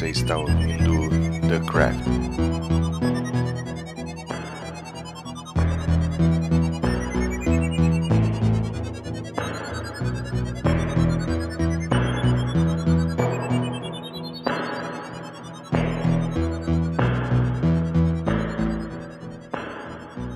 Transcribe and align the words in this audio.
Você 0.00 0.08
está 0.08 0.38
ouvindo 0.38 1.10
The 1.46 1.60
Craft. 1.70 2.30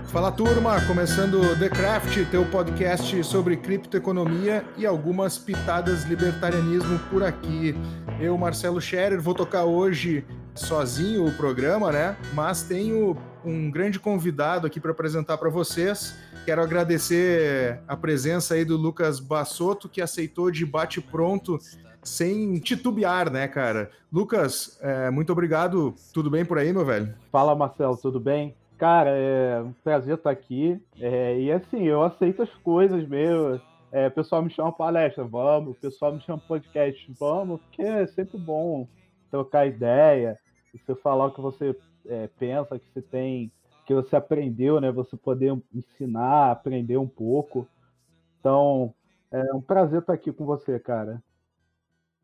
Fala 0.08 0.30
turma, 0.30 0.78
começando 0.86 1.58
The 1.58 1.70
Craft, 1.70 2.26
teu 2.30 2.44
podcast 2.44 3.24
sobre 3.24 3.56
criptoeconomia 3.56 4.62
e 4.76 4.84
algumas 4.84 5.38
pitadas 5.38 6.04
libertarianismo 6.04 6.98
por 7.08 7.22
aqui. 7.22 7.74
Eu, 8.20 8.38
Marcelo 8.38 8.80
Scherer, 8.80 9.20
vou 9.20 9.34
tocar 9.34 9.64
hoje 9.64 10.24
sozinho 10.54 11.26
o 11.26 11.36
programa, 11.36 11.90
né? 11.90 12.16
Mas 12.32 12.62
tenho 12.62 13.16
um 13.44 13.70
grande 13.70 13.98
convidado 13.98 14.66
aqui 14.66 14.78
para 14.80 14.92
apresentar 14.92 15.36
para 15.36 15.50
vocês. 15.50 16.16
Quero 16.44 16.62
agradecer 16.62 17.80
a 17.88 17.96
presença 17.96 18.54
aí 18.54 18.64
do 18.64 18.76
Lucas 18.76 19.18
Bassotto, 19.18 19.88
que 19.88 20.00
aceitou 20.00 20.50
de 20.50 20.64
bate 20.64 21.00
pronto 21.00 21.58
sem 22.02 22.58
titubear, 22.58 23.30
né, 23.30 23.48
cara? 23.48 23.90
Lucas, 24.12 24.78
é, 24.80 25.10
muito 25.10 25.32
obrigado. 25.32 25.94
Tudo 26.12 26.30
bem 26.30 26.44
por 26.44 26.58
aí, 26.58 26.72
meu 26.72 26.84
velho? 26.84 27.14
Fala, 27.32 27.54
Marcelo, 27.54 27.96
tudo 27.96 28.20
bem? 28.20 28.54
Cara, 28.78 29.10
é 29.10 29.60
um 29.60 29.72
prazer 29.82 30.14
estar 30.14 30.30
aqui. 30.30 30.80
É, 31.00 31.38
e 31.38 31.50
assim, 31.50 31.84
eu 31.84 32.02
aceito 32.02 32.42
as 32.42 32.50
coisas 32.62 33.06
mesmo. 33.08 33.60
É, 33.94 34.08
o 34.08 34.10
pessoal 34.10 34.42
me 34.42 34.50
chama 34.50 34.72
palestra, 34.72 35.22
vamos. 35.22 35.76
O 35.76 35.80
pessoal 35.80 36.12
me 36.12 36.20
chama 36.20 36.42
podcast, 36.48 37.14
vamos, 37.16 37.60
porque 37.60 37.80
é 37.80 38.04
sempre 38.08 38.36
bom 38.36 38.88
trocar 39.30 39.68
ideia, 39.68 40.36
você 40.72 40.96
falar 40.96 41.26
o 41.26 41.30
que 41.30 41.40
você 41.40 41.76
é, 42.06 42.26
pensa, 42.36 42.76
que 42.76 42.84
você 42.92 43.00
tem, 43.00 43.52
que 43.86 43.94
você 43.94 44.16
aprendeu, 44.16 44.80
né? 44.80 44.90
Você 44.90 45.16
poder 45.16 45.56
ensinar, 45.72 46.50
aprender 46.50 46.96
um 46.96 47.06
pouco. 47.06 47.68
Então, 48.40 48.92
é 49.30 49.54
um 49.54 49.60
prazer 49.60 50.00
estar 50.00 50.14
aqui 50.14 50.32
com 50.32 50.44
você, 50.44 50.76
cara. 50.80 51.22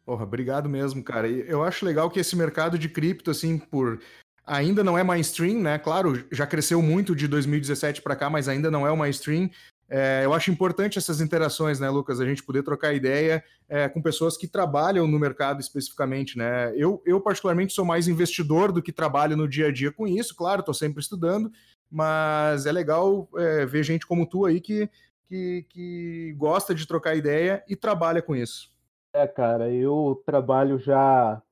Porra, 0.04 0.24
obrigado 0.24 0.68
mesmo, 0.68 1.04
cara. 1.04 1.28
Eu 1.28 1.62
acho 1.62 1.86
legal 1.86 2.10
que 2.10 2.18
esse 2.18 2.34
mercado 2.34 2.76
de 2.76 2.88
cripto, 2.88 3.30
assim, 3.30 3.56
por 3.56 4.00
ainda 4.44 4.82
não 4.82 4.98
é 4.98 5.04
mainstream, 5.04 5.60
né? 5.60 5.78
Claro, 5.78 6.26
já 6.32 6.48
cresceu 6.48 6.82
muito 6.82 7.14
de 7.14 7.28
2017 7.28 8.02
para 8.02 8.16
cá, 8.16 8.28
mas 8.28 8.48
ainda 8.48 8.72
não 8.72 8.84
é 8.84 8.90
o 8.90 8.96
mainstream. 8.96 9.48
É, 9.92 10.24
eu 10.24 10.32
acho 10.32 10.52
importante 10.52 10.98
essas 10.98 11.20
interações, 11.20 11.80
né, 11.80 11.90
Lucas? 11.90 12.20
A 12.20 12.24
gente 12.24 12.44
poder 12.44 12.62
trocar 12.62 12.94
ideia 12.94 13.42
é, 13.68 13.88
com 13.88 14.00
pessoas 14.00 14.36
que 14.36 14.46
trabalham 14.46 15.04
no 15.08 15.18
mercado 15.18 15.60
especificamente, 15.60 16.38
né? 16.38 16.72
Eu, 16.76 17.02
eu, 17.04 17.20
particularmente, 17.20 17.72
sou 17.72 17.84
mais 17.84 18.06
investidor 18.06 18.70
do 18.70 18.80
que 18.80 18.92
trabalho 18.92 19.36
no 19.36 19.48
dia 19.48 19.66
a 19.66 19.72
dia 19.72 19.90
com 19.90 20.06
isso, 20.06 20.36
claro, 20.36 20.60
estou 20.60 20.72
sempre 20.72 21.00
estudando, 21.00 21.50
mas 21.90 22.66
é 22.66 22.72
legal 22.72 23.28
é, 23.36 23.66
ver 23.66 23.82
gente 23.82 24.06
como 24.06 24.28
tu 24.28 24.46
aí 24.46 24.60
que, 24.60 24.88
que, 25.26 25.66
que 25.68 26.34
gosta 26.38 26.72
de 26.72 26.86
trocar 26.86 27.16
ideia 27.16 27.64
e 27.68 27.74
trabalha 27.74 28.22
com 28.22 28.36
isso. 28.36 28.72
É, 29.12 29.26
cara, 29.26 29.68
eu 29.72 30.22
trabalho 30.24 30.78
já 30.78 31.42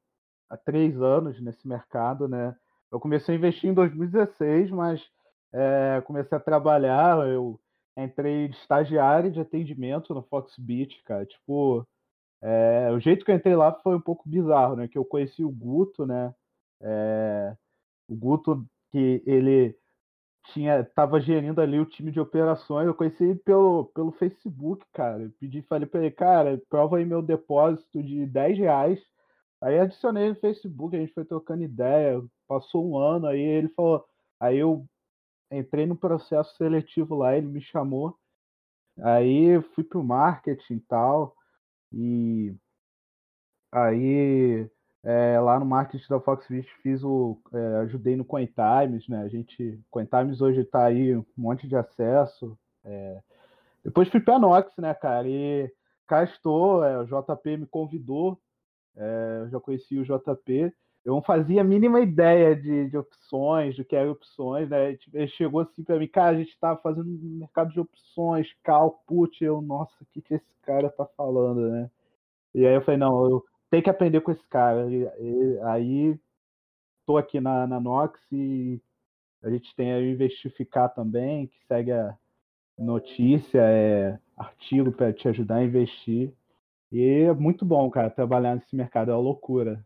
há 0.48 0.56
três 0.56 1.02
anos 1.02 1.40
nesse 1.40 1.66
mercado, 1.66 2.28
né? 2.28 2.54
Eu 2.90 3.00
comecei 3.00 3.34
a 3.34 3.38
investir 3.38 3.68
em 3.68 3.74
2016, 3.74 4.70
mas 4.70 5.02
é, 5.52 6.00
comecei 6.06 6.38
a 6.38 6.40
trabalhar, 6.40 7.26
eu 7.26 7.58
entrei 8.04 8.48
de 8.48 8.56
estagiário 8.56 9.30
de 9.30 9.40
atendimento 9.40 10.14
no 10.14 10.22
Foxbit, 10.22 11.02
cara. 11.04 11.26
Tipo, 11.26 11.86
é, 12.42 12.90
o 12.92 13.00
jeito 13.00 13.24
que 13.24 13.30
eu 13.30 13.36
entrei 13.36 13.56
lá 13.56 13.72
foi 13.82 13.96
um 13.96 14.00
pouco 14.00 14.28
bizarro, 14.28 14.76
né? 14.76 14.88
Que 14.88 14.98
eu 14.98 15.04
conheci 15.04 15.44
o 15.44 15.50
Guto, 15.50 16.06
né? 16.06 16.34
É, 16.80 17.56
o 18.08 18.16
Guto, 18.16 18.66
que 18.92 19.22
ele 19.26 19.76
tinha, 20.52 20.84
tava 20.84 21.20
gerindo 21.20 21.60
ali 21.60 21.78
o 21.78 21.86
time 21.86 22.10
de 22.10 22.20
operações. 22.20 22.86
Eu 22.86 22.94
conheci 22.94 23.24
ele 23.24 23.38
pelo, 23.40 23.86
pelo 23.86 24.12
Facebook, 24.12 24.84
cara. 24.92 25.24
Eu 25.24 25.32
pedi, 25.38 25.62
falei 25.62 25.86
para 25.86 26.00
ele, 26.00 26.10
cara, 26.10 26.60
prova 26.68 26.98
aí 26.98 27.04
meu 27.04 27.22
depósito 27.22 28.02
de 28.02 28.26
10 28.26 28.58
reais. 28.58 29.00
Aí 29.60 29.78
adicionei 29.78 30.28
no 30.28 30.36
Facebook, 30.36 30.96
a 30.96 31.00
gente 31.00 31.12
foi 31.12 31.24
trocando 31.24 31.62
ideia, 31.64 32.22
passou 32.46 32.88
um 32.88 32.96
ano, 32.96 33.26
aí 33.26 33.40
ele 33.40 33.68
falou. 33.70 34.04
Aí 34.40 34.58
eu 34.58 34.86
entrei 35.50 35.86
no 35.86 35.96
processo 35.96 36.56
seletivo 36.56 37.16
lá, 37.16 37.36
ele 37.36 37.46
me 37.46 37.60
chamou. 37.60 38.18
Aí 39.00 39.60
fui 39.74 39.84
pro 39.84 40.02
marketing 40.02 40.74
e 40.74 40.80
tal. 40.80 41.36
E 41.92 42.54
aí 43.72 44.68
é, 45.04 45.38
lá 45.40 45.58
no 45.58 45.66
marketing 45.66 46.08
da 46.08 46.20
Foxfish 46.20 46.68
fiz 46.82 47.02
o. 47.04 47.40
É, 47.52 47.76
ajudei 47.82 48.16
no 48.16 48.24
CoinTimes, 48.24 49.08
né? 49.08 49.22
A 49.22 49.28
gente. 49.28 49.80
CoinTimes 49.90 50.40
hoje 50.40 50.60
está 50.60 50.86
aí 50.86 51.16
um 51.16 51.24
monte 51.36 51.68
de 51.68 51.76
acesso. 51.76 52.58
É, 52.84 53.22
depois 53.84 54.08
fui 54.08 54.20
para 54.20 54.38
Nox, 54.38 54.72
né, 54.76 54.92
cara? 54.94 55.28
E 55.28 55.72
cá 56.06 56.24
estou, 56.24 56.84
é, 56.84 56.98
o 56.98 57.04
JP 57.04 57.56
me 57.58 57.66
convidou. 57.66 58.40
É, 58.96 59.38
eu 59.42 59.50
já 59.50 59.60
conheci 59.60 59.98
o 59.98 60.04
JP 60.04 60.74
eu 61.04 61.14
não 61.14 61.22
fazia 61.22 61.60
a 61.60 61.64
mínima 61.64 62.00
ideia 62.00 62.54
de, 62.54 62.90
de 62.90 62.98
opções, 62.98 63.76
do 63.76 63.84
que 63.84 63.96
eram 63.96 64.12
opções, 64.12 64.68
né? 64.68 64.98
Ele 65.14 65.28
chegou 65.28 65.60
assim 65.60 65.82
para 65.82 65.98
mim, 65.98 66.08
cara, 66.08 66.36
a 66.36 66.38
gente 66.38 66.50
estava 66.50 66.78
fazendo 66.80 67.08
um 67.08 67.38
mercado 67.38 67.72
de 67.72 67.80
opções, 67.80 68.48
cal, 68.62 69.02
put, 69.06 69.42
eu, 69.42 69.62
nossa, 69.62 69.94
o 70.02 70.06
que, 70.06 70.20
que 70.20 70.34
esse 70.34 70.54
cara 70.62 70.90
tá 70.90 71.06
falando, 71.16 71.68
né? 71.70 71.90
E 72.54 72.66
aí 72.66 72.74
eu 72.74 72.82
falei, 72.82 72.98
não, 72.98 73.24
eu 73.24 73.44
tenho 73.70 73.82
que 73.82 73.90
aprender 73.90 74.20
com 74.20 74.32
esse 74.32 74.44
cara. 74.48 74.86
E, 74.90 75.02
e, 75.02 75.60
aí 75.64 76.18
tô 77.06 77.16
aqui 77.16 77.40
na, 77.40 77.66
na 77.66 77.80
Nox 77.80 78.20
e 78.32 78.80
a 79.42 79.50
gente 79.50 79.74
tem 79.76 79.92
a 79.92 80.00
Investificar 80.02 80.92
também, 80.94 81.46
que 81.46 81.58
segue 81.66 81.92
a 81.92 82.16
notícia, 82.78 83.60
é 83.62 84.18
artigo 84.36 84.92
para 84.92 85.12
te 85.12 85.28
ajudar 85.28 85.56
a 85.56 85.64
investir. 85.64 86.32
E 86.92 87.02
é 87.02 87.32
muito 87.32 87.64
bom, 87.64 87.88
cara, 87.90 88.10
trabalhar 88.10 88.54
nesse 88.54 88.74
mercado, 88.74 89.10
é 89.10 89.14
uma 89.14 89.20
loucura. 89.20 89.84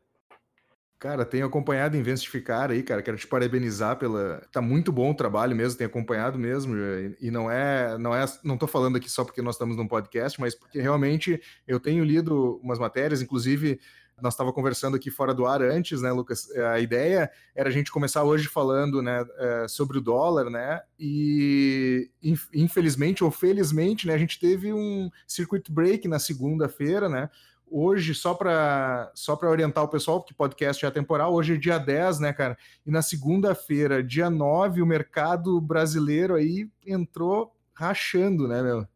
Cara, 1.02 1.24
tenho 1.24 1.44
acompanhado 1.44 1.96
Investificar 1.96 2.70
aí, 2.70 2.80
cara. 2.80 3.02
Quero 3.02 3.16
te 3.16 3.26
parabenizar 3.26 3.96
pela. 3.96 4.40
Tá 4.52 4.62
muito 4.62 4.92
bom 4.92 5.10
o 5.10 5.14
trabalho 5.16 5.56
mesmo, 5.56 5.76
tenho 5.76 5.90
acompanhado 5.90 6.38
mesmo. 6.38 6.76
E 7.20 7.28
não 7.28 7.50
é, 7.50 7.98
não 7.98 8.14
é, 8.14 8.24
não 8.44 8.56
tô 8.56 8.68
falando 8.68 8.98
aqui 8.98 9.10
só 9.10 9.24
porque 9.24 9.42
nós 9.42 9.56
estamos 9.56 9.76
num 9.76 9.88
podcast, 9.88 10.40
mas 10.40 10.54
porque 10.54 10.80
realmente 10.80 11.42
eu 11.66 11.80
tenho 11.80 12.04
lido 12.04 12.60
umas 12.62 12.78
matérias, 12.78 13.20
inclusive 13.20 13.80
nós 14.20 14.34
estava 14.34 14.52
conversando 14.52 14.96
aqui 14.96 15.10
fora 15.10 15.34
do 15.34 15.44
ar 15.44 15.60
antes, 15.60 16.00
né, 16.00 16.12
Lucas? 16.12 16.48
A 16.72 16.78
ideia 16.78 17.28
era 17.52 17.68
a 17.68 17.72
gente 17.72 17.90
começar 17.90 18.22
hoje 18.22 18.46
falando, 18.46 19.02
né, 19.02 19.26
é, 19.38 19.66
sobre 19.66 19.98
o 19.98 20.00
dólar, 20.00 20.48
né? 20.48 20.82
E 21.00 22.08
infelizmente 22.54 23.24
ou 23.24 23.32
felizmente, 23.32 24.06
né, 24.06 24.14
a 24.14 24.18
gente 24.18 24.38
teve 24.38 24.72
um 24.72 25.10
circuit 25.26 25.68
break 25.68 26.06
na 26.06 26.20
segunda-feira, 26.20 27.08
né? 27.08 27.28
Hoje, 27.72 28.14
só 28.14 28.34
para 28.34 29.10
só 29.14 29.38
orientar 29.42 29.82
o 29.82 29.88
pessoal, 29.88 30.20
porque 30.20 30.34
podcast 30.34 30.84
é 30.84 30.90
temporal, 30.90 31.32
hoje 31.32 31.54
é 31.54 31.58
dia 31.58 31.78
10, 31.78 32.20
né, 32.20 32.32
cara? 32.32 32.56
E 32.84 32.90
na 32.90 33.00
segunda-feira, 33.00 34.02
dia 34.02 34.28
9, 34.28 34.82
o 34.82 34.86
mercado 34.86 35.60
brasileiro 35.60 36.34
aí 36.34 36.68
entrou 36.86 37.52
rachando, 37.74 38.46
né, 38.46 38.62
meu? 38.62 38.86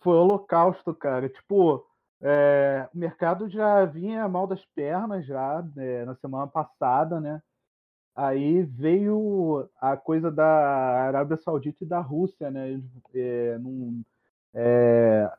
Foi 0.00 0.14
holocausto, 0.14 0.94
cara. 0.94 1.28
Tipo, 1.28 1.84
é, 2.20 2.88
o 2.94 2.98
mercado 2.98 3.48
já 3.48 3.84
vinha 3.84 4.28
mal 4.28 4.46
das 4.46 4.64
pernas 4.74 5.26
já 5.26 5.64
né, 5.74 6.04
na 6.04 6.14
semana 6.16 6.46
passada, 6.46 7.20
né? 7.20 7.42
Aí 8.14 8.62
veio 8.62 9.68
a 9.78 9.96
coisa 9.96 10.30
da 10.30 10.46
Arábia 10.46 11.36
Saudita 11.36 11.84
e 11.84 11.86
da 11.86 12.00
Rússia, 12.00 12.50
né? 12.50 12.80
É, 13.14 13.58
num, 13.58 14.02
é, 14.54 15.30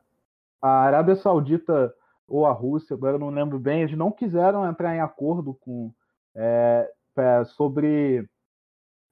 a 0.61 0.69
Arábia 0.69 1.15
Saudita 1.15 1.93
ou 2.27 2.45
a 2.45 2.51
Rússia, 2.51 2.93
agora 2.93 3.15
eu 3.15 3.19
não 3.19 3.29
lembro 3.29 3.57
bem, 3.57 3.83
eles 3.83 3.97
não 3.97 4.11
quiseram 4.11 4.67
entrar 4.69 4.95
em 4.95 4.99
acordo 4.99 5.53
com 5.53 5.93
é, 6.35 6.91
é, 7.17 7.43
sobre 7.45 8.27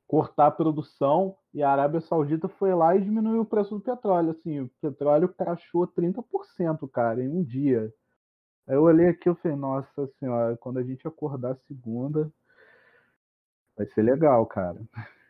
cortar 0.08 0.48
a 0.48 0.52
produção 0.52 1.36
e 1.54 1.64
a 1.64 1.72
Arábia 1.72 2.02
Saudita 2.02 2.48
foi 2.48 2.74
lá 2.76 2.96
e 2.96 3.02
diminuiu 3.02 3.42
o 3.42 3.46
preço 3.46 3.76
do 3.76 3.82
petróleo. 3.82 4.32
Assim, 4.32 4.62
o 4.62 4.70
petróleo 4.82 5.30
crashou 5.30 5.88
30%, 5.88 6.90
cara, 6.92 7.24
em 7.24 7.30
um 7.30 7.44
dia. 7.44 7.92
Aí 8.68 8.76
eu 8.76 8.84
olhei 8.84 9.08
aqui 9.08 9.30
e 9.30 9.36
falei, 9.36 9.58
nossa 9.58 10.08
senhora, 10.20 10.58
quando 10.58 10.80
a 10.80 10.84
gente 10.84 11.08
acordar 11.08 11.58
segunda, 11.68 12.32
vai 13.78 13.88
ser 13.88 14.02
legal, 14.02 14.46
cara. 14.46 14.80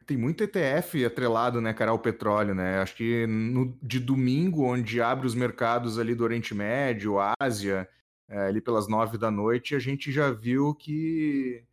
Tem 0.05 0.17
muito 0.17 0.43
ETF 0.43 1.03
atrelado, 1.05 1.59
né, 1.59 1.73
cara, 1.73 1.91
ao 1.91 1.99
petróleo, 1.99 2.53
né? 2.53 2.79
Acho 2.79 2.95
que 2.95 3.25
no, 3.27 3.75
de 3.81 3.99
domingo, 3.99 4.63
onde 4.63 5.01
abre 5.01 5.25
os 5.25 5.33
mercados 5.33 5.97
ali 5.97 6.13
do 6.13 6.23
Oriente 6.23 6.53
Médio, 6.53 7.15
Ásia, 7.39 7.89
é, 8.27 8.47
ali 8.47 8.61
pelas 8.61 8.87
nove 8.87 9.17
da 9.17 9.31
noite, 9.31 9.75
a 9.75 9.79
gente 9.79 10.11
já 10.11 10.31
viu 10.31 10.75
que, 10.75 11.63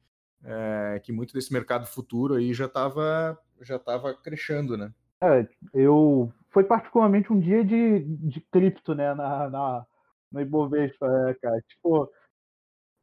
é, 0.44 1.00
que 1.02 1.12
muito 1.12 1.34
desse 1.34 1.52
mercado 1.52 1.86
futuro 1.86 2.34
aí 2.34 2.54
já 2.54 2.66
estava 2.66 3.38
já 3.60 3.78
tava 3.78 4.14
crescendo, 4.14 4.76
né? 4.76 4.92
É, 5.22 5.46
eu... 5.72 6.32
Foi 6.50 6.64
particularmente 6.64 7.32
um 7.32 7.40
dia 7.40 7.64
de, 7.64 8.00
de 8.00 8.40
cripto, 8.52 8.94
né, 8.94 9.14
na, 9.14 9.48
na, 9.48 9.86
no 10.30 10.40
Ibovespa, 10.40 11.06
é, 11.28 11.34
cara. 11.34 11.62
Tipo, 11.68 12.10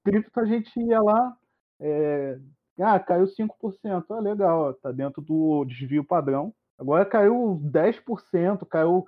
cripto 0.04 0.40
a 0.40 0.46
gente 0.46 0.72
ia 0.80 1.02
lá, 1.02 1.36
É, 1.80 2.38
ah, 2.82 3.00
caiu 3.00 3.28
5%. 3.28 4.06
Ah, 4.10 4.20
legal, 4.20 4.74
tá 4.76 4.92
dentro 4.92 5.22
do 5.22 5.66
desvio 5.66 6.04
padrão. 6.04 6.54
Agora 6.78 7.06
caiu 7.06 7.60
10%, 7.64 8.66
caiu. 8.66 9.08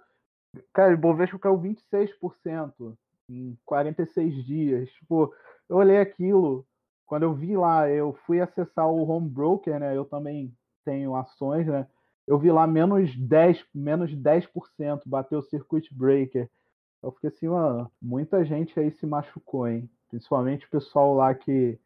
Cara, 0.74 0.94
o 0.94 0.98
Bovespa 0.98 1.40
caiu 1.40 1.58
26% 1.60 2.98
em 3.30 3.58
46 3.66 4.46
dias. 4.46 4.90
Tipo, 4.92 5.34
eu 5.70 5.78
olhei 5.78 5.98
aquilo, 5.98 6.66
quando 7.06 7.24
eu 7.24 7.34
vi 7.34 7.56
lá, 7.56 7.90
eu 7.90 8.14
fui 8.26 8.42
acessar 8.42 8.88
o 8.88 9.10
home 9.10 9.30
broker, 9.30 9.80
né? 9.80 9.96
Eu 9.96 10.06
também 10.06 10.54
tenho 10.84 11.16
ações, 11.16 11.68
né? 11.68 11.88
Eu 12.28 12.38
vi 12.38 12.52
lá 12.52 12.68
menos 12.68 13.16
10, 13.18 13.66
menos 13.74 14.12
10%, 14.12 15.02
bateu 15.06 15.40
o 15.40 15.44
circuit 15.44 15.94
breaker. 15.94 16.50
Eu 17.02 17.12
fiquei 17.12 17.30
assim, 17.30 17.48
mano, 17.48 17.92
muita 18.02 18.46
gente 18.46 18.80
aí 18.80 18.92
se 18.92 19.06
machucou, 19.06 19.68
hein? 19.68 19.90
Principalmente 20.10 20.66
o 20.66 20.70
pessoal 20.70 21.16
lá 21.16 21.34
que 21.34 21.80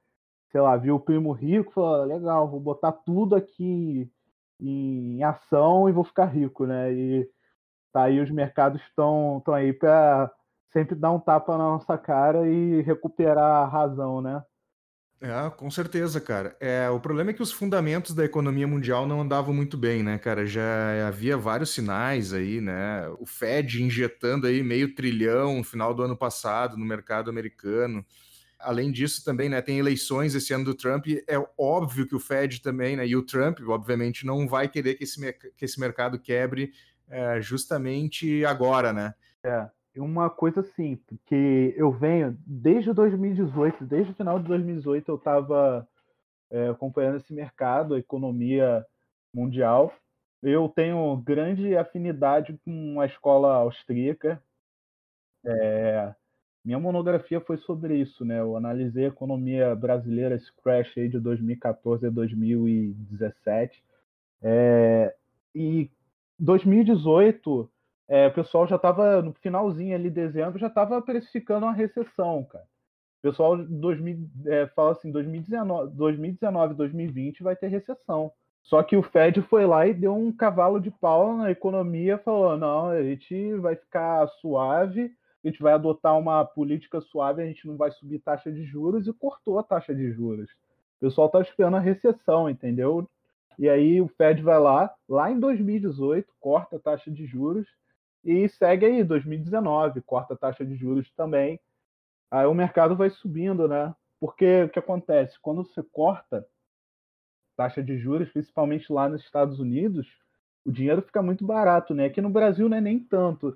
sei 0.56 0.62
lá, 0.62 0.78
viu 0.78 0.96
o 0.96 1.00
primo 1.02 1.34
rico, 1.34 1.74
falou, 1.74 2.06
legal, 2.06 2.50
vou 2.50 2.62
botar 2.62 2.94
tudo 2.94 3.36
aqui 3.36 4.10
em 4.58 5.22
ação 5.22 5.90
e 5.90 5.92
vou 5.92 6.06
ficar 6.06 6.28
rico, 6.28 6.66
né? 6.66 6.94
E 6.94 7.30
tá 7.92 8.04
aí 8.04 8.22
os 8.22 8.32
mercados 8.32 8.82
estão 8.84 9.40
estão 9.40 9.54
aí 9.54 9.74
para 9.74 10.32
sempre 10.72 10.96
dar 10.96 11.12
um 11.12 11.20
tapa 11.20 11.58
na 11.58 11.66
nossa 11.66 11.98
cara 11.98 12.48
e 12.48 12.82
recuperar 12.84 13.64
a 13.64 13.68
razão, 13.68 14.22
né? 14.22 14.42
É, 15.20 15.50
com 15.50 15.70
certeza, 15.70 16.22
cara. 16.22 16.56
É, 16.62 16.90
o 16.90 17.02
problema 17.02 17.32
é 17.32 17.34
que 17.34 17.44
os 17.44 17.52
fundamentos 17.52 18.16
da 18.16 18.24
economia 18.24 18.66
mundial 18.66 19.06
não 19.06 19.20
andavam 19.20 19.54
muito 19.54 19.78
bem, 19.78 20.04
né, 20.04 20.18
cara? 20.18 20.46
Já 20.46 21.06
havia 21.06 21.36
vários 21.36 21.72
sinais 21.72 22.32
aí, 22.32 22.62
né? 22.62 23.10
O 23.20 23.26
Fed 23.26 23.84
injetando 23.84 24.48
aí 24.48 24.64
meio 24.64 24.96
trilhão 24.96 25.58
no 25.58 25.64
final 25.66 25.94
do 25.94 26.04
ano 26.04 26.16
passado 26.16 26.78
no 26.78 26.86
mercado 26.86 27.30
americano. 27.30 28.06
Além 28.66 28.92
disso, 28.92 29.24
também, 29.24 29.48
né, 29.48 29.62
tem 29.62 29.78
eleições 29.78 30.34
esse 30.34 30.54
ano 30.54 30.66
do 30.66 30.76
Trump. 30.76 31.06
É 31.28 31.38
óbvio 31.58 32.08
que 32.08 32.16
o 32.16 32.20
Fed 32.20 32.62
também, 32.62 32.96
né, 32.96 33.08
e 33.08 33.16
o 33.16 33.26
Trump, 33.26 33.60
obviamente, 33.68 34.26
não 34.26 34.48
vai 34.48 34.68
querer 34.68 34.96
que 34.96 35.04
esse, 35.04 35.34
que 35.56 35.66
esse 35.66 35.80
mercado 35.80 36.20
quebre 36.20 36.72
é, 37.08 37.40
justamente 37.40 38.44
agora, 38.46 38.92
né? 38.92 39.14
É, 39.44 39.70
uma 39.96 40.30
coisa 40.30 40.62
assim, 40.62 41.00
que 41.26 41.74
eu 41.78 41.92
venho 41.92 42.38
desde 42.46 42.92
2018, 42.92 43.86
desde 43.86 44.12
o 44.12 44.16
final 44.16 44.40
de 44.40 44.48
2018, 44.48 45.10
eu 45.10 45.16
estava 45.16 45.88
é, 46.50 46.70
acompanhando 46.70 47.18
esse 47.18 47.34
mercado, 47.34 47.94
a 47.94 48.00
economia 48.00 48.86
mundial. 49.34 49.94
Eu 50.42 50.70
tenho 50.70 51.16
grande 51.18 51.76
afinidade 51.76 52.60
com 52.64 53.00
a 53.00 53.06
escola 53.06 53.56
austríaca. 53.56 54.42
É, 55.46 56.14
minha 56.66 56.80
monografia 56.80 57.40
foi 57.40 57.58
sobre 57.58 57.96
isso, 57.96 58.26
né? 58.26 58.40
Eu 58.40 58.58
analisei 58.58 59.06
a 59.06 59.10
economia 59.10 59.76
brasileira, 59.76 60.34
esse 60.34 60.52
crash 60.64 60.98
aí 60.98 61.08
de 61.08 61.20
2014 61.20 62.08
a 62.08 62.10
2017. 62.10 63.84
É, 64.42 65.16
e 65.54 65.92
2018, 66.40 67.70
é, 68.08 68.28
o 68.28 68.34
pessoal 68.34 68.68
já 68.68 68.78
estava 68.78 69.22
no 69.22 69.32
finalzinho 69.34 69.96
ali, 69.96 70.10
dezembro, 70.10 70.58
já 70.58 70.68
estava 70.68 71.00
precificando 71.04 71.68
uma 71.68 71.74
recessão, 71.74 72.44
cara. 72.46 72.66
O 73.20 73.30
pessoal 73.30 73.58
2000, 73.58 74.30
é, 74.48 74.68
fala 74.68 74.94
assim, 74.94 75.12
2019, 75.12 75.96
2019, 75.96 76.74
2020 76.74 77.44
vai 77.44 77.56
ter 77.56 77.68
recessão. 77.68 78.32
Só 78.64 78.82
que 78.82 78.98
o 78.98 79.04
Fed 79.04 79.40
foi 79.44 79.68
lá 79.68 79.86
e 79.86 79.94
deu 79.94 80.16
um 80.16 80.32
cavalo 80.32 80.80
de 80.80 80.90
pau 80.90 81.38
na 81.38 81.52
economia, 81.52 82.18
falou: 82.18 82.58
não, 82.58 82.90
a 82.90 83.04
gente 83.04 83.54
vai 83.56 83.76
ficar 83.76 84.28
suave, 84.42 85.12
a 85.48 85.52
gente 85.52 85.62
vai 85.62 85.74
adotar 85.74 86.18
uma 86.18 86.44
política 86.44 87.00
suave, 87.00 87.44
a 87.44 87.46
gente 87.46 87.68
não 87.68 87.78
vai 87.78 87.92
subir 87.92 88.20
taxa 88.20 88.52
de 88.52 88.64
juros 88.64 89.08
e 89.08 89.14
cortou 89.14 89.60
a 89.60 89.64
taxa 89.64 89.94
de 89.94 90.12
juros. 90.12 90.50
O 90.98 91.02
pessoal 91.02 91.28
está 91.28 91.40
esperando 91.42 91.78
a 91.78 91.80
recessão, 91.80 92.50
entendeu? 92.50 93.08
E 93.60 93.70
aí 93.70 94.02
o 94.02 94.08
Fed 94.08 94.42
vai 94.42 94.60
lá, 94.60 94.94
lá 95.08 95.32
em 95.32 95.40
2018, 95.40 96.34
corta 96.40 96.78
a 96.78 96.80
taxa 96.80 97.12
de 97.12 97.26
juros 97.26 97.68
e 98.24 98.50
segue 98.50 98.88
aí 98.88 99.04
2019, 99.04 100.02
corta 100.02 100.34
a 100.34 100.38
taxa 100.38 100.66
de 100.66 100.76
juros 100.76 101.12
também. 101.12 101.60
Aí 102.32 102.48
o 102.48 102.54
mercado 102.54 102.96
vai 102.96 103.12
subindo, 103.12 103.68
né? 103.68 103.94
Porque 104.20 104.64
o 104.64 104.70
que 104.70 104.80
acontece? 104.80 105.40
Quando 105.40 105.64
você 105.64 105.84
corta 105.84 106.46
taxa 107.56 107.84
de 107.84 107.98
juros, 108.00 108.30
principalmente 108.32 108.92
lá 108.92 109.08
nos 109.08 109.22
Estados 109.22 109.60
Unidos, 109.60 110.08
o 110.66 110.72
dinheiro 110.72 111.04
fica 111.04 111.22
muito 111.22 111.46
barato, 111.46 111.94
né? 111.94 112.06
Aqui 112.06 112.20
no 112.20 112.30
Brasil 112.30 112.68
não 112.68 112.78
é 112.78 112.82
nem 112.82 113.00
tanto 113.00 113.56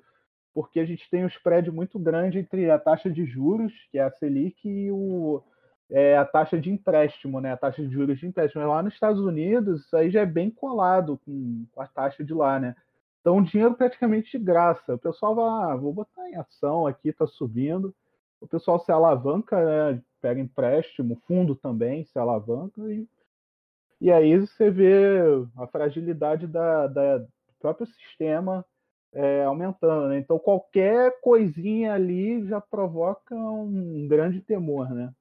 porque 0.53 0.79
a 0.79 0.85
gente 0.85 1.09
tem 1.09 1.23
um 1.23 1.27
spread 1.27 1.71
muito 1.71 1.97
grande 1.99 2.39
entre 2.39 2.69
a 2.69 2.79
taxa 2.79 3.09
de 3.09 3.25
juros, 3.25 3.73
que 3.91 3.97
é 3.97 4.03
a 4.03 4.11
Selic, 4.11 4.67
e 4.67 4.91
o, 4.91 5.43
é, 5.89 6.17
a 6.17 6.25
taxa 6.25 6.59
de 6.59 6.71
empréstimo, 6.71 7.39
né? 7.39 7.53
A 7.53 7.57
taxa 7.57 7.81
de 7.81 7.91
juros 7.91 8.19
de 8.19 8.27
empréstimo. 8.27 8.65
Lá 8.67 8.83
nos 8.83 8.93
Estados 8.93 9.21
Unidos, 9.21 9.85
isso 9.85 9.95
aí 9.95 10.09
já 10.09 10.21
é 10.21 10.25
bem 10.25 10.49
colado 10.49 11.19
com, 11.25 11.65
com 11.71 11.81
a 11.81 11.87
taxa 11.87 12.23
de 12.23 12.33
lá, 12.33 12.59
né? 12.59 12.75
Então, 13.21 13.41
dinheiro 13.41 13.75
praticamente 13.75 14.37
de 14.37 14.43
graça. 14.43 14.95
O 14.95 14.99
pessoal 14.99 15.35
vai, 15.35 15.71
ah, 15.71 15.75
vou 15.75 15.93
botar 15.93 16.29
em 16.29 16.35
ação 16.35 16.87
aqui, 16.87 17.09
está 17.09 17.27
subindo. 17.27 17.93
O 18.39 18.47
pessoal 18.47 18.79
se 18.79 18.91
alavanca, 18.91 19.63
né? 19.63 20.01
pega 20.21 20.39
empréstimo, 20.39 21.21
fundo 21.27 21.55
também 21.55 22.05
se 22.05 22.17
alavanca. 22.17 22.81
E, 22.91 23.07
e 24.01 24.11
aí 24.11 24.37
você 24.39 24.69
vê 24.69 25.19
a 25.57 25.67
fragilidade 25.67 26.47
da, 26.47 26.87
da, 26.87 27.17
do 27.19 27.27
próprio 27.59 27.87
sistema 27.87 28.65
é, 29.13 29.43
aumentando, 29.43 30.07
né? 30.09 30.19
Então 30.19 30.37
qualquer 30.37 31.19
coisinha 31.21 31.93
ali 31.93 32.45
já 32.47 32.61
provoca 32.61 33.35
um 33.35 34.07
grande 34.07 34.41
temor, 34.41 34.89
né? 34.89 35.11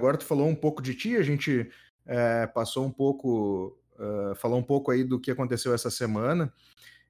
Agora 0.00 0.18
tu 0.18 0.24
falou 0.24 0.46
um 0.46 0.54
pouco 0.54 0.82
de 0.82 0.94
ti, 0.94 1.16
a 1.16 1.22
gente 1.22 1.70
é, 2.04 2.46
passou 2.46 2.84
um 2.84 2.90
pouco, 2.90 3.78
uh, 3.98 4.34
falou 4.36 4.58
um 4.58 4.62
pouco 4.62 4.90
aí 4.90 5.02
do 5.02 5.18
que 5.18 5.30
aconteceu 5.30 5.72
essa 5.72 5.90
semana. 5.90 6.52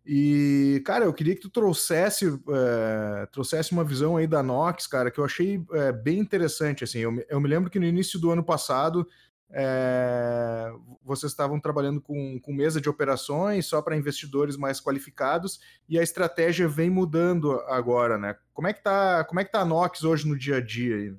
E, 0.08 0.80
cara, 0.86 1.04
eu 1.04 1.12
queria 1.12 1.34
que 1.34 1.40
tu 1.40 1.50
trouxesse, 1.50 2.26
é, 2.26 3.26
trouxesse 3.26 3.72
uma 3.72 3.82
visão 3.82 4.16
aí 4.16 4.24
da 4.24 4.40
Nox, 4.40 4.86
cara, 4.86 5.10
que 5.10 5.18
eu 5.18 5.24
achei 5.24 5.60
é, 5.72 5.90
bem 5.90 6.20
interessante, 6.20 6.84
assim, 6.84 7.00
eu, 7.00 7.24
eu 7.28 7.40
me 7.40 7.48
lembro 7.48 7.68
que 7.68 7.80
no 7.80 7.84
início 7.84 8.16
do 8.16 8.30
ano 8.30 8.44
passado 8.44 9.08
é, 9.50 10.72
vocês 11.04 11.32
estavam 11.32 11.60
trabalhando 11.60 12.00
com, 12.00 12.40
com 12.40 12.52
mesa 12.52 12.80
de 12.80 12.88
operações 12.88 13.66
só 13.66 13.80
para 13.80 13.96
investidores 13.96 14.56
mais 14.56 14.80
qualificados 14.80 15.60
e 15.88 15.98
a 15.98 16.02
estratégia 16.02 16.66
vem 16.66 16.90
mudando 16.90 17.52
agora, 17.68 18.18
né? 18.18 18.36
Como 18.52 18.66
é 18.68 18.72
que 18.72 18.82
tá, 18.82 19.24
como 19.24 19.40
é 19.40 19.44
que 19.44 19.52
tá 19.52 19.60
a 19.60 19.64
Nox 19.64 20.02
hoje 20.02 20.28
no 20.28 20.36
dia 20.36 20.56
a 20.56 20.60
dia? 20.60 20.96
Aí? 20.96 21.14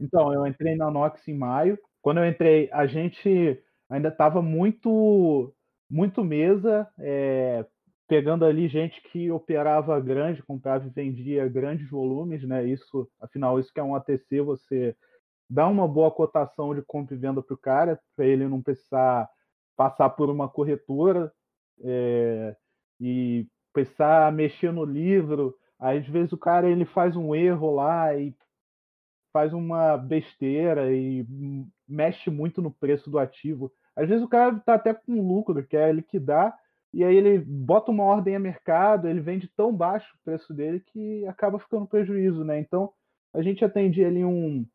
Então, 0.00 0.32
eu 0.32 0.46
entrei 0.46 0.74
na 0.76 0.90
Nox 0.90 1.26
em 1.28 1.36
maio. 1.36 1.78
Quando 2.02 2.18
eu 2.18 2.26
entrei, 2.26 2.68
a 2.72 2.86
gente 2.86 3.62
ainda 3.88 4.08
estava 4.08 4.40
muito, 4.40 5.52
muito 5.88 6.24
mesa, 6.24 6.88
é, 6.98 7.64
pegando 8.08 8.44
ali 8.44 8.66
gente 8.66 9.00
que 9.12 9.30
operava 9.30 10.00
grande, 10.00 10.42
comprava 10.42 10.86
e 10.86 10.90
vendia 10.90 11.46
grandes 11.48 11.88
volumes, 11.88 12.42
né? 12.42 12.64
Isso, 12.66 13.08
afinal, 13.20 13.60
isso 13.60 13.72
que 13.72 13.78
é 13.78 13.82
um 13.82 13.94
ATC, 13.94 14.40
você 14.40 14.96
dá 15.50 15.66
uma 15.66 15.88
boa 15.88 16.12
cotação 16.12 16.72
de 16.72 16.80
compra 16.82 17.14
e 17.14 17.18
venda 17.18 17.42
para 17.42 17.54
o 17.54 17.58
cara, 17.58 18.00
para 18.14 18.24
ele 18.24 18.46
não 18.46 18.62
precisar 18.62 19.28
passar 19.76 20.10
por 20.10 20.30
uma 20.30 20.48
corretora 20.48 21.32
é, 21.82 22.56
e 23.00 23.48
precisar 23.72 24.32
mexer 24.32 24.72
no 24.72 24.84
livro. 24.84 25.56
Às 25.78 26.06
vezes, 26.06 26.32
o 26.32 26.38
cara 26.38 26.68
ele 26.70 26.84
faz 26.84 27.16
um 27.16 27.34
erro 27.34 27.74
lá 27.74 28.16
e 28.16 28.34
faz 29.32 29.52
uma 29.52 29.96
besteira 29.96 30.94
e 30.94 31.26
mexe 31.88 32.30
muito 32.30 32.62
no 32.62 32.70
preço 32.70 33.10
do 33.10 33.18
ativo. 33.18 33.72
Às 33.96 34.08
vezes, 34.08 34.22
o 34.24 34.28
cara 34.28 34.56
está 34.56 34.74
até 34.74 34.94
com 34.94 35.26
lucro, 35.26 35.66
quer 35.66 35.92
liquidar, 35.94 36.56
e 36.92 37.02
aí 37.02 37.16
ele 37.16 37.38
bota 37.38 37.90
uma 37.90 38.04
ordem 38.04 38.36
a 38.36 38.38
mercado, 38.38 39.08
ele 39.08 39.20
vende 39.20 39.48
tão 39.56 39.74
baixo 39.74 40.14
o 40.14 40.24
preço 40.24 40.52
dele 40.54 40.80
que 40.80 41.26
acaba 41.26 41.58
ficando 41.58 41.86
prejuízo, 41.86 42.44
né? 42.44 42.58
Então, 42.60 42.92
a 43.32 43.42
gente 43.42 43.64
atendia 43.64 44.08
ali 44.08 44.24
um, 44.24 44.66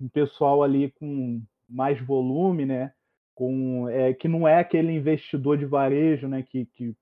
um 0.00 0.08
pessoal 0.08 0.62
ali 0.62 0.90
com 0.92 1.42
mais 1.68 2.00
volume, 2.00 2.66
né? 2.66 2.92
Com, 3.34 3.88
é, 3.88 4.14
que 4.14 4.28
não 4.28 4.46
é 4.46 4.58
aquele 4.58 4.92
investidor 4.92 5.58
de 5.58 5.66
varejo, 5.66 6.28
né? 6.28 6.42
Que, 6.42 6.66
que 6.66 6.94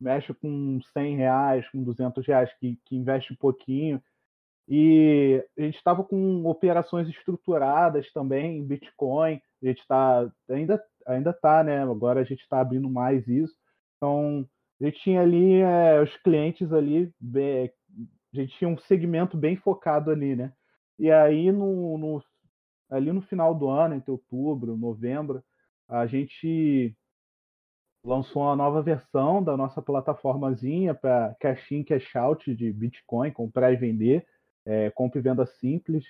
mexe 0.00 0.32
com 0.34 0.80
100 0.92 1.16
reais, 1.16 1.68
com 1.70 1.82
200 1.82 2.26
reais, 2.26 2.52
que, 2.58 2.78
que 2.86 2.96
investe 2.96 3.32
um 3.32 3.36
pouquinho. 3.36 4.02
E 4.68 5.44
a 5.58 5.62
gente 5.62 5.76
estava 5.76 6.04
com 6.04 6.44
operações 6.46 7.08
estruturadas 7.08 8.10
também 8.12 8.58
em 8.58 8.64
Bitcoin. 8.64 9.40
A 9.62 9.66
gente 9.66 9.80
está 9.80 10.30
ainda 10.48 10.82
ainda 11.06 11.32
tá, 11.32 11.64
né? 11.64 11.82
Agora 11.82 12.20
a 12.20 12.24
gente 12.24 12.40
está 12.40 12.60
abrindo 12.60 12.88
mais 12.88 13.26
isso. 13.26 13.54
Então 13.96 14.46
a 14.80 14.84
gente 14.84 15.00
tinha 15.00 15.20
ali 15.20 15.60
é, 15.60 16.00
os 16.00 16.16
clientes 16.18 16.72
ali, 16.72 17.12
a 17.34 18.36
gente 18.36 18.56
tinha 18.56 18.68
um 18.68 18.78
segmento 18.78 19.36
bem 19.36 19.56
focado 19.56 20.10
ali, 20.10 20.36
né? 20.36 20.52
E 21.00 21.10
aí, 21.10 21.50
no, 21.52 21.98
no, 21.98 22.22
ali 22.90 23.12
no 23.12 23.22
final 23.22 23.54
do 23.54 23.68
ano, 23.68 23.94
entre 23.96 24.10
outubro, 24.12 24.76
novembro, 24.76 25.42
a 25.88 26.06
gente 26.06 26.96
lançou 28.04 28.42
uma 28.42 28.56
nova 28.56 28.82
versão 28.82 29.42
da 29.42 29.56
nossa 29.56 29.82
plataformazinha 29.82 30.94
para 30.94 31.34
cash 31.40 31.70
in, 31.72 31.84
cash 31.84 32.14
out 32.16 32.54
de 32.54 32.72
Bitcoin, 32.72 33.30
comprar 33.32 33.72
e 33.72 33.76
vender, 33.76 34.26
é, 34.66 34.90
compra 34.90 35.18
e 35.18 35.22
venda 35.22 35.46
simples. 35.46 36.04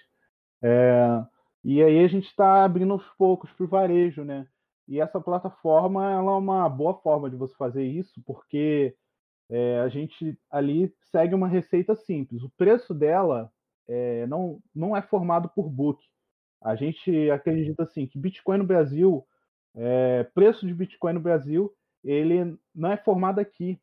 É, 0.62 1.24
E 1.64 1.82
aí 1.82 2.04
a 2.04 2.08
gente 2.08 2.26
está 2.28 2.64
abrindo 2.64 2.92
aos 2.94 3.06
poucos 3.18 3.52
para 3.52 3.64
o 3.64 3.68
varejo, 3.68 4.24
né? 4.24 4.46
E 4.88 5.00
essa 5.00 5.20
plataforma 5.20 6.10
ela 6.10 6.32
é 6.32 6.36
uma 6.36 6.68
boa 6.68 6.94
forma 7.02 7.30
de 7.30 7.36
você 7.36 7.54
fazer 7.56 7.84
isso, 7.84 8.22
porque 8.26 8.96
é, 9.50 9.80
a 9.80 9.88
gente 9.88 10.38
ali 10.50 10.94
segue 11.12 11.34
uma 11.34 11.48
receita 11.48 11.94
simples. 11.96 12.42
O 12.42 12.50
preço 12.56 12.94
dela 12.94 13.52
é, 13.90 14.26
não, 14.28 14.62
não 14.72 14.96
é 14.96 15.02
formado 15.02 15.48
por 15.48 15.68
book. 15.68 16.00
A 16.62 16.76
gente 16.76 17.28
acredita 17.30 17.82
assim 17.82 18.06
que 18.06 18.18
Bitcoin 18.18 18.58
no 18.58 18.64
Brasil, 18.64 19.26
é, 19.74 20.24
preço 20.32 20.66
de 20.66 20.72
Bitcoin 20.72 21.14
no 21.14 21.20
Brasil, 21.20 21.74
ele 22.04 22.56
não 22.72 22.92
é 22.92 22.96
formado 22.96 23.40
aqui. 23.40 23.80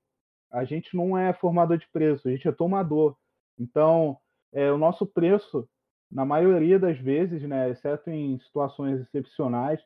A 0.50 0.64
gente 0.64 0.96
não 0.96 1.18
é 1.18 1.34
formador 1.34 1.78
de 1.78 1.88
preço, 1.90 2.28
a 2.28 2.32
gente 2.32 2.48
é 2.48 2.52
tomador. 2.54 3.18
Então, 3.60 4.18
é, 4.54 4.72
o 4.72 4.78
nosso 4.78 5.06
preço, 5.06 5.68
na 6.10 6.24
maioria 6.24 6.80
das 6.80 6.98
vezes, 6.98 7.42
né, 7.44 7.70
exceto 7.70 8.10
em 8.10 8.40
situações 8.40 9.02
excepcionais, 9.02 9.82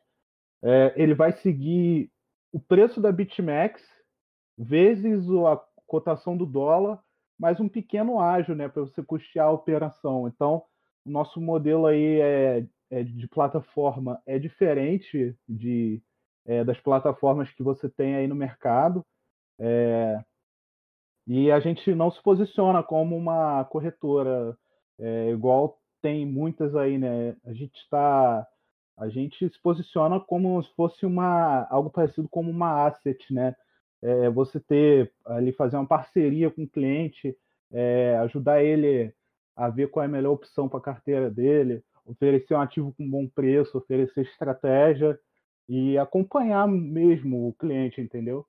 é, 0.62 0.92
ele 0.96 1.14
vai 1.14 1.32
seguir 1.32 2.12
o 2.52 2.60
preço 2.60 3.00
da 3.00 3.10
BitMEX 3.10 3.82
vezes 4.56 5.26
a 5.30 5.60
cotação 5.86 6.36
do 6.36 6.46
dólar, 6.46 7.02
mais 7.42 7.58
um 7.58 7.68
pequeno 7.68 8.20
ágio, 8.20 8.54
né, 8.54 8.68
para 8.68 8.82
você 8.82 9.02
custear 9.02 9.48
a 9.48 9.50
operação. 9.50 10.28
Então, 10.28 10.62
o 11.04 11.10
nosso 11.10 11.40
modelo 11.40 11.86
aí 11.86 12.20
é, 12.20 12.64
é 12.88 13.02
de 13.02 13.26
plataforma 13.26 14.22
é 14.24 14.38
diferente 14.38 15.36
de, 15.48 16.00
é, 16.46 16.62
das 16.62 16.78
plataformas 16.78 17.50
que 17.50 17.60
você 17.64 17.90
tem 17.90 18.14
aí 18.14 18.28
no 18.28 18.36
mercado. 18.36 19.04
É, 19.58 20.22
e 21.26 21.50
a 21.50 21.58
gente 21.58 21.92
não 21.96 22.12
se 22.12 22.22
posiciona 22.22 22.80
como 22.80 23.16
uma 23.16 23.64
corretora, 23.64 24.56
é, 25.00 25.30
igual 25.30 25.80
tem 26.00 26.24
muitas 26.24 26.76
aí, 26.76 26.96
né? 26.96 27.36
A 27.44 27.52
gente 27.52 27.74
está 27.74 28.46
a 28.96 29.08
gente 29.08 29.48
se 29.48 29.60
posiciona 29.60 30.20
como 30.20 30.62
se 30.62 30.72
fosse 30.76 31.04
uma 31.04 31.66
algo 31.68 31.90
parecido 31.90 32.28
como 32.28 32.48
uma 32.52 32.86
asset, 32.86 33.32
né? 33.32 33.56
É, 34.02 34.28
você 34.30 34.58
ter 34.58 35.12
ali 35.24 35.52
fazer 35.52 35.76
uma 35.76 35.86
parceria 35.86 36.50
com 36.50 36.64
o 36.64 36.68
cliente, 36.68 37.36
é, 37.70 38.16
ajudar 38.22 38.62
ele 38.62 39.14
a 39.56 39.68
ver 39.68 39.88
qual 39.88 40.02
é 40.02 40.06
a 40.06 40.10
melhor 40.10 40.32
opção 40.32 40.68
para 40.68 40.78
a 40.78 40.82
carteira 40.82 41.30
dele, 41.30 41.82
oferecer 42.04 42.54
um 42.54 42.60
ativo 42.60 42.92
com 42.92 43.08
bom 43.08 43.28
preço, 43.28 43.78
oferecer 43.78 44.22
estratégia 44.22 45.18
e 45.68 45.96
acompanhar 45.96 46.66
mesmo 46.66 47.48
o 47.48 47.52
cliente, 47.52 48.00
entendeu? 48.00 48.46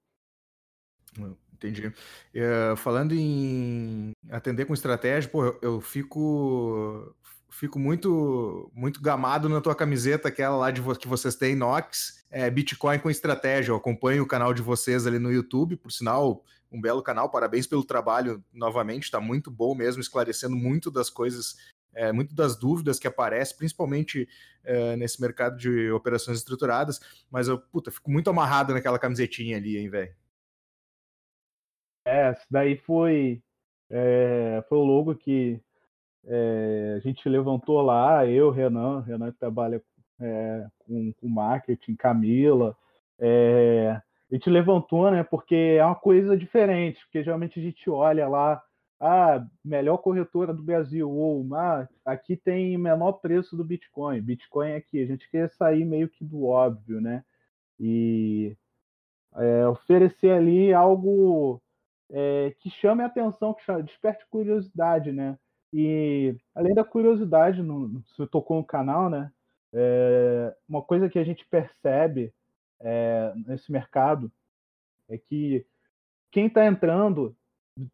Entendi. 1.53 1.87
Uh, 1.87 2.75
falando 2.75 3.13
em 3.13 4.11
atender 4.29 4.65
com 4.65 4.73
estratégia, 4.73 5.29
pô, 5.29 5.45
eu, 5.45 5.59
eu 5.61 5.81
fico 5.81 7.15
fico 7.53 7.79
muito 7.79 8.71
muito 8.73 9.01
gamado 9.01 9.47
na 9.47 9.61
tua 9.61 9.75
camiseta, 9.75 10.27
aquela 10.27 10.57
lá 10.57 10.71
de 10.71 10.81
que 10.97 11.07
vocês 11.07 11.35
têm, 11.35 11.55
Nox, 11.55 12.25
é, 12.29 12.49
Bitcoin 12.49 12.99
com 12.99 13.09
estratégia. 13.09 13.71
Eu 13.71 13.75
acompanho 13.75 14.23
o 14.23 14.27
canal 14.27 14.53
de 14.53 14.61
vocês 14.61 15.05
ali 15.05 15.19
no 15.19 15.31
YouTube, 15.31 15.77
por 15.77 15.91
sinal, 15.91 16.43
um 16.71 16.81
belo 16.81 17.03
canal. 17.03 17.29
Parabéns 17.29 17.67
pelo 17.67 17.85
trabalho 17.85 18.43
novamente, 18.51 19.03
está 19.03 19.19
muito 19.21 19.51
bom 19.51 19.75
mesmo, 19.75 20.01
esclarecendo 20.01 20.55
muito 20.55 20.89
das 20.89 21.09
coisas, 21.09 21.55
é, 21.93 22.11
muito 22.11 22.33
das 22.33 22.57
dúvidas 22.57 22.97
que 22.97 23.07
aparecem, 23.07 23.55
principalmente 23.55 24.27
é, 24.63 24.95
nesse 24.95 25.21
mercado 25.21 25.57
de 25.57 25.91
operações 25.91 26.39
estruturadas. 26.39 26.99
Mas 27.29 27.47
eu, 27.47 27.59
puta, 27.59 27.91
fico 27.91 28.11
muito 28.11 28.29
amarrado 28.29 28.73
naquela 28.73 28.97
camisetinha 28.97 29.57
ali, 29.57 29.77
hein, 29.77 29.89
velho. 29.89 30.13
É, 32.05 32.31
isso 32.31 32.45
daí 32.49 32.75
foi, 32.77 33.41
é, 33.89 34.63
foi 34.67 34.77
o 34.77 34.83
logo 34.83 35.15
que 35.15 35.61
é, 36.25 36.95
a 36.97 36.99
gente 36.99 37.27
levantou 37.27 37.81
lá, 37.81 38.25
eu, 38.25 38.49
Renan, 38.49 39.01
Renan 39.01 39.31
que 39.31 39.39
trabalha 39.39 39.81
é, 40.19 40.67
com, 40.79 41.13
com 41.13 41.27
marketing, 41.27 41.95
Camila, 41.95 42.75
é, 43.19 44.01
a 44.31 44.35
gente 44.35 44.49
levantou, 44.49 45.11
né, 45.11 45.23
porque 45.23 45.77
é 45.77 45.85
uma 45.85 45.95
coisa 45.95 46.37
diferente, 46.37 46.99
porque 47.03 47.23
geralmente 47.23 47.59
a 47.59 47.63
gente 47.63 47.89
olha 47.89 48.27
lá, 48.27 48.61
ah, 48.99 49.45
melhor 49.63 49.97
corretora 49.97 50.53
do 50.53 50.63
Brasil, 50.63 51.09
ou 51.09 51.45
ah, 51.55 51.87
aqui 52.05 52.37
tem 52.37 52.77
menor 52.77 53.13
preço 53.13 53.55
do 53.55 53.63
Bitcoin, 53.63 54.21
Bitcoin 54.21 54.71
é 54.71 54.75
aqui, 54.77 55.01
a 55.01 55.05
gente 55.05 55.29
quer 55.29 55.49
sair 55.49 55.83
meio 55.85 56.09
que 56.09 56.23
do 56.23 56.45
óbvio, 56.45 57.01
né, 57.01 57.23
e 57.79 58.55
é, 59.35 59.67
oferecer 59.67 60.31
ali 60.31 60.73
algo 60.73 61.61
é, 62.11 62.55
que 62.59 62.69
chame 62.69 63.03
a 63.03 63.07
atenção, 63.07 63.53
que 63.53 63.63
chame, 63.63 63.83
desperte 63.83 64.25
curiosidade, 64.29 65.11
né? 65.11 65.37
E 65.73 66.37
além 66.53 66.73
da 66.75 66.83
curiosidade, 66.83 67.63
no, 67.63 68.03
você 68.03 68.27
tocou 68.27 68.57
no 68.57 68.63
canal, 68.63 69.09
né? 69.09 69.31
É, 69.73 70.55
uma 70.69 70.83
coisa 70.83 71.09
que 71.09 71.17
a 71.17 71.23
gente 71.23 71.43
percebe 71.47 72.31
é, 72.79 73.33
nesse 73.47 73.71
mercado 73.71 74.31
é 75.09 75.17
que 75.17 75.65
quem 76.31 76.45
está 76.45 76.65
entrando 76.65 77.35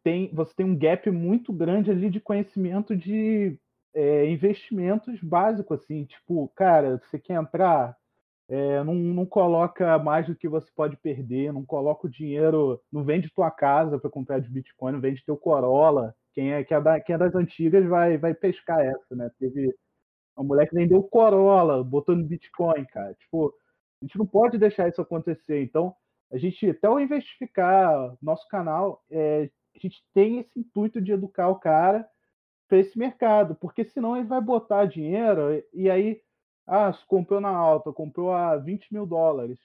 tem, 0.02 0.28
você 0.34 0.54
tem 0.54 0.66
um 0.66 0.76
gap 0.76 1.10
muito 1.10 1.52
grande 1.52 1.90
ali 1.90 2.10
de 2.10 2.20
conhecimento 2.20 2.94
de 2.94 3.58
é, 3.94 4.30
investimentos 4.30 5.18
básicos, 5.20 5.80
assim, 5.80 6.04
tipo, 6.04 6.48
cara, 6.54 6.98
você 6.98 7.18
quer 7.18 7.34
entrar, 7.40 7.96
é, 8.48 8.82
não, 8.84 8.94
não, 8.94 9.26
coloca 9.26 9.98
mais 9.98 10.26
do 10.26 10.34
que 10.34 10.48
você 10.48 10.70
pode 10.74 10.96
perder, 10.96 11.52
não 11.52 11.64
coloca 11.64 12.06
o 12.06 12.10
dinheiro, 12.10 12.80
não 12.92 13.04
vende 13.04 13.30
tua 13.30 13.50
casa 13.50 13.98
para 13.98 14.10
comprar 14.10 14.40
de 14.40 14.50
Bitcoin, 14.50 14.92
não 14.92 15.00
vende 15.00 15.24
teu 15.24 15.36
Corolla. 15.36 16.14
Quem 16.32 16.52
é, 16.52 16.64
quem 16.64 16.76
é, 16.76 16.80
da, 16.80 17.00
quem 17.00 17.14
é 17.14 17.18
das 17.18 17.34
antigas 17.34 17.84
vai, 17.86 18.16
vai 18.18 18.34
pescar 18.34 18.80
essa, 18.80 19.16
né? 19.16 19.30
Teve 19.38 19.74
uma 20.36 20.46
mulher 20.46 20.68
que 20.68 20.74
vendeu 20.74 21.02
Corolla, 21.02 21.82
botou 21.84 22.16
no 22.16 22.24
Bitcoin, 22.24 22.84
cara. 22.86 23.14
Tipo, 23.14 23.54
a 24.00 24.04
gente 24.04 24.18
não 24.18 24.26
pode 24.26 24.58
deixar 24.58 24.88
isso 24.88 25.00
acontecer. 25.00 25.62
Então, 25.62 25.94
a 26.32 26.38
gente, 26.38 26.70
até 26.70 26.88
o 26.88 27.00
investificar 27.00 28.16
nosso 28.22 28.46
canal, 28.48 29.04
é, 29.10 29.50
a 29.74 29.78
gente 29.78 30.02
tem 30.14 30.38
esse 30.38 30.58
intuito 30.58 31.00
de 31.00 31.12
educar 31.12 31.48
o 31.48 31.58
cara 31.58 32.08
para 32.68 32.78
esse 32.78 32.96
mercado, 32.98 33.54
porque 33.56 33.84
senão 33.84 34.16
ele 34.16 34.26
vai 34.26 34.40
botar 34.40 34.86
dinheiro 34.86 35.62
e 35.74 35.90
aí 35.90 36.22
ah, 36.66 36.92
comprou 37.08 37.40
na 37.40 37.50
alta, 37.50 37.92
comprou 37.92 38.32
a 38.32 38.56
20 38.56 38.92
mil 38.92 39.04
dólares. 39.04 39.58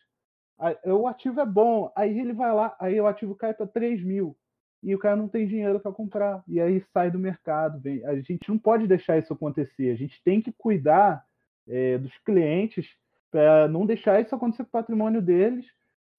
Aí, 0.57 0.75
o 0.85 1.07
ativo 1.07 1.39
é 1.39 1.45
bom, 1.45 1.91
aí 1.95 2.19
ele 2.19 2.33
vai 2.33 2.51
lá, 2.53 2.75
aí 2.79 2.99
o 2.99 3.07
ativo 3.07 3.35
cai 3.35 3.53
para 3.53 3.67
3 3.67 4.03
mil. 4.03 4.35
E 4.85 4.93
o 4.93 4.99
cara 4.99 5.15
não 5.15 5.27
tem 5.27 5.47
dinheiro 5.47 5.79
para 5.79 5.91
comprar. 5.91 6.43
E 6.47 6.61
aí 6.61 6.83
sai 6.93 7.09
do 7.09 7.19
mercado. 7.19 7.79
Vem. 7.79 8.05
A 8.05 8.15
gente 8.21 8.47
não 8.47 8.57
pode 8.57 8.87
deixar 8.87 9.17
isso 9.17 9.33
acontecer. 9.33 9.91
A 9.91 9.95
gente 9.95 10.21
tem 10.23 10.41
que 10.41 10.51
cuidar 10.51 11.25
é, 11.67 11.97
dos 11.97 12.15
clientes 12.19 12.87
para 13.31 13.67
não 13.67 13.85
deixar 13.85 14.21
isso 14.21 14.35
acontecer 14.35 14.63
com 14.63 14.69
o 14.69 14.71
patrimônio 14.71 15.21
deles. 15.21 15.65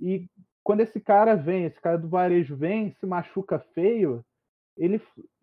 E 0.00 0.28
quando 0.64 0.80
esse 0.80 1.00
cara 1.00 1.36
vem, 1.36 1.64
esse 1.64 1.80
cara 1.80 1.96
do 1.96 2.08
varejo 2.08 2.56
vem, 2.56 2.92
se 2.98 3.06
machuca 3.06 3.58
feio, 3.72 4.24
ele 4.76 5.00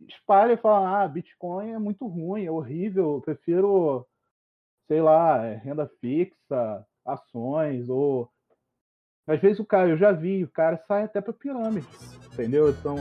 espalha 0.08 0.54
e 0.54 0.58
fala: 0.58 1.04
ah, 1.04 1.08
Bitcoin 1.08 1.72
é 1.72 1.80
muito 1.80 2.06
ruim, 2.06 2.46
é 2.46 2.52
horrível, 2.52 3.16
eu 3.16 3.22
prefiro 3.22 4.06
sei 4.88 5.02
lá, 5.02 5.44
é, 5.46 5.56
renda 5.56 5.88
fixa, 6.00 6.86
ações, 7.06 7.90
ou. 7.90 8.30
Às 9.28 9.40
vezes 9.40 9.60
o 9.60 9.66
cara, 9.66 9.90
eu 9.90 9.98
já 9.98 10.12
vi, 10.12 10.44
o 10.44 10.50
cara 10.50 10.78
sai 10.88 11.04
até 11.04 11.22
para 11.22 11.32
pirâmide, 11.32 11.88
entendeu? 12.34 12.70
Então, 12.70 12.98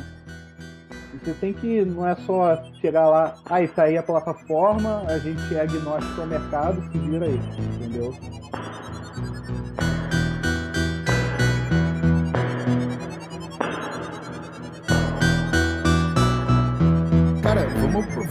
você 1.19 1.35
tem 1.35 1.53
que, 1.53 1.85
não 1.85 2.07
é 2.07 2.15
só 2.15 2.63
chegar 2.81 3.09
lá, 3.09 3.35
aí 3.47 3.65
ah, 3.65 3.69
tá 3.69 3.83
aí 3.85 3.99
a 3.99 4.03
plataforma, 4.03 5.03
a 5.09 5.19
gente 5.19 5.55
é 5.55 5.61
agnóstico 5.61 6.21
ao 6.21 6.27
mercado, 6.27 6.81
se 6.91 6.99
vira 6.99 7.27
aí, 7.27 7.41
entendeu? 7.75 8.13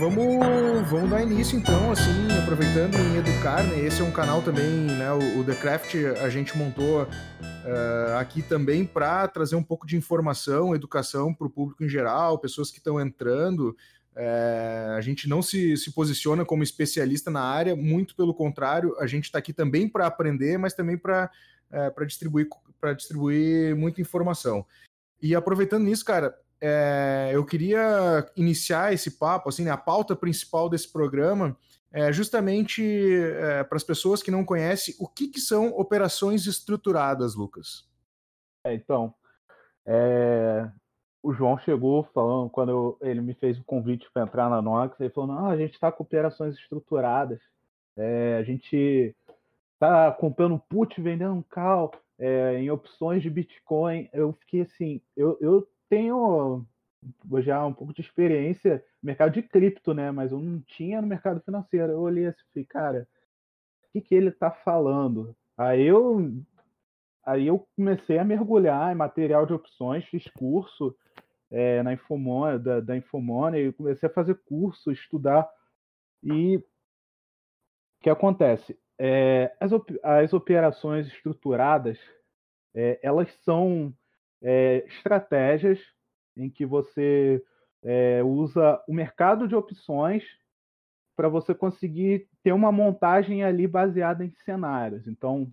Vamos, 0.02 0.90
vamos 0.90 1.12
dar 1.12 1.22
início 1.22 1.56
então, 1.56 1.92
assim, 1.92 2.28
aproveitando 2.42 2.96
em 2.96 3.18
educar, 3.18 3.64
né? 3.64 3.86
Esse 3.86 4.02
é 4.02 4.04
um 4.04 4.12
canal 4.12 4.42
também, 4.42 4.66
né? 4.66 5.12
O, 5.12 5.40
o 5.40 5.44
The 5.44 5.54
Craft 5.54 5.94
a 6.24 6.28
gente 6.28 6.58
montou 6.58 7.04
uh, 7.04 8.18
aqui 8.18 8.42
também 8.42 8.84
para 8.84 9.28
trazer 9.28 9.56
um 9.56 9.62
pouco 9.62 9.86
de 9.86 9.96
informação, 9.96 10.74
educação 10.74 11.32
para 11.32 11.46
o 11.46 11.52
público 11.52 11.84
em 11.84 11.88
geral, 11.88 12.40
pessoas 12.40 12.72
que 12.72 12.80
estão 12.80 13.00
entrando. 13.00 13.78
É, 14.16 14.96
a 14.98 15.02
gente 15.02 15.30
não 15.30 15.40
se, 15.40 15.78
se 15.78 15.92
posiciona 15.92 16.44
como 16.44 16.64
especialista 16.64 17.30
na 17.30 17.44
área, 17.44 17.76
muito 17.76 18.16
pelo 18.16 18.34
contrário, 18.34 18.96
a 19.00 19.06
gente 19.06 19.26
está 19.26 19.38
aqui 19.38 19.54
também 19.54 19.88
para 19.88 20.08
aprender, 20.08 20.58
mas 20.58 20.74
também 20.74 20.98
para 20.98 21.30
é, 21.72 22.06
distribuir, 22.06 22.48
distribuir 22.98 23.76
muita 23.76 24.02
informação. 24.02 24.66
E 25.22 25.36
aproveitando 25.36 25.84
nisso, 25.84 26.04
cara, 26.04 26.36
é, 26.62 27.32
eu 27.34 27.44
queria 27.44 28.30
iniciar 28.36 28.94
esse 28.94 29.18
papo, 29.18 29.50
assim, 29.50 29.66
né, 29.66 29.72
a 29.72 29.78
pauta 29.78 30.16
principal 30.16 30.70
desse 30.70 30.92
programa 30.92 31.58
é 31.92 32.12
justamente 32.14 32.84
é, 32.84 33.64
para 33.64 33.76
as 33.76 33.84
pessoas 33.84 34.24
que 34.24 34.32
não 34.32 34.46
conhecem 34.46 34.96
o 35.00 35.08
que, 35.08 35.28
que 35.28 35.42
são 35.42 35.70
operações 35.70 36.46
estruturadas, 36.46 37.36
Lucas. 37.36 37.90
É, 38.64 38.74
então, 38.74 39.14
é, 39.86 40.70
o 41.24 41.34
João 41.34 41.58
chegou 41.58 42.04
falando, 42.14 42.50
quando 42.50 42.70
eu, 42.70 42.98
ele 43.02 43.22
me 43.22 43.34
fez 43.34 43.60
o 43.60 43.64
convite 43.64 44.10
para 44.14 44.24
entrar 44.24 44.50
na 44.50 44.62
Nox, 44.62 45.00
ele 45.00 45.10
falou: 45.10 45.34
não, 45.34 45.48
a 45.48 45.58
gente 45.58 45.74
está 45.74 45.92
com 45.92 46.04
operações 46.04 46.56
estruturadas. 46.56 47.40
É, 47.98 48.38
a 48.38 48.44
gente 48.44 49.16
tá 49.78 50.12
comprando 50.12 50.62
put, 50.70 51.02
vendendo 51.02 51.44
call 51.50 51.92
é, 52.18 52.60
em 52.60 52.72
opções 52.72 53.22
de 53.22 53.30
Bitcoin. 53.30 54.08
Eu 54.14 54.34
fiquei 54.34 54.62
assim, 54.62 55.02
eu, 55.18 55.38
eu 55.42 55.68
tenho 55.92 56.66
já 57.42 57.66
um 57.66 57.74
pouco 57.74 57.94
de 57.94 58.00
experiência 58.00 58.84
no 59.04 59.08
mercado 59.08 59.34
de 59.34 59.44
cripto, 59.44 59.94
né? 59.94 60.10
Mas 60.10 60.32
eu 60.32 60.40
não 60.40 60.62
tinha 60.62 61.02
no 61.02 61.08
mercado 61.08 61.42
financeiro. 61.42 61.92
Eu 61.92 62.00
olhei 62.00 62.28
assim, 62.28 62.40
falei, 62.54 62.66
cara, 62.66 63.08
o 63.84 63.92
que, 63.92 64.02
que 64.02 64.16
ele 64.16 64.32
tá 64.32 64.50
falando? 64.50 65.36
Aí 65.58 65.82
eu, 65.82 66.32
aí 67.26 67.48
eu 67.48 67.68
comecei 67.76 68.18
a 68.18 68.24
mergulhar 68.24 68.92
em 68.92 68.96
material 68.96 69.46
de 69.46 69.54
opções, 69.54 70.06
fiz 70.06 70.26
curso 70.30 70.96
é, 71.50 71.84
na 71.84 71.94
Infomone, 71.94 72.58
da, 72.58 72.80
da 72.80 72.96
Infomone, 72.96 73.74
comecei 73.74 74.08
a 74.08 74.14
fazer 74.14 74.36
curso, 74.46 74.92
estudar. 74.92 75.50
E 76.24 76.56
o 76.56 76.64
que 78.00 78.10
acontece? 78.10 78.80
É, 78.98 79.54
as, 79.60 79.74
op 79.74 80.00
as 80.02 80.32
operações 80.32 81.08
estruturadas, 81.08 82.00
é, 82.74 82.98
elas 83.04 83.30
são 83.44 83.94
é, 84.42 84.84
estratégias 84.88 85.80
em 86.36 86.50
que 86.50 86.66
você 86.66 87.44
é, 87.84 88.24
usa 88.24 88.82
o 88.88 88.94
mercado 88.94 89.48
de 89.48 89.56
opções 89.56 90.24
para 91.16 91.30
você 91.30 91.54
conseguir 91.54 92.28
ter 92.44 92.52
uma 92.52 92.72
montagem 92.72 93.44
ali 93.44 93.68
baseada 93.68 94.26
em 94.26 94.32
cenários. 94.44 95.08
Então, 95.08 95.52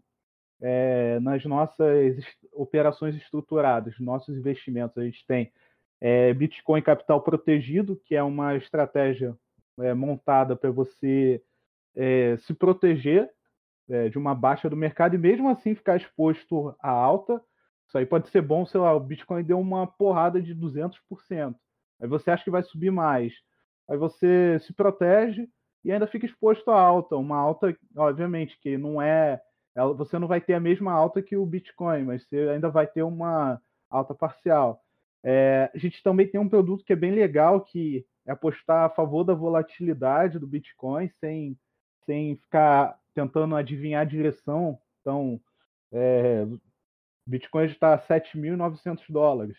é, 0.60 1.20
nas 1.20 1.44
nossas 1.44 2.16
operações 2.52 3.14
estruturadas, 3.16 3.98
nossos 3.98 4.36
investimentos, 4.36 4.98
a 4.98 5.04
gente 5.04 5.24
tem 5.26 5.52
é, 6.00 6.32
Bitcoin 6.32 6.82
Capital 6.82 7.20
Protegido, 7.22 8.00
que 8.04 8.14
é 8.14 8.22
uma 8.22 8.56
estratégia 8.56 9.36
é, 9.80 9.94
montada 9.94 10.56
para 10.56 10.70
você 10.70 11.42
é, 11.94 12.36
se 12.38 12.54
proteger 12.54 13.30
de 14.10 14.18
uma 14.18 14.34
baixa 14.34 14.68
do 14.68 14.76
mercado 14.76 15.14
e 15.14 15.18
mesmo 15.18 15.48
assim 15.48 15.74
ficar 15.74 15.96
exposto 15.96 16.76
à 16.78 16.90
alta. 16.90 17.42
Isso 17.88 17.96
aí 17.96 18.04
pode 18.04 18.28
ser 18.28 18.42
bom, 18.42 18.66
sei 18.66 18.78
lá, 18.80 18.94
o 18.94 19.00
Bitcoin 19.00 19.42
deu 19.42 19.58
uma 19.58 19.86
porrada 19.86 20.42
de 20.42 20.54
200%. 20.54 21.54
Aí 22.00 22.06
você 22.06 22.30
acha 22.30 22.44
que 22.44 22.50
vai 22.50 22.62
subir 22.62 22.90
mais. 22.90 23.32
Aí 23.88 23.96
você 23.96 24.58
se 24.60 24.74
protege 24.74 25.48
e 25.82 25.90
ainda 25.90 26.06
fica 26.06 26.26
exposto 26.26 26.70
à 26.70 26.78
alta. 26.78 27.16
Uma 27.16 27.38
alta, 27.38 27.74
obviamente, 27.96 28.58
que 28.60 28.76
não 28.76 29.00
é. 29.00 29.40
Você 29.96 30.18
não 30.18 30.28
vai 30.28 30.40
ter 30.40 30.54
a 30.54 30.60
mesma 30.60 30.92
alta 30.92 31.22
que 31.22 31.36
o 31.36 31.46
Bitcoin, 31.46 32.04
mas 32.04 32.28
você 32.28 32.48
ainda 32.50 32.68
vai 32.68 32.86
ter 32.86 33.02
uma 33.02 33.60
alta 33.88 34.14
parcial. 34.14 34.82
É, 35.24 35.70
a 35.74 35.78
gente 35.78 36.02
também 36.02 36.28
tem 36.28 36.40
um 36.40 36.48
produto 36.48 36.84
que 36.84 36.92
é 36.92 36.96
bem 36.96 37.12
legal, 37.12 37.60
que 37.62 38.04
é 38.26 38.32
apostar 38.32 38.84
a 38.84 38.90
favor 38.90 39.24
da 39.24 39.32
volatilidade 39.32 40.38
do 40.38 40.46
Bitcoin, 40.46 41.08
sem, 41.20 41.56
sem 42.04 42.36
ficar 42.36 42.98
tentando 43.14 43.56
adivinhar 43.56 44.02
a 44.02 44.08
direção. 44.08 44.78
Então, 45.00 45.40
é, 45.90 46.46
Bitcoin 47.28 47.66
está 47.66 47.92
a 47.92 47.98
7.900 47.98 49.04
dólares. 49.10 49.58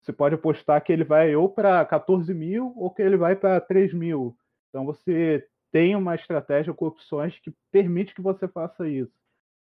Você 0.00 0.12
pode 0.12 0.34
apostar 0.34 0.82
que 0.82 0.92
ele 0.92 1.04
vai 1.04 1.36
ou 1.36 1.48
para 1.48 1.84
14 1.84 2.32
mil 2.32 2.72
ou 2.76 2.90
que 2.90 3.02
ele 3.02 3.18
vai 3.18 3.36
para 3.36 3.60
3 3.60 3.92
mil. 3.92 4.34
Então 4.68 4.86
você 4.86 5.46
tem 5.70 5.94
uma 5.94 6.14
estratégia 6.14 6.72
com 6.72 6.86
opções 6.86 7.38
que 7.40 7.54
permite 7.70 8.14
que 8.14 8.22
você 8.22 8.48
faça 8.48 8.88
isso. 8.88 9.12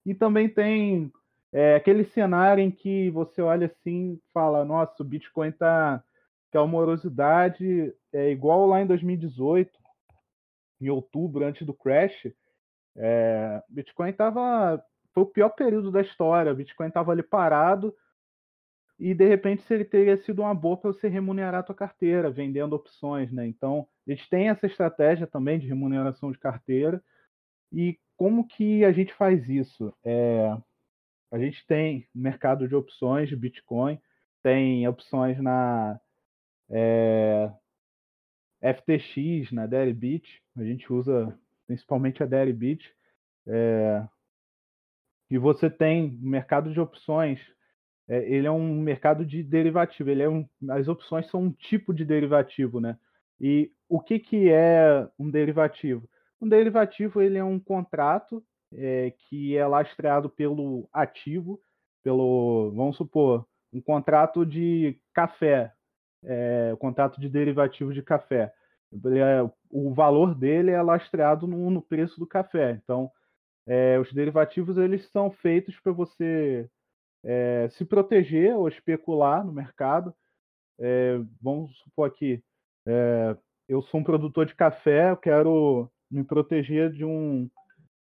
E 0.06 0.14
também 0.14 0.48
tem 0.48 1.12
é, 1.52 1.74
aquele 1.74 2.04
cenário 2.04 2.62
em 2.62 2.70
que 2.70 3.10
você 3.10 3.42
olha 3.42 3.66
assim 3.66 4.20
fala, 4.32 4.64
nossa, 4.64 5.02
o 5.02 5.06
Bitcoin 5.06 5.48
está 5.48 6.02
que 6.52 6.58
a 6.58 6.64
morosidade 6.64 7.92
é 8.12 8.30
igual 8.30 8.68
lá 8.68 8.80
em 8.80 8.86
2018, 8.86 9.72
em 10.80 10.88
outubro, 10.88 11.44
antes 11.44 11.66
do 11.66 11.74
crash, 11.74 12.32
é, 12.96 13.60
Bitcoin 13.68 14.10
estava 14.10 14.80
foi 15.14 15.22
o 15.22 15.26
pior 15.26 15.50
período 15.50 15.90
da 15.90 16.02
história. 16.02 16.52
O 16.52 16.56
Bitcoin 16.56 16.88
estava 16.88 17.12
ali 17.12 17.22
parado 17.22 17.94
e 18.98 19.14
de 19.14 19.26
repente 19.26 19.62
ele 19.72 19.84
teria 19.84 20.16
sido 20.18 20.42
uma 20.42 20.54
boa 20.54 20.76
para 20.76 20.92
você 20.92 21.08
remunerar 21.08 21.60
a 21.60 21.62
tua 21.62 21.74
carteira, 21.74 22.30
vendendo 22.30 22.74
opções, 22.74 23.32
né? 23.32 23.46
Então, 23.46 23.88
a 24.06 24.10
gente 24.10 24.28
tem 24.28 24.48
essa 24.48 24.66
estratégia 24.66 25.26
também 25.26 25.58
de 25.58 25.66
remuneração 25.66 26.30
de 26.30 26.38
carteira. 26.38 27.02
E 27.72 27.98
como 28.16 28.46
que 28.46 28.84
a 28.84 28.92
gente 28.92 29.12
faz 29.14 29.48
isso? 29.48 29.92
É, 30.04 30.56
a 31.30 31.38
gente 31.38 31.66
tem 31.66 32.08
mercado 32.14 32.68
de 32.68 32.74
opções 32.74 33.28
de 33.28 33.36
Bitcoin, 33.36 34.00
tem 34.42 34.86
opções 34.86 35.40
na 35.40 35.98
é, 36.70 37.50
FTX, 38.60 39.52
na 39.52 39.66
Deribit, 39.66 40.42
a 40.56 40.62
gente 40.62 40.92
usa 40.92 41.36
principalmente 41.66 42.22
a 42.22 42.26
Deribit. 42.26 42.94
É, 43.46 44.06
e 45.30 45.38
você 45.38 45.70
tem 45.70 46.18
mercado 46.20 46.72
de 46.72 46.80
opções. 46.80 47.40
É, 48.08 48.28
ele 48.30 48.46
é 48.46 48.50
um 48.50 48.80
mercado 48.80 49.24
de 49.24 49.42
derivativo. 49.42 50.10
Ele 50.10 50.22
é 50.22 50.28
um, 50.28 50.46
as 50.70 50.88
opções 50.88 51.28
são 51.30 51.44
um 51.44 51.52
tipo 51.52 51.92
de 51.94 52.04
derivativo, 52.04 52.80
né? 52.80 52.98
E 53.40 53.72
o 53.88 54.00
que, 54.00 54.18
que 54.18 54.50
é 54.50 55.08
um 55.18 55.30
derivativo? 55.30 56.08
Um 56.40 56.48
derivativo 56.48 57.22
ele 57.22 57.38
é 57.38 57.44
um 57.44 57.58
contrato 57.58 58.44
é, 58.72 59.12
que 59.28 59.56
é 59.56 59.66
lastreado 59.66 60.28
pelo 60.28 60.88
ativo, 60.92 61.60
pelo, 62.02 62.72
vamos 62.74 62.96
supor, 62.96 63.46
um 63.72 63.80
contrato 63.80 64.44
de 64.44 64.98
café, 65.12 65.72
é, 66.22 66.76
contrato 66.78 67.20
de 67.20 67.28
derivativo 67.28 67.92
de 67.92 68.02
café. 68.02 68.52
É, 68.92 69.50
o 69.70 69.92
valor 69.92 70.34
dele 70.34 70.70
é 70.70 70.80
lastreado 70.80 71.46
no, 71.46 71.70
no 71.70 71.82
preço 71.82 72.18
do 72.20 72.26
café. 72.26 72.78
Então, 72.82 73.10
é, 73.66 73.98
os 73.98 74.12
derivativos 74.12 74.76
eles 74.76 75.08
são 75.10 75.30
feitos 75.30 75.78
para 75.80 75.92
você 75.92 76.68
é, 77.24 77.68
se 77.70 77.84
proteger 77.84 78.54
ou 78.54 78.68
especular 78.68 79.44
no 79.44 79.52
mercado. 79.52 80.14
É, 80.78 81.18
vamos 81.40 81.76
supor 81.78 82.08
aqui, 82.08 82.42
é, 82.86 83.36
eu 83.68 83.80
sou 83.82 84.00
um 84.00 84.04
produtor 84.04 84.44
de 84.44 84.54
café, 84.54 85.10
eu 85.10 85.16
quero 85.16 85.90
me 86.10 86.22
proteger 86.24 86.92
de 86.92 87.04
um 87.04 87.48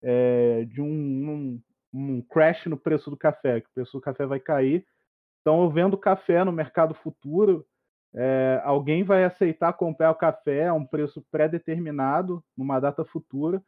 é, 0.02 0.66
de 0.66 0.82
um, 0.82 0.88
um, 0.88 1.62
um, 1.94 2.22
crash 2.22 2.66
no 2.66 2.78
preço 2.78 3.10
do 3.10 3.16
café, 3.16 3.62
que 3.62 3.68
o 3.68 3.74
preço 3.74 3.94
do 3.94 4.02
café 4.02 4.26
vai 4.26 4.40
cair. 4.40 4.86
Então 5.42 5.64
eu 5.64 5.70
vendo 5.70 5.98
café 5.98 6.44
no 6.44 6.52
mercado 6.52 6.94
futuro, 6.96 7.66
é, 8.14 8.62
alguém 8.66 9.04
vai 9.04 9.24
aceitar 9.24 9.72
comprar 9.74 10.12
o 10.12 10.16
café 10.16 10.68
a 10.68 10.74
um 10.74 10.86
preço 10.86 11.26
pré-determinado 11.32 12.44
numa 12.58 12.80
data 12.80 13.06
futura 13.06 13.64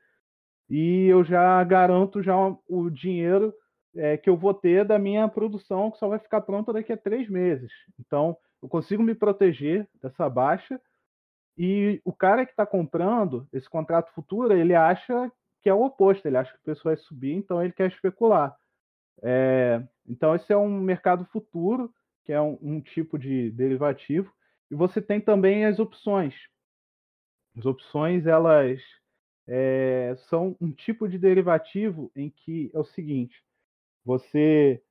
e 0.69 1.05
eu 1.07 1.23
já 1.23 1.63
garanto 1.63 2.23
já 2.23 2.35
o 2.67 2.89
dinheiro 2.89 3.53
é, 3.95 4.17
que 4.17 4.29
eu 4.29 4.35
vou 4.35 4.53
ter 4.53 4.83
da 4.83 4.99
minha 4.99 5.27
produção, 5.27 5.91
que 5.91 5.97
só 5.97 6.07
vai 6.07 6.19
ficar 6.19 6.41
pronta 6.41 6.73
daqui 6.73 6.91
a 6.91 6.97
três 6.97 7.29
meses. 7.29 7.71
Então, 7.99 8.37
eu 8.61 8.67
consigo 8.67 9.01
me 9.03 9.15
proteger 9.15 9.87
dessa 10.01 10.29
baixa. 10.29 10.79
E 11.57 12.01
o 12.03 12.11
cara 12.11 12.45
que 12.45 12.51
está 12.51 12.65
comprando 12.65 13.47
esse 13.53 13.69
contrato 13.69 14.11
futuro, 14.13 14.53
ele 14.53 14.75
acha 14.75 15.31
que 15.61 15.69
é 15.69 15.73
o 15.73 15.83
oposto, 15.83 16.27
ele 16.27 16.37
acha 16.37 16.51
que 16.51 16.59
o 16.59 16.63
preço 16.63 16.83
vai 16.83 16.97
subir, 16.97 17.33
então 17.33 17.63
ele 17.63 17.71
quer 17.71 17.87
especular. 17.89 18.55
É, 19.21 19.81
então, 20.05 20.35
esse 20.35 20.51
é 20.51 20.57
um 20.57 20.79
mercado 20.79 21.25
futuro, 21.25 21.93
que 22.25 22.33
é 22.33 22.41
um, 22.41 22.57
um 22.61 22.81
tipo 22.81 23.17
de 23.17 23.51
derivativo. 23.51 24.31
E 24.69 24.75
você 24.75 25.01
tem 25.01 25.21
também 25.21 25.65
as 25.65 25.79
opções. 25.79 26.35
As 27.57 27.65
opções, 27.65 28.25
elas 28.25 28.81
é, 29.47 30.15
são 30.29 30.55
um 30.59 30.71
tipo 30.71 31.07
de 31.07 31.17
derivativo 31.17 32.11
em 32.15 32.29
que 32.29 32.71
é 32.73 32.79
o 32.79 32.83
seguinte: 32.83 33.43
você 34.03 34.81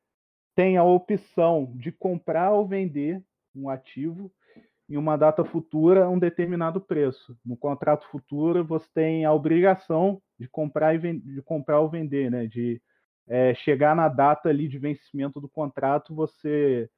tem 0.54 0.76
a 0.76 0.84
opção 0.84 1.72
de 1.76 1.90
comprar 1.90 2.52
ou 2.52 2.66
vender 2.66 3.22
um 3.54 3.68
ativo 3.68 4.30
em 4.88 4.96
uma 4.96 5.16
data 5.16 5.44
futura 5.44 6.04
a 6.04 6.08
um 6.10 6.18
determinado 6.18 6.80
preço. 6.80 7.36
No 7.44 7.56
contrato 7.56 8.06
futuro, 8.08 8.64
você 8.64 8.86
tem 8.94 9.24
a 9.24 9.32
obrigação 9.32 10.20
de 10.38 10.48
comprar, 10.48 10.94
e 10.94 11.18
de 11.18 11.42
comprar 11.42 11.80
ou 11.80 11.88
vender, 11.88 12.30
né? 12.30 12.46
de 12.46 12.80
é, 13.26 13.54
chegar 13.54 13.96
na 13.96 14.08
data 14.08 14.48
ali 14.48 14.68
de 14.68 14.78
vencimento 14.78 15.40
do 15.40 15.48
contrato, 15.48 16.14
você 16.14 16.88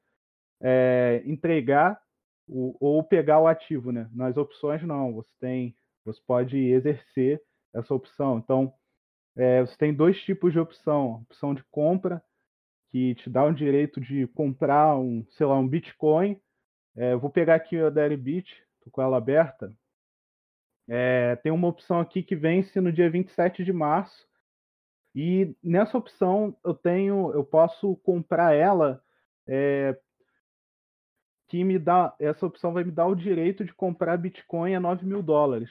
é, 0.61 1.21
entregar 1.25 1.99
o, 2.45 2.75
ou 2.79 3.03
pegar 3.03 3.39
o 3.39 3.47
ativo. 3.47 3.91
Né? 3.91 4.09
Nas 4.13 4.35
opções, 4.35 4.83
não. 4.83 5.13
Você 5.13 5.31
tem, 5.39 5.75
você 6.03 6.19
pode 6.27 6.57
exercer 6.57 7.41
essa 7.73 7.93
opção. 7.93 8.37
Então, 8.37 8.73
é, 9.35 9.61
você 9.61 9.77
tem 9.77 9.93
dois 9.93 10.19
tipos 10.23 10.53
de 10.53 10.59
opção: 10.59 11.21
opção 11.29 11.53
de 11.53 11.63
compra, 11.71 12.23
que 12.89 13.15
te 13.15 13.29
dá 13.29 13.43
o 13.43 13.53
direito 13.53 14.01
de 14.01 14.27
comprar 14.27 14.97
um, 14.97 15.25
sei 15.31 15.45
lá, 15.45 15.57
um 15.57 15.67
Bitcoin. 15.67 16.39
É, 16.95 17.15
vou 17.15 17.29
pegar 17.29 17.55
aqui 17.55 17.77
a 17.77 17.89
Deribit, 17.89 18.51
estou 18.77 18.91
com 18.91 19.01
ela 19.01 19.17
aberta. 19.17 19.71
É, 20.89 21.35
tem 21.37 21.51
uma 21.51 21.67
opção 21.67 21.99
aqui 21.99 22.23
que 22.23 22.35
vence 22.35 22.79
no 22.79 22.91
dia 22.91 23.09
27 23.09 23.63
de 23.63 23.73
março. 23.73 24.27
E 25.13 25.55
nessa 25.63 25.97
opção 25.97 26.55
eu 26.63 26.73
tenho, 26.73 27.31
eu 27.33 27.43
posso 27.43 27.95
comprar 27.97 28.53
ela 28.53 29.03
é, 29.47 29.97
que 31.47 31.63
me 31.63 31.79
dá, 31.79 32.15
essa 32.19 32.45
opção 32.45 32.73
vai 32.73 32.83
me 32.83 32.91
dar 32.91 33.07
o 33.07 33.15
direito 33.15 33.63
de 33.65 33.73
comprar 33.73 34.17
Bitcoin 34.17 34.75
a 34.75 34.79
9 34.79 35.05
mil 35.05 35.23
dólares. 35.23 35.69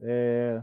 É, 0.00 0.62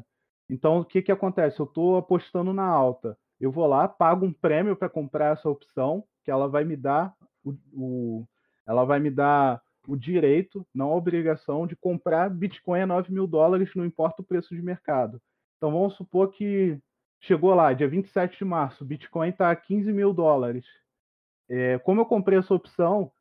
Então, 0.50 0.80
o 0.80 0.86
que, 0.86 1.02
que 1.02 1.12
acontece? 1.12 1.60
Eu 1.60 1.66
estou 1.66 1.98
apostando 1.98 2.54
na 2.54 2.66
alta. 2.66 3.18
Eu 3.40 3.52
vou 3.52 3.68
lá, 3.68 3.88
pago 3.88 4.26
um 4.26 4.34
prêmio 4.34 4.76
para 4.76 4.90
comprar 4.90 5.34
essa 5.34 5.50
opção, 5.50 6.04
que 6.24 6.32
ela 6.32 6.48
vai 6.48 6.64
me 6.64 6.76
dar 6.76 7.14
o, 7.44 7.54
o, 7.74 8.28
ela 8.66 8.84
vai 8.84 9.00
me 9.00 9.12
dar 9.12 9.62
o 9.88 9.96
direito, 9.96 10.66
não 10.74 10.92
a 10.92 10.96
obrigação, 10.96 11.68
de 11.68 11.76
comprar 11.76 12.30
Bitcoin 12.30 12.82
a 12.82 12.88
9 12.88 13.14
mil 13.14 13.28
dólares, 13.28 13.70
não 13.76 13.86
importa 13.86 14.22
o 14.22 14.26
preço 14.26 14.56
de 14.56 14.62
mercado. 14.62 15.22
Então 15.58 15.72
vamos 15.72 15.96
supor 15.96 16.32
que 16.32 16.80
chegou 17.20 17.54
lá, 17.54 17.72
dia 17.74 17.88
27 17.88 18.40
de 18.40 18.46
março, 18.46 18.84
Bitcoin 18.84 19.30
está 19.30 19.52
a 19.52 19.56
15 19.56 19.92
mil 19.94 20.14
dólares. 20.14 20.66
É, 21.48 21.78
como 21.80 22.02
eu 22.02 22.06
comprei 22.06 22.40
essa 22.40 22.54
opção, 22.54 23.12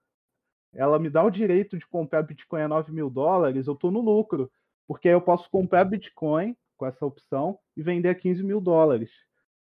ela 0.73 0.99
me 0.99 1.11
dá 1.11 1.23
o 1.23 1.31
direito 1.31 1.79
de 1.79 1.87
comprar 1.87 2.23
Bitcoin 2.23 2.63
a 2.63 2.69
9 2.69 2.93
mil 2.93 3.11
dólares, 3.11 3.67
eu 3.67 3.75
estou 3.75 3.91
no 3.91 4.01
lucro, 4.01 4.51
porque 4.87 5.09
eu 5.09 5.21
posso 5.21 5.49
comprar 5.51 5.85
Bitcoin 5.85 6.57
com 6.77 6.87
essa 6.87 7.05
opção 7.05 7.59
e 7.77 7.83
vender 7.83 8.09
a 8.09 8.15
15 8.15 8.43
mil 8.43 8.61
dólares. 8.61 9.11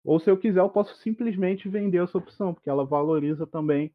Ou 0.03 0.19
se 0.19 0.29
eu 0.29 0.37
quiser, 0.37 0.61
eu 0.61 0.69
posso 0.69 0.95
simplesmente 0.97 1.67
vender 1.67 2.03
essa 2.03 2.17
opção, 2.17 2.53
porque 2.53 2.69
ela 2.69 2.85
valoriza 2.85 3.45
também 3.45 3.93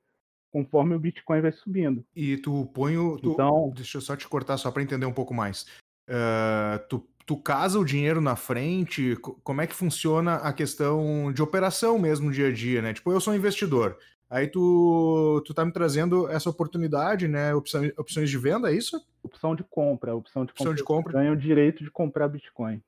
conforme 0.51 0.95
o 0.95 0.99
Bitcoin 0.99 1.41
vai 1.41 1.53
subindo. 1.53 2.05
E 2.15 2.37
tu 2.37 2.67
põe 2.75 2.99
o. 2.99 3.19
Tu, 3.19 3.31
então, 3.31 3.73
deixa 3.75 3.97
eu 3.97 4.03
só 4.03 4.15
te 4.15 4.29
cortar 4.29 4.59
só 4.59 4.71
para 4.71 4.83
entender 4.83 5.07
um 5.07 5.13
pouco 5.13 5.33
mais. 5.33 5.67
Uh, 6.07 6.79
tu, 6.89 7.09
tu 7.25 7.37
casa 7.39 7.79
o 7.79 7.85
dinheiro 7.85 8.21
na 8.21 8.37
frente? 8.37 9.17
Como 9.17 9.63
é 9.63 9.67
que 9.67 9.75
funciona 9.75 10.35
a 10.37 10.53
questão 10.53 11.33
de 11.33 11.43
operação 11.43 11.99
mesmo 11.99 12.31
dia 12.31 12.49
a 12.49 12.53
dia, 12.53 12.83
né? 12.83 12.93
Tipo, 12.93 13.11
eu 13.11 13.21
sou 13.21 13.33
um 13.33 13.37
investidor. 13.37 13.97
Aí 14.29 14.47
tu, 14.47 15.43
tu 15.47 15.53
tá 15.53 15.65
me 15.65 15.73
trazendo 15.73 16.29
essa 16.29 16.49
oportunidade, 16.49 17.29
né? 17.29 17.55
Opção, 17.55 17.83
opções 17.99 18.31
de 18.31 18.39
venda, 18.39 18.71
é 18.71 18.75
isso? 18.75 18.99
Opção 19.23 19.55
de 19.55 19.63
compra. 19.63 20.15
Opção 20.15 20.45
de 20.45 20.53
opção 20.53 20.67
compra. 20.67 20.77
De 20.77 20.85
compra. 20.85 21.13
Ganha 21.13 21.33
o 21.33 21.37
direito 21.37 21.85
de 21.85 21.91
comprar 21.91 22.29
Bitcoin. 22.29 22.83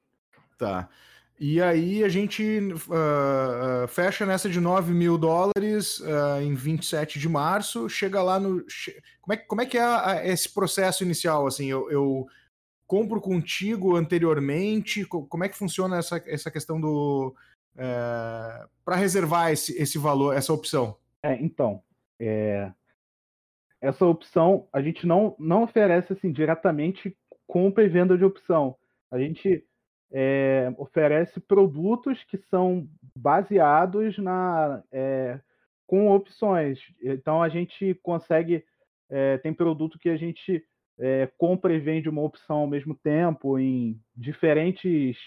Tá. 0.59 0.89
E 1.39 1.61
aí 1.61 2.05
a 2.05 2.09
gente 2.09 2.61
uh, 2.61 3.85
uh, 3.85 3.89
fecha 3.89 4.25
nessa 4.25 4.49
de 4.49 4.61
9 4.61 4.93
mil 4.93 5.19
dólares 5.19 5.99
uh, 6.01 6.41
em 6.41 6.55
27 6.55 7.19
de 7.19 7.29
março, 7.29 7.89
chega 7.89 8.23
lá 8.23 8.39
no. 8.39 8.65
Como 9.21 9.33
é, 9.33 9.37
como 9.37 9.61
é 9.61 9.67
que 9.67 9.77
é 9.77 9.83
a, 9.83 10.11
a, 10.11 10.27
esse 10.27 10.53
processo 10.53 11.03
inicial? 11.03 11.47
Assim, 11.47 11.67
eu, 11.67 11.91
eu, 11.91 12.27
compro 12.87 13.21
contigo 13.21 13.97
anteriormente? 13.97 15.05
Como 15.05 15.43
é 15.43 15.49
que 15.49 15.59
funciona 15.59 15.99
essa, 15.99 16.23
essa 16.27 16.51
questão 16.51 16.81
do. 16.81 17.35
Eh, 17.77 18.67
para 18.85 18.97
reservar 18.97 19.51
esse, 19.51 19.77
esse 19.81 19.99
valor, 19.99 20.37
essa 20.37 20.53
opção? 20.53 20.97
É, 21.23 21.35
então. 21.43 21.83
É, 22.21 22.71
essa 23.81 24.07
opção 24.07 24.69
a 24.73 24.81
gente 24.81 25.07
não, 25.07 25.35
não 25.39 25.65
oferece 25.65 26.13
assim 26.13 26.31
diretamente 26.31 27.17
compra 27.47 27.85
e 27.85 27.89
venda 27.89 28.17
de 28.17 28.25
opção. 28.25 28.77
A 29.11 29.19
gente 29.19 29.65
é, 30.13 30.73
oferece 30.79 31.41
produtos 31.41 32.23
que 32.25 32.39
são 32.49 32.89
baseados 33.17 34.19
na 34.19 34.83
é, 34.93 35.41
com 35.87 36.11
opções. 36.11 36.79
Então 37.03 37.43
a 37.43 37.49
gente 37.49 37.95
consegue 38.03 38.65
é, 39.11 39.39
tem 39.39 39.53
produto 39.53 39.99
que 39.99 40.09
a 40.09 40.17
gente 40.17 40.65
compra 41.39 41.75
e 41.75 41.81
vende 41.81 42.09
uma 42.09 42.23
opção 42.23 42.59
ao 42.59 42.67
mesmo 42.69 42.95
tempo 42.95 43.59
em 43.59 44.01
diferentes 44.15 45.19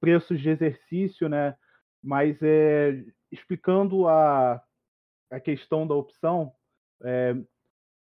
preços 0.00 0.40
de 0.40 0.48
exercício, 0.48 1.28
né? 1.28 1.54
Mas 2.02 2.38
explicando 3.30 4.08
a, 4.08 4.58
a 5.30 5.38
questão 5.40 5.86
da 5.86 5.94
opção, 5.94 6.54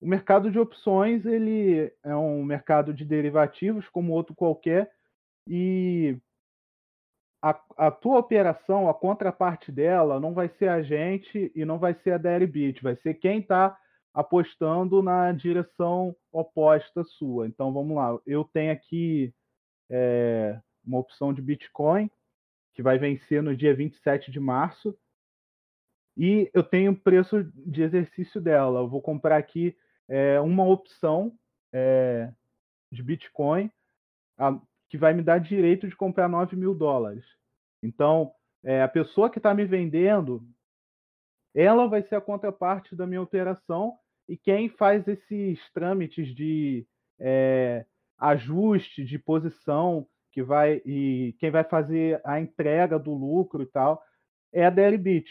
o 0.01 0.09
mercado 0.09 0.51
de 0.51 0.59
opções 0.59 1.25
ele 1.25 1.92
é 2.03 2.16
um 2.16 2.42
mercado 2.42 2.92
de 2.92 3.05
derivativos 3.05 3.88
como 3.88 4.12
outro 4.12 4.35
qualquer 4.35 4.90
e 5.46 6.16
a, 7.42 7.59
a, 7.76 7.90
tua 7.90 8.18
operação, 8.18 8.88
a 8.88 8.94
contraparte 8.94 9.72
dela, 9.72 10.20
não 10.20 10.35
vai 10.35 10.48
ser 10.59 10.68
a 10.68 10.83
gente 10.83 11.50
e 11.55 11.64
não 11.64 11.79
vai 11.79 11.94
ser 11.94 12.12
a 12.12 12.18
Deribit, 12.18 12.83
vai 12.83 12.96
ser 12.96 13.14
quem 13.14 13.40
está 13.40 13.79
apostando 14.12 15.03
na 15.03 15.33
direção 15.33 16.14
oposta 16.31 17.03
sua. 17.05 17.46
Então 17.46 17.72
vamos 17.72 17.96
lá, 17.96 18.18
eu 18.26 18.44
tenho 18.44 18.72
aqui 18.72 19.33
é, 19.88 20.61
uma 20.85 20.98
opção 20.98 21.33
de 21.33 21.40
Bitcoin 21.40 22.11
que 22.74 22.83
vai 22.83 22.98
vencer 22.98 23.42
no 23.42 23.57
dia 23.57 23.74
27 23.74 24.31
de 24.31 24.40
março 24.40 24.96
e 26.16 26.50
eu 26.53 26.62
tenho 26.62 26.92
o 26.92 26.96
preço 26.96 27.44
de 27.55 27.83
exercício 27.83 28.40
dela. 28.40 28.81
Eu 28.81 28.88
vou 28.88 29.00
comprar 29.00 29.37
aqui 29.37 29.76
é, 30.09 30.38
uma 30.40 30.66
opção 30.66 31.33
é, 31.72 32.31
de 32.92 33.03
Bitcoin 33.03 33.70
a, 34.37 34.61
que 34.90 34.98
vai 34.98 35.14
me 35.14 35.22
dar 35.22 35.38
direito 35.38 35.88
de 35.88 35.96
comprar 35.96 36.29
9 36.29 36.57
mil 36.57 36.74
dólares. 36.74 37.24
Então, 37.83 38.33
é, 38.62 38.83
a 38.83 38.88
pessoa 38.88 39.31
que 39.31 39.38
está 39.38 39.55
me 39.55 39.64
vendendo, 39.64 40.44
ela 41.55 41.88
vai 41.88 42.03
ser 42.03 42.16
a 42.16 42.20
contraparte 42.20 42.94
da 42.96 43.07
minha 43.07 43.22
operação 43.22 43.96
e 44.29 44.37
quem 44.37 44.68
faz 44.68 45.07
esses 45.09 45.59
trâmites 45.72 46.35
de 46.35 46.87
é, 47.18 47.87
ajuste 48.18 49.05
de 49.05 49.18
posição 49.18 50.07
que 50.33 50.42
vai 50.42 50.83
e 50.85 51.35
quem 51.38 51.50
vai 51.50 51.64
fazer 51.64 52.20
a 52.24 52.40
entrega 52.40 52.98
do 52.98 53.14
lucro 53.14 53.62
e 53.62 53.66
tal 53.66 54.03
é 54.53 54.66
a 54.66 54.70
Deribit. 54.70 55.31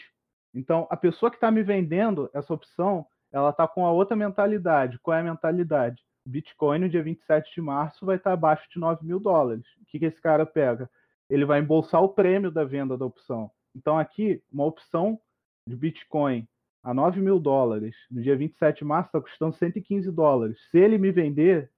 Então, 0.54 0.86
a 0.90 0.96
pessoa 0.96 1.30
que 1.30 1.36
está 1.36 1.50
me 1.50 1.62
vendendo 1.62 2.30
essa 2.34 2.52
opção, 2.52 3.06
ela 3.30 3.50
está 3.50 3.68
com 3.68 3.86
a 3.86 3.92
outra 3.92 4.16
mentalidade. 4.16 4.98
Qual 5.00 5.16
é 5.16 5.20
a 5.20 5.24
mentalidade? 5.24 6.02
Bitcoin 6.24 6.80
no 6.80 6.88
dia 6.88 7.02
27 7.02 7.54
de 7.54 7.60
março 7.60 8.04
vai 8.04 8.16
estar 8.16 8.32
abaixo 8.32 8.68
de 8.70 8.78
9 8.78 9.04
mil 9.04 9.18
dólares. 9.18 9.64
O 9.80 9.86
que, 9.86 9.98
que 9.98 10.04
esse 10.04 10.20
cara 10.20 10.44
pega? 10.44 10.88
Ele 11.28 11.44
vai 11.44 11.60
embolsar 11.60 12.02
o 12.02 12.08
prêmio 12.08 12.50
da 12.50 12.64
venda 12.64 12.96
da 12.96 13.04
opção. 13.04 13.50
Então, 13.74 13.98
aqui, 13.98 14.42
uma 14.52 14.64
opção 14.64 15.20
de 15.66 15.76
Bitcoin 15.76 16.46
a 16.82 16.92
9 16.94 17.20
mil 17.20 17.38
dólares 17.38 17.94
no 18.10 18.22
dia 18.22 18.36
27 18.36 18.78
de 18.78 18.84
março 18.84 19.08
está 19.08 19.20
custando 19.20 19.54
115 19.56 20.10
dólares. 20.10 20.58
Se 20.70 20.78
ele 20.78 20.98
me 20.98 21.12
vender, 21.12 21.70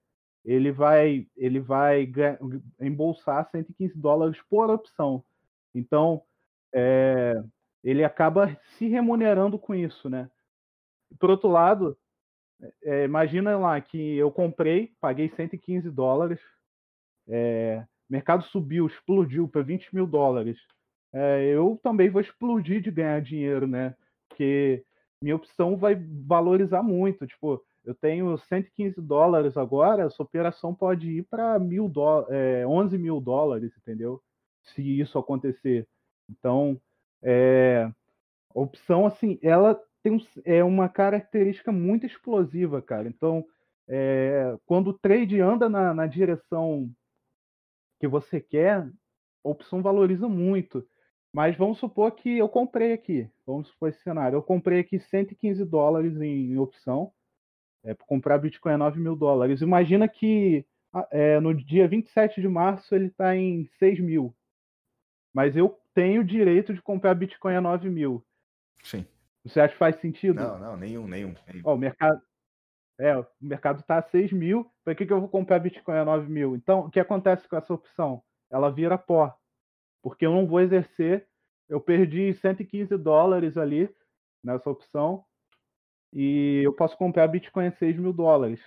ele 0.44 0.72
vai, 0.72 1.26
ele 1.36 1.60
vai 1.60 2.10
embolsar 2.80 3.48
115 3.50 3.96
dólares 3.98 4.40
por 4.48 4.70
opção. 4.70 5.24
Então, 5.74 6.22
é, 6.72 7.42
ele 7.82 8.04
acaba 8.04 8.56
se 8.76 8.88
remunerando 8.88 9.58
com 9.58 9.74
isso, 9.74 10.08
né? 10.08 10.30
Por 11.18 11.30
outro 11.30 11.48
lado, 11.48 11.96
é, 12.82 13.04
imagina 13.04 13.56
lá 13.58 13.80
que 13.80 14.16
eu 14.16 14.30
comprei, 14.30 14.92
paguei 15.00 15.28
115 15.30 15.90
dólares, 15.90 16.40
é, 17.28 17.84
mercado 18.08 18.44
subiu, 18.44 18.86
explodiu 18.86 19.48
para 19.48 19.62
20 19.62 19.94
mil 19.94 20.06
dólares. 20.06 20.58
É, 21.12 21.44
eu 21.44 21.78
também 21.82 22.10
vou 22.10 22.20
explodir 22.20 22.80
de 22.80 22.90
ganhar 22.90 23.20
dinheiro, 23.20 23.66
né? 23.66 23.94
Porque 24.28 24.84
minha 25.22 25.36
opção 25.36 25.76
vai 25.76 25.94
valorizar 25.94 26.82
muito. 26.82 27.26
Tipo, 27.26 27.62
eu 27.84 27.94
tenho 27.94 28.36
115 28.36 29.00
dólares 29.00 29.56
agora, 29.56 30.04
essa 30.04 30.22
operação 30.22 30.74
pode 30.74 31.10
ir 31.10 31.22
para 31.24 31.58
mil 31.58 31.92
é, 32.28 32.66
11 32.66 32.96
mil 32.98 33.20
dólares, 33.20 33.72
entendeu? 33.76 34.22
Se 34.62 34.82
isso 35.00 35.18
acontecer. 35.18 35.86
Então, 36.30 36.80
é, 37.22 37.90
a 38.54 38.60
opção, 38.60 39.06
assim, 39.06 39.38
ela 39.42 39.80
tem 40.02 40.12
um, 40.12 40.20
é 40.44 40.62
uma 40.64 40.88
característica 40.88 41.70
muito 41.70 42.06
explosiva, 42.06 42.82
cara. 42.82 43.08
Então, 43.08 43.44
é, 43.88 44.56
quando 44.66 44.88
o 44.88 44.98
trade 44.98 45.40
anda 45.40 45.68
na, 45.68 45.94
na 45.94 46.06
direção 46.06 46.90
que 48.00 48.08
você 48.08 48.40
quer, 48.40 48.88
a 49.44 49.48
opção 49.48 49.82
valoriza 49.82 50.28
muito. 50.28 50.86
Mas 51.32 51.56
vamos 51.56 51.78
supor 51.78 52.12
que 52.12 52.38
eu 52.38 52.48
comprei 52.48 52.92
aqui, 52.92 53.28
vamos 53.46 53.68
supor 53.68 53.88
esse 53.88 54.02
cenário, 54.02 54.36
eu 54.36 54.42
comprei 54.42 54.80
aqui 54.80 55.00
115 55.00 55.64
dólares 55.64 56.20
em, 56.20 56.52
em 56.52 56.58
opção, 56.58 57.10
é, 57.84 57.94
para 57.94 58.06
comprar 58.06 58.38
Bitcoin 58.38 58.74
a 58.74 58.78
9 58.78 59.00
mil 59.00 59.16
dólares. 59.16 59.62
Imagina 59.62 60.06
que 60.06 60.66
é, 61.10 61.40
no 61.40 61.54
dia 61.54 61.88
27 61.88 62.40
de 62.40 62.48
março 62.48 62.94
ele 62.94 63.06
está 63.06 63.34
em 63.34 63.66
6 63.78 64.00
mil, 64.00 64.34
mas 65.32 65.56
eu 65.56 65.78
tenho 65.94 66.20
o 66.20 66.24
direito 66.24 66.74
de 66.74 66.82
comprar 66.82 67.14
Bitcoin 67.14 67.54
a 67.54 67.60
9 67.60 67.88
mil. 67.88 68.22
Sim. 68.82 69.06
Você 69.44 69.60
acha 69.60 69.72
que 69.72 69.78
faz 69.78 70.00
sentido? 70.00 70.40
Não, 70.40 70.58
não, 70.58 70.76
nenhum, 70.76 71.06
nenhum. 71.06 71.34
nenhum. 71.46 71.62
Ó, 71.64 71.74
o 71.74 71.78
mercado. 71.78 72.20
É, 73.00 73.16
o 73.16 73.26
mercado 73.40 73.80
está 73.80 73.98
a 73.98 74.02
6 74.02 74.32
mil, 74.32 74.70
para 74.84 74.94
que, 74.94 75.04
que 75.04 75.12
eu 75.12 75.18
vou 75.18 75.28
comprar 75.28 75.58
Bitcoin 75.58 75.96
a 75.96 76.04
9 76.04 76.30
mil? 76.30 76.54
Então, 76.54 76.80
o 76.80 76.90
que 76.90 77.00
acontece 77.00 77.48
com 77.48 77.56
essa 77.56 77.72
opção? 77.74 78.22
Ela 78.50 78.70
vira 78.70 78.98
pó. 78.98 79.34
Porque 80.02 80.26
eu 80.26 80.32
não 80.32 80.46
vou 80.46 80.60
exercer. 80.60 81.26
Eu 81.68 81.80
perdi 81.80 82.34
115 82.34 82.96
dólares 82.98 83.56
ali 83.56 83.88
nessa 84.44 84.70
opção. 84.70 85.24
E 86.12 86.60
eu 86.62 86.72
posso 86.72 86.96
comprar 86.96 87.26
Bitcoin 87.26 87.68
a 87.68 87.72
6 87.72 87.96
mil 87.96 88.12
dólares. 88.12 88.60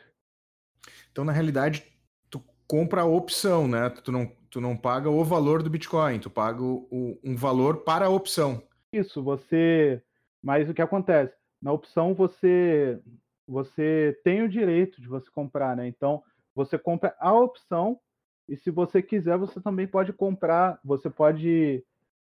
Então, 1.11 1.23
na 1.23 1.31
realidade, 1.31 1.85
tu 2.29 2.43
compra 2.67 3.01
a 3.01 3.05
opção, 3.05 3.67
né? 3.67 3.89
Tu 3.89 4.11
não, 4.11 4.35
tu 4.49 4.59
não 4.59 4.75
paga 4.75 5.09
o 5.09 5.23
valor 5.23 5.61
do 5.61 5.69
Bitcoin, 5.69 6.19
tu 6.19 6.29
paga 6.29 6.61
o, 6.61 7.19
um 7.23 7.35
valor 7.35 7.83
para 7.83 8.07
a 8.07 8.09
opção. 8.09 8.61
Isso, 8.91 9.23
você 9.23 10.01
mas 10.45 10.69
o 10.69 10.75
que 10.75 10.83
acontece? 10.83 11.35
Na 11.61 11.73
opção 11.73 12.13
você 12.15 13.01
você 13.47 14.19
tem 14.23 14.43
o 14.43 14.49
direito 14.49 15.01
de 15.01 15.07
você 15.09 15.29
comprar, 15.31 15.75
né? 15.77 15.87
Então 15.87 16.23
você 16.55 16.77
compra 16.79 17.15
a 17.19 17.33
opção 17.33 17.99
E 18.47 18.57
se 18.57 18.71
você 18.71 19.01
quiser, 19.03 19.37
você 19.37 19.61
também 19.61 19.87
pode 19.87 20.13
comprar, 20.13 20.79
você 20.83 21.09
pode 21.09 21.83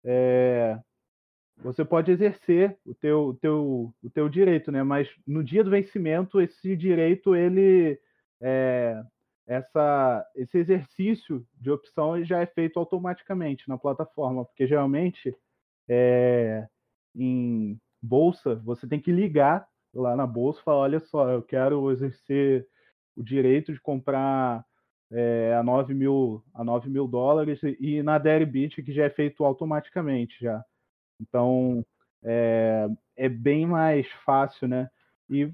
é, 0.04 0.80
você 1.58 1.84
pode 1.86 2.12
exercer 2.12 2.78
o 2.86 2.94
teu, 2.96 3.30
o 3.30 3.36
teu, 3.36 3.94
o 4.04 4.10
teu 4.12 4.30
direito, 4.30 4.72
né? 4.72 4.84
Mas 4.84 5.10
no 5.28 5.44
dia 5.44 5.64
do 5.64 5.72
vencimento, 5.72 6.40
esse 6.42 6.76
direito, 6.78 7.36
ele 7.36 8.00
é, 8.42 9.04
essa, 9.48 10.26
esse 10.36 10.58
exercício 10.60 11.46
de 11.60 11.72
opção 11.72 12.24
já 12.24 12.42
é 12.42 12.46
feito 12.46 12.80
automaticamente 12.80 13.70
na 13.70 13.78
plataforma, 13.78 14.46
porque 14.46 14.68
geralmente 14.68 15.36
é, 15.90 16.68
em 17.16 17.80
bolsa 18.02 18.56
você 18.56 18.88
tem 18.88 19.00
que 19.00 19.12
ligar 19.12 19.68
lá 19.94 20.16
na 20.16 20.28
bolsa 20.28 20.60
e 20.60 20.64
falar, 20.64 20.78
olha 20.78 21.00
só, 21.00 21.30
eu 21.30 21.42
quero 21.42 21.92
exercer 21.92 22.68
o 23.16 23.24
direito 23.24 23.74
de 23.74 23.82
comprar 23.82 24.64
é, 25.12 25.56
a 25.56 25.64
9 25.64 25.94
mil 25.94 26.44
a 26.54 26.64
9 26.64 26.90
mil 26.90 27.08
dólares 27.08 27.60
e 27.80 28.04
na 28.04 28.18
Deribit 28.18 28.82
que 28.84 28.94
já 28.94 29.06
é 29.06 29.10
feito 29.10 29.44
automaticamente 29.44 30.38
já. 30.42 30.64
Então 31.20 31.86
é, 32.24 32.88
é 33.16 33.30
bem 33.30 33.66
mais 33.66 34.08
fácil, 34.26 34.68
né? 34.68 34.90
E 35.30 35.52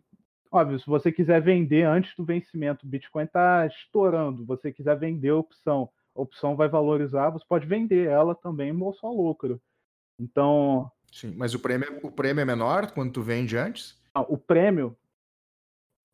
óbvio, 0.51 0.79
se 0.79 0.85
você 0.85 1.11
quiser 1.11 1.41
vender 1.41 1.83
antes 1.83 2.15
do 2.15 2.25
vencimento, 2.25 2.85
o 2.85 2.89
Bitcoin 2.89 3.25
está 3.25 3.65
estourando, 3.65 4.45
você 4.45 4.71
quiser 4.71 4.97
vender 4.97 5.29
a 5.29 5.37
opção, 5.37 5.89
a 6.15 6.21
opção 6.21 6.55
vai 6.55 6.67
valorizar, 6.67 7.29
você 7.29 7.45
pode 7.47 7.65
vender 7.65 8.07
ela 8.07 8.35
também 8.35 8.73
bolsa 8.73 9.07
lucro. 9.07 9.61
Então. 10.19 10.91
Sim, 11.13 11.31
mas 11.37 11.53
o 11.53 11.59
prêmio, 11.59 11.99
o 12.01 12.11
prêmio 12.11 12.41
é 12.41 12.45
menor 12.45 12.91
quando 12.91 13.13
tu 13.13 13.21
vende 13.21 13.55
antes? 13.55 14.01
o 14.27 14.37
prêmio 14.37 14.97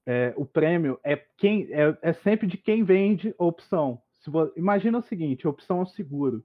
é, 0.06 0.34
o 0.36 0.44
prêmio 0.44 1.00
é 1.04 1.16
quem 1.38 1.72
é, 1.72 1.96
é, 2.02 2.14
sempre 2.14 2.48
de 2.48 2.58
quem 2.58 2.84
vende 2.84 3.34
a 3.38 3.44
opção. 3.46 4.02
Vo, 4.28 4.52
imagina 4.58 4.98
o 4.98 5.04
seguinte: 5.04 5.46
a 5.46 5.50
opção 5.52 5.80
é 5.80 5.84
o 5.84 5.86
seguro. 5.86 6.44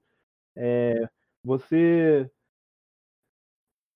É, 0.55 1.09
você 1.43 2.31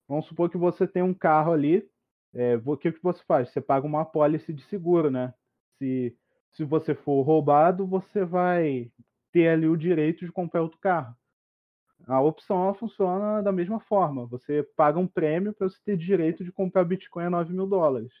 vamos 0.07 0.25
supor 0.25 0.49
que 0.49 0.57
você 0.57 0.87
tem 0.87 1.03
um 1.03 1.13
carro 1.13 1.53
ali. 1.53 1.87
É, 2.33 2.59
o 2.65 2.75
que, 2.75 2.91
que 2.91 3.03
você 3.03 3.23
faz? 3.27 3.49
Você 3.49 3.61
paga 3.61 3.85
uma 3.85 4.01
apólice 4.01 4.51
de 4.51 4.63
seguro, 4.63 5.11
né? 5.11 5.33
Se, 5.77 6.17
se 6.51 6.63
você 6.63 6.95
for 6.95 7.21
roubado, 7.21 7.87
você 7.87 8.25
vai 8.25 8.91
ter 9.31 9.49
ali 9.49 9.67
o 9.67 9.77
direito 9.77 10.25
de 10.25 10.31
comprar 10.31 10.63
outro 10.63 10.79
carro. 10.79 11.15
A 12.09 12.19
opção 12.19 12.73
funciona 12.73 13.39
da 13.43 13.51
mesma 13.51 13.79
forma. 13.79 14.25
Você 14.25 14.63
paga 14.75 14.97
um 14.97 15.05
prêmio 15.05 15.53
para 15.53 15.69
você 15.69 15.77
ter 15.85 15.95
direito 15.95 16.43
de 16.43 16.51
comprar 16.51 16.83
Bitcoin 16.83 17.25
a 17.25 17.29
9 17.29 17.53
mil 17.53 17.67
dólares. 17.67 18.11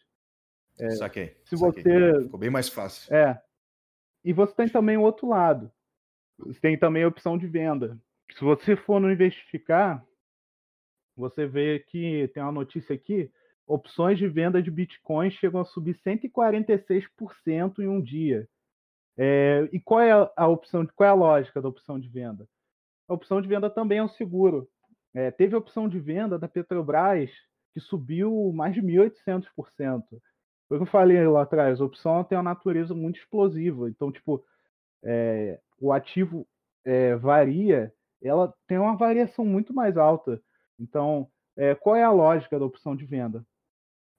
É, 0.79 0.91
saquei. 0.91 1.35
Se 1.43 1.57
saquei. 1.57 1.81
você. 1.81 2.21
Ficou 2.21 2.39
bem 2.39 2.51
mais 2.51 2.69
fácil. 2.69 3.11
É. 3.11 3.41
E 4.23 4.31
você 4.31 4.53
tem 4.53 4.69
também 4.69 4.95
o 4.95 5.01
outro 5.01 5.27
lado. 5.27 5.71
Você 6.37 6.59
tem 6.59 6.77
também 6.77 7.03
a 7.03 7.07
opção 7.07 7.35
de 7.35 7.47
venda. 7.47 7.97
Se 8.31 8.41
você 8.41 8.75
for 8.75 9.01
no 9.01 9.11
investificar, 9.11 10.05
você 11.17 11.47
vê 11.47 11.79
que 11.79 12.29
tem 12.31 12.43
uma 12.43 12.51
notícia 12.51 12.93
aqui: 12.93 13.31
opções 13.65 14.19
de 14.19 14.27
venda 14.27 14.61
de 14.61 14.69
Bitcoin 14.69 15.31
chegam 15.31 15.61
a 15.61 15.65
subir 15.65 15.95
146% 16.05 17.79
em 17.79 17.87
um 17.87 17.99
dia. 17.99 18.47
É, 19.17 19.67
e 19.73 19.79
qual 19.79 19.99
é 19.99 20.11
a, 20.11 20.31
a, 20.37 20.47
opção? 20.47 20.85
Qual 20.95 21.07
é 21.07 21.09
a 21.09 21.15
lógica 21.15 21.59
da 21.59 21.67
opção 21.67 21.99
de 21.99 22.07
venda? 22.07 22.47
A 23.09 23.13
opção 23.15 23.41
de 23.41 23.47
venda 23.47 23.71
também 23.71 23.97
é 23.97 24.03
um 24.03 24.09
seguro. 24.09 24.69
É, 25.15 25.31
teve 25.31 25.55
a 25.55 25.57
opção 25.57 25.89
de 25.89 25.99
venda 25.99 26.37
da 26.37 26.47
Petrobras 26.47 27.31
que 27.73 27.79
subiu 27.79 28.53
mais 28.53 28.75
de 28.75 28.81
1.800%. 28.81 30.03
Foi 30.67 30.77
o 30.77 30.81
que 30.81 30.87
eu 30.87 30.91
falei 30.91 31.27
lá 31.27 31.41
atrás, 31.41 31.81
a 31.81 31.85
opção 31.85 32.23
tem 32.23 32.37
uma 32.37 32.43
natureza 32.43 32.93
muito 32.93 33.19
explosiva. 33.19 33.89
Então, 33.89 34.11
tipo, 34.11 34.45
é, 35.03 35.59
o 35.79 35.91
ativo 35.91 36.47
é, 36.85 37.15
varia, 37.15 37.91
ela 38.21 38.53
tem 38.67 38.77
uma 38.77 38.95
variação 38.95 39.43
muito 39.43 39.73
mais 39.73 39.97
alta. 39.97 40.39
Então, 40.79 41.27
é, 41.57 41.73
qual 41.73 41.95
é 41.95 42.03
a 42.03 42.11
lógica 42.11 42.59
da 42.59 42.65
opção 42.65 42.95
de 42.95 43.05
venda? 43.05 43.43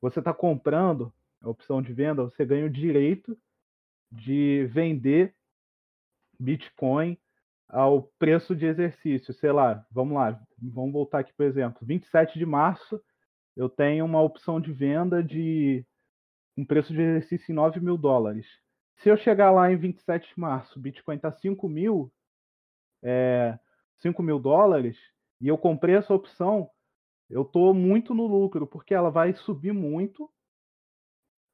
Você 0.01 0.19
está 0.19 0.35
comprando 0.35 1.13
a 1.41 1.49
opção 1.49 1.81
de 1.81 1.93
venda, 1.93 2.25
você 2.25 2.45
ganha 2.45 2.67
o 2.67 2.71
direito 2.71 3.39
de 4.11 4.67
vender 4.73 5.33
Bitcoin 6.39 7.17
ao 7.71 8.03
preço 8.19 8.55
de 8.55 8.67
exercício. 8.67 9.33
Sei 9.35 9.53
lá, 9.53 9.85
vamos 9.91 10.15
lá, 10.15 10.41
vamos 10.61 10.93
voltar 10.93 11.21
aqui, 11.21 11.33
por 11.33 11.47
exemplo, 11.47 11.87
27 11.87 12.39
de 12.39 12.47
março, 12.47 13.01
eu 13.57 13.69
tenho 13.69 14.05
uma 14.05 14.23
opção 14.23 14.61
de 14.61 14.73
venda 14.73 15.23
de 15.23 15.85
um 16.57 16.65
preço 16.65 16.93
de 16.93 17.01
exercício 17.01 17.53
em 17.53 17.55
9 17.55 17.81
mil 17.81 17.97
dólares. 17.97 18.47
Se 18.97 19.09
eu 19.09 19.17
chegar 19.17 19.51
lá 19.51 19.71
em 19.73 19.77
27 19.77 20.35
de 20.35 20.41
março, 20.41 20.79
o 20.79 20.83
Bitcoin 20.83 21.17
está 21.17 21.33
5 21.33 21.69
mil, 21.69 22.13
é, 23.03 23.59
5 23.99 24.23
mil 24.23 24.39
dólares, 24.39 24.99
e 25.41 25.49
eu 25.49 25.57
comprei 25.57 25.97
essa 25.97 26.15
opção, 26.15 26.71
eu 27.29 27.43
estou 27.43 27.73
muito 27.73 28.15
no 28.15 28.27
lucro, 28.27 28.67
porque 28.67 28.95
ela 28.95 29.11
vai 29.11 29.33
subir 29.35 29.73
muito 29.73 30.31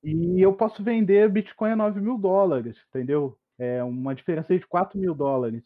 e 0.03 0.41
eu 0.41 0.55
posso 0.55 0.83
vender 0.83 1.29
Bitcoin 1.31 1.73
a 1.73 1.77
9 1.77 2.01
mil 2.01 2.19
dólares, 2.19 2.77
entendeu? 2.89 3.39
É 3.59 3.83
uma 3.83 4.15
diferença 4.15 4.57
de 4.57 4.67
4 4.67 4.99
mil 4.99 5.15
dólares. 5.15 5.65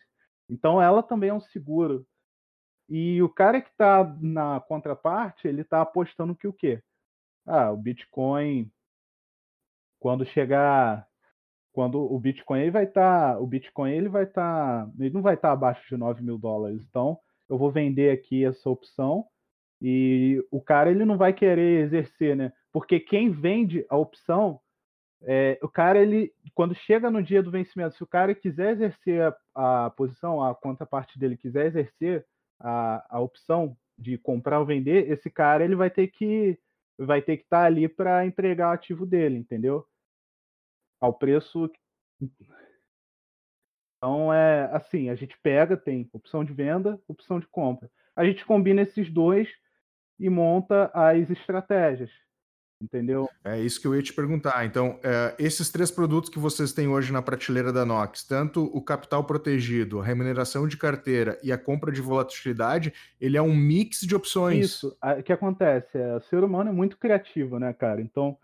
Então 0.51 0.83
ela 0.83 1.03
também 1.03 1.31
é 1.31 1.35
um 1.35 1.41
seguro. 1.41 2.07
E 2.89 3.23
o 3.23 3.29
cara 3.29 3.61
que 3.61 3.71
está 3.71 4.05
na 4.21 4.61
contraparte, 4.61 5.47
ele 5.47 5.63
está 5.63 5.81
apostando 5.81 6.35
que 6.35 6.49
o 6.49 6.53
quê? 6.53 6.83
Ah, 7.47 7.71
o 7.71 7.77
Bitcoin 7.77 8.71
quando 10.01 10.25
chegar 10.25 11.07
quando 11.73 12.01
o 12.01 12.19
Bitcoin 12.19 12.61
ele 12.61 12.71
vai 12.71 12.85
estar, 12.85 13.35
tá, 13.35 13.41
o 13.41 13.47
Bitcoin 13.47 13.93
ele 13.93 14.09
vai 14.09 14.25
estar, 14.25 14.87
tá, 14.87 14.93
ele 14.99 15.15
não 15.15 15.23
vai 15.23 15.35
estar 15.35 15.49
tá 15.49 15.53
abaixo 15.53 15.89
de 15.89 15.97
9 15.97 16.23
mil 16.23 16.37
dólares. 16.37 16.85
Então, 16.89 17.19
eu 17.49 17.57
vou 17.57 17.71
vender 17.71 18.11
aqui 18.11 18.45
essa 18.45 18.69
opção 18.69 19.27
e 19.81 20.45
o 20.51 20.61
cara 20.61 20.91
ele 20.91 21.05
não 21.05 21.17
vai 21.17 21.33
querer 21.33 21.85
exercer, 21.85 22.37
né? 22.37 22.53
Porque 22.73 23.01
quem 23.01 23.31
vende 23.31 23.85
a 23.89 23.97
opção, 23.97 24.61
é, 25.23 25.59
o 25.63 25.69
cara 25.69 25.99
ele, 26.01 26.33
quando 26.55 26.75
chega 26.75 27.11
no 27.11 27.23
dia 27.23 27.43
do 27.43 27.51
vencimento, 27.51 27.97
se 27.97 28.03
o 28.03 28.07
cara 28.07 28.35
quiser 28.35 28.73
exercer 28.73 29.35
a, 29.55 29.87
a 29.87 29.91
posição, 29.91 30.43
a 30.43 30.55
contraparte 30.55 31.19
dele 31.19 31.37
quiser 31.37 31.67
exercer 31.67 32.27
a, 32.59 33.17
a 33.17 33.21
opção 33.21 33.77
de 33.99 34.17
comprar 34.19 34.61
ou 34.61 34.67
vender, 34.67 35.11
esse 35.11 35.31
cara 35.31 35.65
ele 35.65 35.77
vai 35.77 35.91
ter 35.91 36.09
que 36.09 36.59
vai 36.99 37.23
ter 37.23 37.39
que 37.39 37.45
estar 37.45 37.65
ali 37.65 37.89
para 37.89 38.27
entregar 38.27 38.71
o 38.71 38.73
ativo 38.73 39.07
dele, 39.07 39.39
entendeu? 39.39 39.87
ao 41.01 41.15
preço. 41.15 41.71
Então 43.97 44.33
é 44.33 44.65
assim, 44.73 45.09
a 45.09 45.15
gente 45.15 45.37
pega, 45.43 45.77
tem 45.77 46.09
opção 46.13 46.45
de 46.45 46.53
venda, 46.53 47.01
opção 47.09 47.41
de 47.41 47.47
compra. 47.49 47.91
A 48.15 48.25
gente 48.25 48.45
combina 48.45 48.83
esses 48.83 49.11
dois 49.11 49.49
e 50.19 50.29
monta 50.29 50.91
as 50.93 51.31
estratégias. 51.31 52.11
Entendeu? 52.81 53.29
É 53.45 53.61
isso 53.61 53.81
que 53.81 53.87
eu 53.87 53.95
ia 53.95 54.03
te 54.03 54.13
perguntar. 54.13 54.65
Então, 54.65 54.99
é, 55.03 55.35
esses 55.39 55.71
três 55.71 55.91
produtos 55.91 56.31
que 56.31 56.39
vocês 56.39 56.73
têm 56.73 56.89
hoje 56.89 57.13
na 57.13 57.21
prateleira 57.21 57.73
da 57.73 57.85
Nox, 57.85 58.25
tanto 58.25 58.65
o 58.75 58.81
capital 58.81 59.25
protegido, 59.25 60.01
a 60.01 60.05
remuneração 60.05 60.67
de 60.67 60.79
carteira 60.79 61.39
e 61.43 61.53
a 61.53 61.59
compra 61.59 61.93
de 61.93 62.01
volatilidade, 62.01 62.93
ele 63.21 63.37
é 63.37 63.43
um 63.43 63.55
mix 63.55 64.01
de 64.01 64.17
opções. 64.17 64.65
Isso. 64.65 64.97
O 65.19 65.23
que 65.23 65.33
acontece? 65.33 65.99
É, 65.99 66.17
o 66.17 66.21
ser 66.21 66.43
humano 66.43 66.71
é 66.71 66.73
muito 66.73 66.97
criativo, 66.97 67.59
né, 67.59 67.73
cara? 67.75 68.01
Então, 68.01 68.39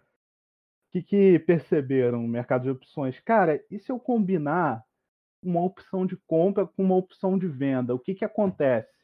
que, 0.91 1.03
que 1.03 1.39
perceberam 1.41 2.23
no 2.23 2.29
mercado 2.29 2.63
de 2.63 2.71
opções? 2.71 3.19
Cara, 3.21 3.63
e 3.71 3.79
se 3.79 3.91
eu 3.91 3.99
combinar 3.99 4.85
uma 5.43 5.63
opção 5.63 6.07
de 6.07 6.17
compra 6.27 6.67
com 6.67 6.83
uma 6.83 6.97
opção 6.97 7.39
de 7.39 7.47
venda? 7.47 7.95
O 7.95 7.99
que, 7.99 8.15
que 8.15 8.25
acontece? 8.25 8.97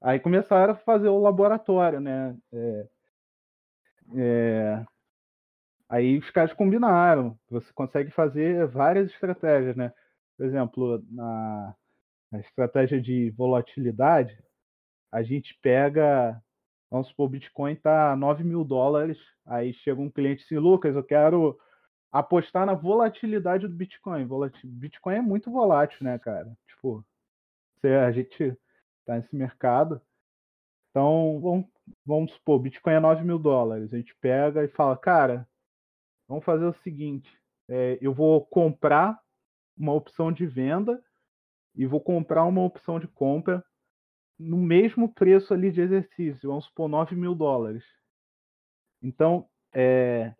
Aí 0.00 0.20
começaram 0.20 0.72
a 0.72 0.76
fazer 0.76 1.08
o 1.08 1.20
laboratório, 1.20 2.00
né? 2.00 2.36
É, 2.52 2.88
é, 4.14 4.84
aí 5.88 6.18
os 6.18 6.30
caras 6.30 6.52
combinaram. 6.52 7.38
Você 7.50 7.72
consegue 7.72 8.10
fazer 8.10 8.66
várias 8.68 9.10
estratégias, 9.10 9.76
né? 9.76 9.92
Por 10.36 10.46
exemplo, 10.46 11.04
na, 11.10 11.74
na 12.30 12.40
estratégia 12.40 13.00
de 13.00 13.30
volatilidade, 13.30 14.36
a 15.10 15.22
gente 15.22 15.58
pega 15.62 16.40
Vamos 16.90 17.08
supor, 17.08 17.26
o 17.26 17.30
Bitcoin 17.30 17.72
está 17.72 18.14
9 18.16 18.44
mil 18.44 18.64
dólares. 18.64 19.18
Aí 19.44 19.74
chega 19.74 20.00
um 20.00 20.10
cliente 20.10 20.44
assim, 20.44 20.56
Lucas, 20.56 20.94
eu 20.94 21.02
quero 21.02 21.58
apostar 22.12 22.64
na 22.64 22.74
volatilidade 22.74 23.66
do 23.66 23.74
Bitcoin. 23.74 24.26
Bitcoin 24.64 25.16
é 25.16 25.20
muito 25.20 25.50
volátil, 25.50 25.98
né, 26.02 26.18
cara? 26.18 26.56
Tipo, 26.68 27.04
a 27.84 28.12
gente 28.12 28.56
tá 29.04 29.16
nesse 29.16 29.34
mercado. 29.34 30.00
Então, 30.90 31.40
vamos, 31.40 31.66
vamos 32.04 32.32
supor, 32.32 32.58
Bitcoin 32.60 32.94
é 32.94 33.00
9 33.00 33.24
mil 33.24 33.38
dólares. 33.38 33.92
A 33.92 33.96
gente 33.96 34.14
pega 34.20 34.64
e 34.64 34.68
fala, 34.68 34.96
cara, 34.96 35.48
vamos 36.28 36.44
fazer 36.44 36.64
o 36.64 36.76
seguinte: 36.82 37.30
é, 37.68 37.98
eu 38.00 38.12
vou 38.12 38.44
comprar 38.46 39.18
uma 39.76 39.92
opção 39.92 40.32
de 40.32 40.46
venda 40.46 41.02
e 41.74 41.86
vou 41.86 42.00
comprar 42.00 42.44
uma 42.44 42.62
opção 42.62 42.98
de 42.98 43.06
compra 43.06 43.64
no 44.38 44.56
mesmo 44.56 45.12
preço 45.12 45.54
ali 45.54 45.70
de 45.70 45.80
exercício, 45.80 46.48
vamos 46.48 46.66
supor 46.66 46.88
9 46.88 47.16
mil 47.16 47.34
dólares. 47.34 47.84
Então, 49.02 49.48
é, 49.72 50.34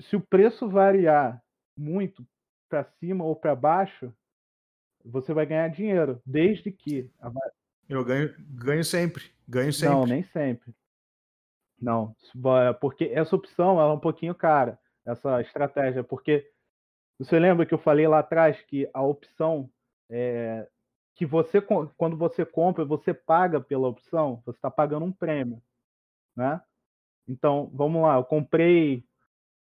se 0.00 0.16
o 0.16 0.20
preço 0.20 0.68
variar 0.68 1.42
muito 1.76 2.26
para 2.68 2.84
cima 2.98 3.24
ou 3.24 3.36
para 3.36 3.54
baixo, 3.54 4.14
você 5.04 5.32
vai 5.32 5.46
ganhar 5.46 5.68
dinheiro, 5.68 6.20
desde 6.24 6.72
que. 6.72 7.10
Eu 7.88 8.04
ganho, 8.04 8.34
ganho 8.48 8.84
sempre. 8.84 9.35
Ganho 9.48 9.72
sempre. 9.72 9.94
Não, 9.94 10.06
nem 10.06 10.22
sempre. 10.24 10.74
Não, 11.80 12.16
é, 12.68 12.72
porque 12.72 13.04
essa 13.04 13.36
opção 13.36 13.78
ela 13.80 13.90
é 13.90 13.94
um 13.94 14.00
pouquinho 14.00 14.34
cara, 14.34 14.78
essa 15.04 15.40
estratégia, 15.42 16.02
porque 16.02 16.50
você 17.18 17.38
lembra 17.38 17.66
que 17.66 17.74
eu 17.74 17.78
falei 17.78 18.08
lá 18.08 18.20
atrás 18.20 18.60
que 18.62 18.88
a 18.92 19.02
opção 19.02 19.70
é, 20.10 20.66
que 21.14 21.26
você 21.26 21.60
quando 21.60 22.16
você 22.16 22.44
compra 22.44 22.84
você 22.84 23.12
paga 23.12 23.60
pela 23.60 23.88
opção, 23.88 24.42
você 24.44 24.56
está 24.56 24.70
pagando 24.70 25.04
um 25.04 25.12
prêmio, 25.12 25.62
né? 26.34 26.60
Então 27.28 27.70
vamos 27.74 28.02
lá, 28.02 28.16
eu 28.16 28.24
comprei 28.24 29.04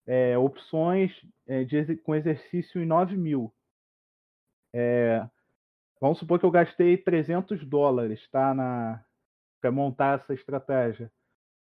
é, 0.05 0.37
opções 0.37 1.11
é, 1.47 1.63
de, 1.63 1.95
com 1.97 2.15
exercício 2.15 2.81
em 2.81 2.85
9 2.85 3.17
mil. 3.17 3.53
É, 4.71 5.27
vamos 5.99 6.19
supor 6.19 6.39
que 6.39 6.45
eu 6.45 6.51
gastei 6.51 6.97
300 6.97 7.65
dólares, 7.65 8.27
tá, 8.29 8.53
na 8.53 9.03
para 9.63 9.71
montar 9.71 10.19
essa 10.19 10.33
estratégia 10.33 11.09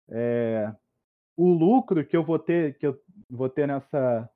é, 0.10 0.74
o 1.38 1.52
lucro 1.54 2.06
que 2.06 2.16
eu 2.18 2.24
vou 2.24 2.40
ter, 2.40 2.78
que 2.78 2.88
eu 2.88 3.00
vou 3.30 3.50
ter 3.50 3.68
nessa 3.68 4.30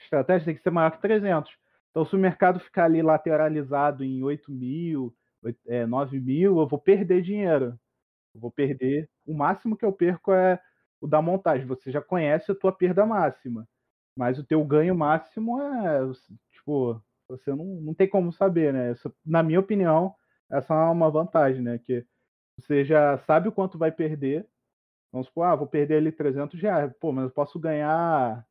estratégia 0.00 0.46
tem 0.46 0.54
que 0.54 0.62
ser 0.62 0.70
maior 0.70 0.90
que 0.92 1.00
300. 1.00 1.52
Então, 1.90 2.04
se 2.04 2.14
o 2.14 2.18
mercado 2.18 2.60
ficar 2.60 2.84
ali 2.84 3.02
lateralizado 3.02 4.04
em 4.04 4.22
8 4.22 4.50
mil, 4.52 5.14
é, 5.66 5.86
9 5.86 6.20
mil, 6.20 6.58
eu 6.58 6.66
vou 6.66 6.78
perder 6.78 7.22
dinheiro. 7.22 7.78
Eu 8.34 8.40
vou 8.40 8.50
perder. 8.50 9.08
O 9.26 9.34
máximo 9.34 9.76
que 9.76 9.84
eu 9.84 9.92
perco 9.92 10.32
é 10.32 10.60
o 11.00 11.06
da 11.06 11.20
montagem. 11.20 11.66
Você 11.66 11.90
já 11.90 12.00
conhece 12.00 12.52
a 12.52 12.54
tua 12.54 12.72
perda 12.72 13.04
máxima. 13.06 13.68
Mas 14.16 14.38
o 14.38 14.44
teu 14.44 14.64
ganho 14.64 14.94
máximo 14.94 15.60
é. 15.60 16.00
Tipo, 16.52 17.02
você 17.28 17.50
não, 17.50 17.64
não 17.64 17.94
tem 17.94 18.08
como 18.08 18.32
saber, 18.32 18.72
né? 18.72 18.92
Isso, 18.92 19.12
na 19.24 19.42
minha 19.42 19.60
opinião, 19.60 20.14
essa 20.50 20.74
é 20.74 20.90
uma 20.90 21.10
vantagem, 21.10 21.62
né? 21.62 21.78
Que 21.78 22.06
você 22.58 22.84
já 22.84 23.18
sabe 23.26 23.48
o 23.48 23.52
quanto 23.52 23.78
vai 23.78 23.92
perder 23.92 24.46
Vamos 25.12 25.26
supor, 25.26 25.44
ah, 25.44 25.56
vou 25.56 25.66
perder 25.66 25.96
ali 25.96 26.12
300 26.12 26.60
reais. 26.60 26.92
Pô, 27.00 27.12
mas 27.12 27.24
eu 27.24 27.30
posso 27.30 27.58
ganhar. 27.58 28.46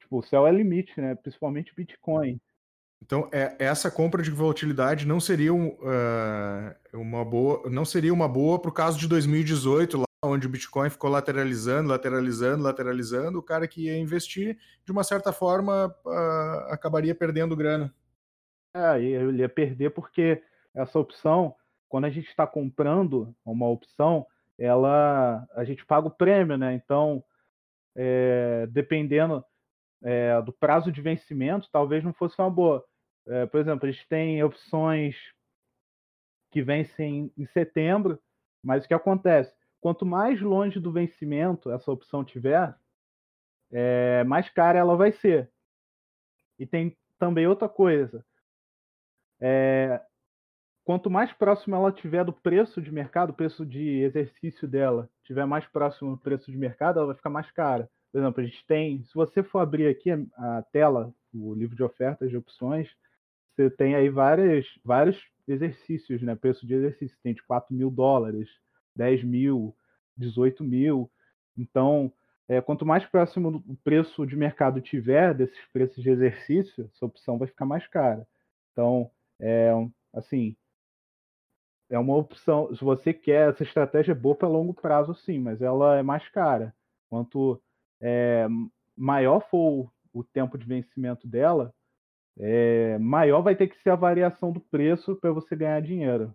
Tipo, 0.00 0.18
o 0.18 0.22
céu 0.22 0.46
é 0.46 0.52
limite, 0.52 0.98
né? 1.00 1.14
Principalmente 1.14 1.74
Bitcoin. 1.74 2.40
Então, 3.02 3.28
é, 3.32 3.56
essa 3.58 3.90
compra 3.90 4.22
de 4.22 4.30
volatilidade 4.30 5.06
não 5.06 5.18
seria 5.18 5.52
um, 5.52 5.68
uh, 5.68 6.74
uma 6.98 7.24
boa, 7.24 7.68
não 7.68 7.84
seria 7.84 8.12
uma 8.12 8.28
boa 8.28 8.60
para 8.60 8.70
o 8.70 8.74
caso 8.74 8.98
de 8.98 9.08
2018, 9.08 9.98
lá 9.98 10.04
onde 10.24 10.46
o 10.46 10.50
Bitcoin 10.50 10.88
ficou 10.88 11.10
lateralizando, 11.10 11.88
lateralizando, 11.88 12.62
lateralizando. 12.62 13.38
O 13.38 13.42
cara 13.42 13.66
que 13.66 13.86
ia 13.86 13.98
investir, 13.98 14.56
de 14.84 14.92
uma 14.92 15.02
certa 15.02 15.32
forma, 15.32 15.94
uh, 16.06 16.72
acabaria 16.72 17.14
perdendo 17.14 17.56
grana. 17.56 17.92
É, 18.74 19.02
ele 19.02 19.42
ia 19.42 19.48
perder 19.48 19.90
porque 19.90 20.42
essa 20.72 20.98
opção, 20.98 21.54
quando 21.92 22.06
a 22.06 22.10
gente 22.10 22.26
está 22.26 22.46
comprando 22.46 23.36
uma 23.44 23.68
opção, 23.68 24.26
ela 24.58 25.46
a 25.54 25.62
gente 25.62 25.84
paga 25.84 26.08
o 26.08 26.10
prêmio, 26.10 26.56
né? 26.56 26.72
Então, 26.72 27.22
é, 27.94 28.66
dependendo 28.68 29.44
é, 30.02 30.40
do 30.40 30.54
prazo 30.54 30.90
de 30.90 31.02
vencimento, 31.02 31.68
talvez 31.70 32.02
não 32.02 32.14
fosse 32.14 32.34
uma 32.40 32.48
boa. 32.48 32.82
É, 33.26 33.44
por 33.44 33.60
exemplo, 33.60 33.86
a 33.86 33.92
gente 33.92 34.08
tem 34.08 34.42
opções 34.42 35.16
que 36.50 36.62
vencem 36.62 37.30
em 37.36 37.44
setembro, 37.48 38.18
mas 38.64 38.86
o 38.86 38.88
que 38.88 38.94
acontece? 38.94 39.54
Quanto 39.78 40.06
mais 40.06 40.40
longe 40.40 40.80
do 40.80 40.90
vencimento 40.90 41.70
essa 41.70 41.92
opção 41.92 42.24
tiver, 42.24 42.74
é, 43.70 44.24
mais 44.24 44.48
cara 44.48 44.78
ela 44.78 44.96
vai 44.96 45.12
ser. 45.12 45.52
E 46.58 46.66
tem 46.66 46.96
também 47.18 47.46
outra 47.46 47.68
coisa. 47.68 48.24
É, 49.38 50.00
quanto 50.84 51.10
mais 51.10 51.32
próximo 51.32 51.76
ela 51.76 51.92
tiver 51.92 52.24
do 52.24 52.32
preço 52.32 52.80
de 52.80 52.90
mercado, 52.90 53.30
o 53.30 53.34
preço 53.34 53.64
de 53.64 54.00
exercício 54.00 54.66
dela 54.66 55.08
tiver 55.24 55.46
mais 55.46 55.66
próximo 55.66 56.12
do 56.12 56.18
preço 56.18 56.50
de 56.50 56.56
mercado, 56.56 56.98
ela 56.98 57.06
vai 57.06 57.16
ficar 57.16 57.30
mais 57.30 57.50
cara. 57.50 57.88
Por 58.10 58.18
exemplo, 58.18 58.42
a 58.42 58.44
gente 58.44 58.66
tem, 58.66 59.02
se 59.04 59.14
você 59.14 59.42
for 59.42 59.60
abrir 59.60 59.86
aqui 59.86 60.10
a, 60.10 60.62
tela, 60.70 61.12
o 61.32 61.54
livro 61.54 61.74
de 61.74 61.82
ofertas 61.82 62.28
de 62.28 62.36
opções, 62.36 62.88
você 63.54 63.70
tem 63.70 63.94
aí 63.94 64.08
várias, 64.10 64.66
vários 64.84 65.18
exercícios, 65.48 66.20
né? 66.22 66.34
Preço 66.34 66.66
de 66.66 66.74
exercício, 66.74 67.16
tem 67.22 67.34
de 67.34 67.42
4 67.42 67.74
mil 67.74 67.90
dólares, 67.90 68.48
10 68.96 69.24
mil, 69.24 69.74
18 70.16 70.62
mil. 70.62 71.10
Então, 71.56 72.12
é, 72.48 72.60
quanto 72.60 72.84
mais 72.84 73.04
próximo 73.06 73.50
do 73.50 73.76
preço 73.82 74.26
de 74.26 74.36
mercado 74.36 74.80
tiver 74.80 75.32
desses 75.34 75.64
preços 75.72 76.02
de 76.02 76.10
exercício, 76.10 76.90
essa 76.94 77.06
opção 77.06 77.38
vai 77.38 77.48
ficar 77.48 77.64
mais 77.64 77.86
cara. 77.86 78.26
Então, 78.72 79.10
é, 79.40 79.72
assim, 80.12 80.54
é 81.92 81.98
uma 81.98 82.16
opção. 82.16 82.74
Se 82.74 82.82
você 82.82 83.12
quer, 83.12 83.50
essa 83.50 83.62
estratégia 83.62 84.12
é 84.12 84.14
boa 84.14 84.34
para 84.34 84.48
longo 84.48 84.72
prazo, 84.72 85.14
sim, 85.14 85.38
mas 85.38 85.60
ela 85.60 85.98
é 85.98 86.02
mais 86.02 86.26
cara. 86.30 86.74
Quanto 87.08 87.60
é, 88.00 88.46
maior 88.96 89.40
for 89.50 89.92
o 90.12 90.24
tempo 90.24 90.56
de 90.56 90.64
vencimento 90.64 91.28
dela, 91.28 91.72
é, 92.38 92.98
maior 92.98 93.42
vai 93.42 93.54
ter 93.54 93.68
que 93.68 93.80
ser 93.82 93.90
a 93.90 93.96
variação 93.96 94.52
do 94.52 94.60
preço 94.60 95.14
para 95.16 95.32
você 95.32 95.54
ganhar 95.54 95.80
dinheiro. 95.80 96.34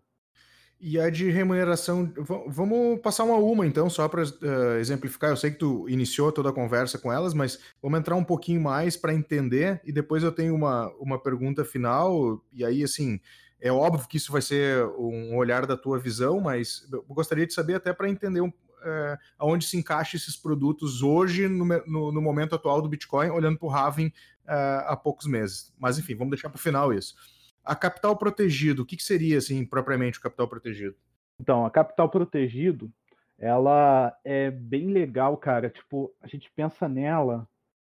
E 0.79 0.99
a 0.99 1.09
de 1.09 1.31
remuneração, 1.31 2.13
vamos 2.45 3.01
passar 3.01 3.23
uma 3.23 3.33
a 3.33 3.39
uma 3.39 3.65
então, 3.65 3.89
só 3.89 4.07
para 4.07 4.23
uh, 4.23 4.27
eh, 4.43 4.79
exemplificar. 4.79 5.31
Eu 5.31 5.35
sei 5.35 5.49
que 5.49 5.57
tu 5.57 5.89
iniciou 5.89 6.31
toda 6.31 6.49
a 6.49 6.53
conversa 6.53 6.99
com 6.99 7.11
elas, 7.11 7.33
mas 7.33 7.59
vamos 7.81 7.97
entrar 7.99 8.15
um 8.15 8.23
pouquinho 8.23 8.61
mais 8.61 8.95
para 8.95 9.11
entender 9.11 9.81
e 9.83 9.91
depois 9.91 10.21
eu 10.21 10.31
tenho 10.31 10.53
uma, 10.53 10.93
uma 10.99 11.17
pergunta 11.17 11.65
final. 11.65 12.39
E 12.53 12.63
aí, 12.63 12.83
assim, 12.83 13.19
é 13.59 13.71
óbvio 13.71 14.07
que 14.07 14.17
isso 14.17 14.31
vai 14.31 14.41
ser 14.41 14.85
um 14.97 15.35
olhar 15.35 15.65
da 15.65 15.75
tua 15.75 15.99
visão, 15.99 16.39
mas 16.39 16.87
eu 16.91 17.03
gostaria 17.03 17.47
de 17.47 17.53
saber 17.53 17.75
até 17.75 17.91
para 17.91 18.09
entender 18.09 18.41
um, 18.41 18.51
é, 18.83 19.17
aonde 19.37 19.65
se 19.65 19.77
encaixa 19.77 20.15
esses 20.15 20.35
produtos 20.35 21.01
hoje 21.01 21.47
no, 21.47 21.65
no, 21.65 22.11
no 22.11 22.21
momento 22.21 22.55
atual 22.55 22.81
do 22.81 22.89
Bitcoin, 22.89 23.29
olhando 23.29 23.57
para 23.57 23.67
o 23.67 23.71
Halving 23.71 24.11
é, 24.47 24.83
há 24.85 24.95
poucos 24.95 25.25
meses. 25.25 25.73
Mas 25.77 25.97
enfim, 25.97 26.15
vamos 26.15 26.31
deixar 26.31 26.49
para 26.49 26.57
o 26.57 26.61
final 26.61 26.93
isso. 26.93 27.15
A 27.63 27.75
capital 27.75 28.15
protegido, 28.15 28.83
o 28.83 28.85
que, 28.85 28.95
que 28.95 29.03
seria 29.03 29.37
assim 29.37 29.65
propriamente 29.65 30.19
o 30.19 30.21
capital 30.21 30.47
protegido? 30.47 30.95
Então, 31.39 31.65
a 31.65 31.71
capital 31.71 32.09
protegido, 32.09 32.91
ela 33.37 34.17
é 34.23 34.49
bem 34.49 34.87
legal, 34.87 35.35
cara. 35.37 35.69
Tipo, 35.69 36.13
a 36.21 36.27
gente 36.27 36.49
pensa 36.55 36.87
nela. 36.87 37.47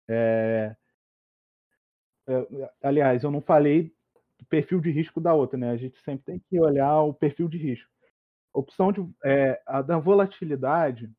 É... 0.08 0.76
É, 2.28 2.72
aliás, 2.82 3.24
eu 3.24 3.30
não 3.30 3.42
falei 3.42 3.95
perfil 4.50 4.80
de 4.80 4.92
risco 4.92 5.22
da 5.22 5.34
outra, 5.34 5.58
né? 5.58 5.72
A 5.72 5.78
gente 5.78 6.00
sempre 6.02 6.26
tem 6.26 6.40
que 6.40 6.60
olhar 6.60 7.02
o 7.02 7.14
perfil 7.14 7.48
de 7.48 7.58
risco. 7.58 7.90
Opção 8.54 8.92
de, 8.92 9.06
é, 9.24 9.62
a 9.66 9.82
da 9.82 9.98
volatilidade, 9.98 11.12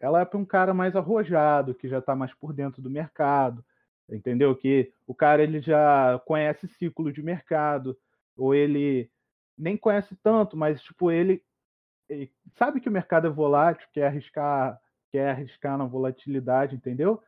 ela 0.00 0.20
é 0.20 0.24
para 0.24 0.38
um 0.38 0.44
cara 0.44 0.74
mais 0.74 0.94
arrojado, 0.96 1.74
que 1.74 1.88
já 1.88 1.98
está 1.98 2.14
mais 2.14 2.32
por 2.34 2.52
dentro 2.52 2.80
do 2.82 2.90
mercado, 2.90 3.64
entendeu? 4.08 4.54
Que 4.56 4.92
o 5.06 5.14
cara 5.14 5.42
ele 5.42 5.60
já 5.60 6.20
conhece 6.26 6.68
ciclo 6.68 7.12
de 7.12 7.22
mercado, 7.22 7.98
ou 8.36 8.54
ele 8.54 9.10
nem 9.56 9.76
conhece 9.76 10.16
tanto, 10.22 10.56
mas 10.56 10.80
tipo 10.82 11.10
ele, 11.10 11.42
ele 12.08 12.32
sabe 12.56 12.80
que 12.80 12.88
o 12.88 12.92
mercado 12.92 13.26
é 13.26 13.30
volátil, 13.30 13.88
quer 13.92 14.06
arriscar, 14.06 14.80
quer 15.10 15.30
arriscar 15.30 15.76
na 15.76 15.84
volatilidade, 15.84 16.76
entendeu? 16.76 17.22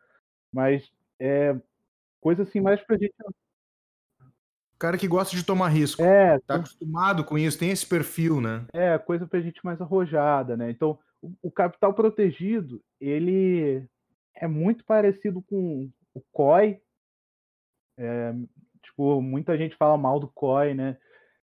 Mas 0.52 0.90
é 1.18 1.56
coisa 2.20 2.42
assim 2.44 2.60
mais 2.60 2.80
para 2.82 2.98
gente 2.98 3.14
cara 4.80 4.96
que 4.96 5.06
gosta 5.06 5.36
de 5.36 5.44
tomar 5.44 5.68
risco. 5.68 6.02
É, 6.02 6.38
tá 6.40 6.56
acostumado 6.56 7.22
com 7.22 7.36
isso, 7.36 7.58
tem 7.58 7.70
esse 7.70 7.86
perfil, 7.86 8.40
né? 8.40 8.64
É, 8.72 8.96
coisa 8.98 9.26
pra 9.26 9.40
gente 9.40 9.62
mais 9.62 9.78
arrojada, 9.80 10.56
né? 10.56 10.70
Então, 10.70 10.98
o, 11.20 11.32
o 11.42 11.50
capital 11.50 11.92
protegido, 11.92 12.82
ele 12.98 13.86
é 14.34 14.48
muito 14.48 14.82
parecido 14.84 15.42
com 15.42 15.90
o 16.14 16.22
COI. 16.32 16.80
É, 17.98 18.32
tipo, 18.82 19.20
muita 19.20 19.56
gente 19.58 19.76
fala 19.76 19.98
mal 19.98 20.18
do 20.18 20.28
COI, 20.28 20.72
né? 20.72 20.96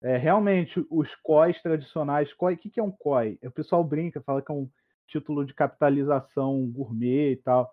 É, 0.03 0.16
realmente, 0.16 0.84
os 0.91 1.14
COIs 1.22 1.61
tradicionais, 1.61 2.32
COI, 2.32 2.55
o 2.55 2.57
que, 2.57 2.70
que 2.70 2.80
é 2.80 2.82
um 2.82 2.91
COI? 2.91 3.39
O 3.45 3.51
pessoal 3.51 3.84
brinca, 3.84 4.22
fala 4.22 4.41
que 4.41 4.51
é 4.51 4.55
um 4.55 4.68
título 5.09 5.45
de 5.45 5.53
capitalização 5.53 6.66
gourmet 6.70 7.32
e 7.32 7.37
tal. 7.37 7.70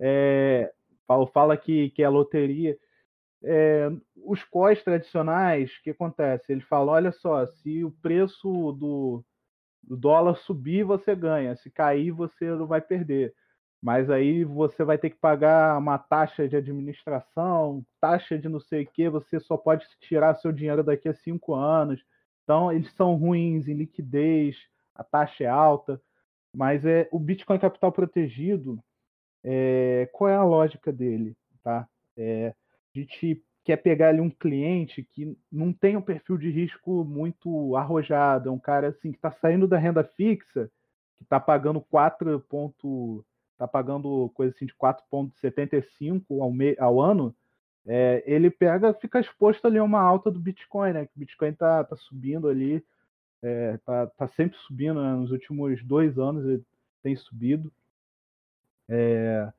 É, 0.00 0.72
fala, 1.06 1.26
fala 1.28 1.56
que, 1.56 1.90
que 1.90 2.02
é 2.02 2.08
loteria 2.08 2.76
é, 3.44 3.90
os 4.16 4.42
COIs 4.44 4.82
tradicionais, 4.82 5.70
o 5.70 5.82
que 5.82 5.90
acontece? 5.90 6.52
Ele 6.52 6.62
fala: 6.62 6.92
olha 6.92 7.12
só, 7.12 7.46
se 7.46 7.84
o 7.84 7.90
preço 7.90 8.72
do, 8.72 9.24
do 9.82 9.96
dólar 9.96 10.36
subir, 10.36 10.84
você 10.84 11.14
ganha, 11.14 11.56
se 11.56 11.70
cair, 11.70 12.10
você 12.10 12.50
não 12.50 12.66
vai 12.66 12.80
perder. 12.80 13.34
Mas 13.82 14.08
aí 14.08 14.44
você 14.44 14.82
vai 14.82 14.96
ter 14.96 15.10
que 15.10 15.16
pagar 15.16 15.78
uma 15.78 15.98
taxa 15.98 16.48
de 16.48 16.56
administração, 16.56 17.84
taxa 18.00 18.38
de 18.38 18.48
não 18.48 18.58
sei 18.58 18.84
o 18.84 18.86
que, 18.86 19.10
você 19.10 19.38
só 19.38 19.58
pode 19.58 19.86
tirar 20.00 20.34
seu 20.36 20.50
dinheiro 20.50 20.82
daqui 20.82 21.06
a 21.08 21.14
cinco 21.14 21.54
anos. 21.54 22.02
Então, 22.42 22.72
eles 22.72 22.90
são 22.94 23.14
ruins 23.14 23.68
em 23.68 23.74
liquidez, 23.74 24.56
a 24.94 25.04
taxa 25.04 25.44
é 25.44 25.48
alta, 25.48 26.00
mas 26.54 26.86
é 26.86 27.08
o 27.12 27.18
Bitcoin 27.18 27.58
capital 27.58 27.92
protegido, 27.92 28.78
é, 29.44 30.08
qual 30.12 30.30
é 30.30 30.34
a 30.34 30.44
lógica 30.44 30.90
dele? 30.90 31.36
Tá? 31.62 31.86
É, 32.16 32.54
a 32.94 32.98
gente 32.98 33.42
quer 33.64 33.76
pegar 33.76 34.10
ali 34.10 34.20
um 34.20 34.30
cliente 34.30 35.02
que 35.02 35.36
não 35.50 35.72
tem 35.72 35.96
um 35.96 36.02
perfil 36.02 36.36
de 36.36 36.50
risco 36.50 37.04
muito 37.04 37.76
arrojado, 37.76 38.48
é 38.48 38.52
um 38.52 38.58
cara 38.58 38.88
assim 38.88 39.10
que 39.10 39.18
está 39.18 39.30
saindo 39.30 39.66
da 39.66 39.78
renda 39.78 40.04
fixa, 40.04 40.70
que 41.16 41.24
está 41.24 41.40
pagando 41.40 41.80
4 41.80 42.40
ponto, 42.40 43.24
tá 43.56 43.66
pagando 43.66 44.30
coisa 44.34 44.54
assim 44.54 44.66
de 44.66 44.74
4,75 44.74 46.24
ao, 46.30 46.52
ao 46.86 47.00
ano, 47.00 47.34
é, 47.86 48.22
ele 48.26 48.50
pega, 48.50 48.94
fica 48.94 49.20
exposto 49.20 49.66
ali 49.66 49.78
a 49.78 49.84
uma 49.84 50.00
alta 50.00 50.30
do 50.30 50.38
Bitcoin, 50.38 50.92
né? 50.92 51.06
Que 51.06 51.16
o 51.16 51.18
Bitcoin 51.20 51.50
está 51.50 51.84
tá 51.84 51.96
subindo 51.96 52.48
ali, 52.48 52.84
é, 53.42 53.76
tá, 53.78 54.06
tá 54.06 54.28
sempre 54.28 54.56
subindo, 54.58 55.02
né? 55.02 55.14
nos 55.14 55.30
últimos 55.30 55.82
dois 55.84 56.18
anos 56.18 56.44
ele 56.46 56.64
tem 57.02 57.14
subido. 57.14 57.70
É, 58.88 59.52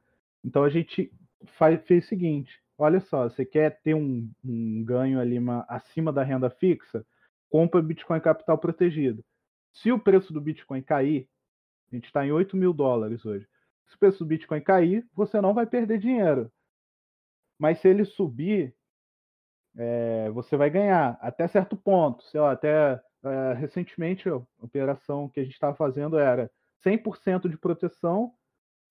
então 0.44 0.64
a 0.64 0.70
gente 0.70 1.12
faz, 1.58 1.80
fez 1.86 2.06
o 2.06 2.08
seguinte: 2.08 2.60
olha 2.78 3.00
só, 3.00 3.30
você 3.30 3.46
quer 3.46 3.82
ter 3.82 3.94
um, 3.94 4.30
um 4.44 4.84
ganho 4.84 5.20
ali 5.20 5.38
uma, 5.38 5.66
acima 5.68 6.12
da 6.12 6.24
renda 6.24 6.50
fixa, 6.50 7.06
compra 7.50 7.82
Bitcoin 7.82 8.20
capital 8.20 8.58
protegido. 8.58 9.24
Se 9.74 9.92
o 9.92 10.00
preço 10.00 10.34
do 10.34 10.42
Bitcoin 10.42 10.82
cair, 10.82 11.30
a 11.92 11.96
gente 11.96 12.06
está 12.06 12.26
em 12.26 12.32
8 12.32 12.56
mil 12.58 12.74
dólares 12.74 13.26
hoje. 13.26 13.48
Se 13.88 13.96
o 13.96 14.00
preço 14.00 14.20
do 14.20 14.28
Bitcoin 14.28 14.62
cair, 14.62 15.08
você 15.14 15.40
não 15.40 15.54
vai 15.54 15.66
perder 15.66 16.00
dinheiro. 16.00 16.52
Mas 17.58 17.80
se 17.80 17.88
ele 17.88 18.04
subir, 18.04 18.76
é, 19.76 20.30
você 20.32 20.58
vai 20.58 20.70
ganhar 20.70 21.18
até 21.22 21.48
certo 21.48 21.78
ponto. 21.78 22.24
Sei 22.24 22.40
lá, 22.40 22.52
até 22.52 23.02
é, 23.24 23.54
recentemente 23.54 24.30
a 24.30 24.42
operação 24.60 25.30
que 25.30 25.40
a 25.40 25.44
gente 25.44 25.54
estava 25.54 25.76
fazendo 25.76 26.18
era 26.18 26.52
100% 26.84 27.50
de 27.50 27.58
proteção 27.58 28.34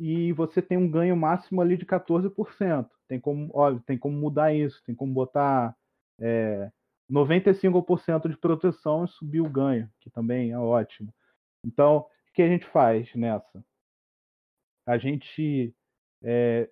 e 0.07 0.35
você 0.35 0.61
tem 0.61 0.77
um 0.77 0.91
ganho 0.91 1.17
máximo 1.17 1.63
ali 1.63 1.79
de 1.79 1.87
14%. 1.87 2.87
Tem 3.09 3.19
como, 3.19 3.51
óbvio, 3.55 3.83
tem 3.87 3.97
como 3.97 4.15
mudar 4.15 4.53
isso, 4.53 4.83
tem 4.85 4.95
como 4.95 5.15
botar 5.15 5.75
é, 6.21 6.71
95% 7.11 8.29
de 8.29 8.37
proteção 8.37 9.07
e 9.07 9.09
subir 9.09 9.41
o 9.41 9.49
ganho, 9.49 9.91
que 10.01 10.11
também 10.11 10.51
é 10.51 10.59
ótimo. 10.59 11.11
Então, 11.65 12.01
o 12.01 12.07
que 12.35 12.43
a 12.43 12.47
gente 12.47 12.67
faz 12.67 13.15
nessa? 13.15 13.65
A 14.87 14.99
gente 14.99 15.75
é, 16.23 16.69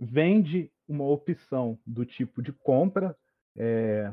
vende 0.00 0.72
uma 0.88 1.04
opção 1.04 1.78
do 1.86 2.06
tipo 2.06 2.40
de 2.40 2.54
compra 2.54 3.14
é, 3.54 4.10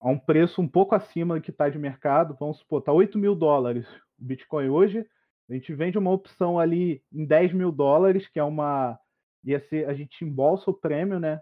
a 0.00 0.08
um 0.08 0.18
preço 0.18 0.62
um 0.62 0.68
pouco 0.68 0.94
acima 0.94 1.34
do 1.34 1.42
que 1.42 1.50
está 1.50 1.68
de 1.68 1.78
mercado. 1.78 2.34
Vamos 2.40 2.60
supor, 2.60 2.78
está 2.78 2.94
8 2.94 3.18
mil 3.18 3.34
dólares 3.34 3.86
o 4.18 4.24
Bitcoin 4.24 4.70
hoje. 4.70 5.06
A 5.48 5.54
gente 5.54 5.74
vende 5.74 5.98
uma 5.98 6.10
opção 6.10 6.58
ali 6.58 7.02
em 7.12 7.24
10 7.24 7.52
mil 7.52 7.70
dólares, 7.70 8.26
que 8.28 8.38
é 8.38 8.44
uma. 8.44 8.98
Ia 9.44 9.60
ser, 9.68 9.88
a 9.88 9.94
gente 9.94 10.24
embolsa 10.24 10.70
o 10.70 10.74
prêmio, 10.74 11.20
né? 11.20 11.40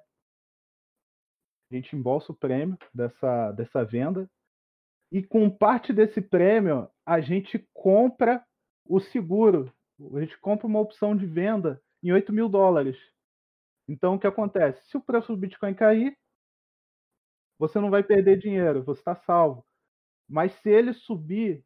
A 1.71 1.75
gente 1.75 1.95
embolsa 1.95 2.33
o 2.33 2.37
prêmio 2.37 2.77
dessa, 2.93 3.53
dessa 3.53 3.85
venda. 3.85 4.29
E 5.11 5.23
com 5.23 5.49
parte 5.49 5.93
desse 5.93 6.21
prêmio, 6.21 6.89
a 7.07 7.21
gente 7.21 7.59
compra 7.73 8.45
o 8.85 8.99
seguro. 8.99 9.73
A 10.15 10.21
gente 10.21 10.39
compra 10.39 10.67
uma 10.67 10.81
opção 10.81 11.17
de 11.17 11.27
venda 11.27 11.81
em 12.03 12.13
8 12.13 12.33
mil 12.33 12.49
dólares. 12.49 12.99
Então, 13.89 14.15
o 14.15 14.19
que 14.19 14.27
acontece? 14.27 14.85
Se 14.89 14.97
o 14.97 15.01
preço 15.01 15.33
do 15.33 15.39
Bitcoin 15.39 15.75
cair, 15.75 16.17
você 17.59 17.79
não 17.79 17.91
vai 17.91 18.03
perder 18.03 18.39
dinheiro, 18.39 18.83
você 18.83 19.01
está 19.01 19.15
salvo. 19.15 19.65
Mas 20.29 20.53
se 20.55 20.71
ele 20.71 20.93
subir 20.93 21.65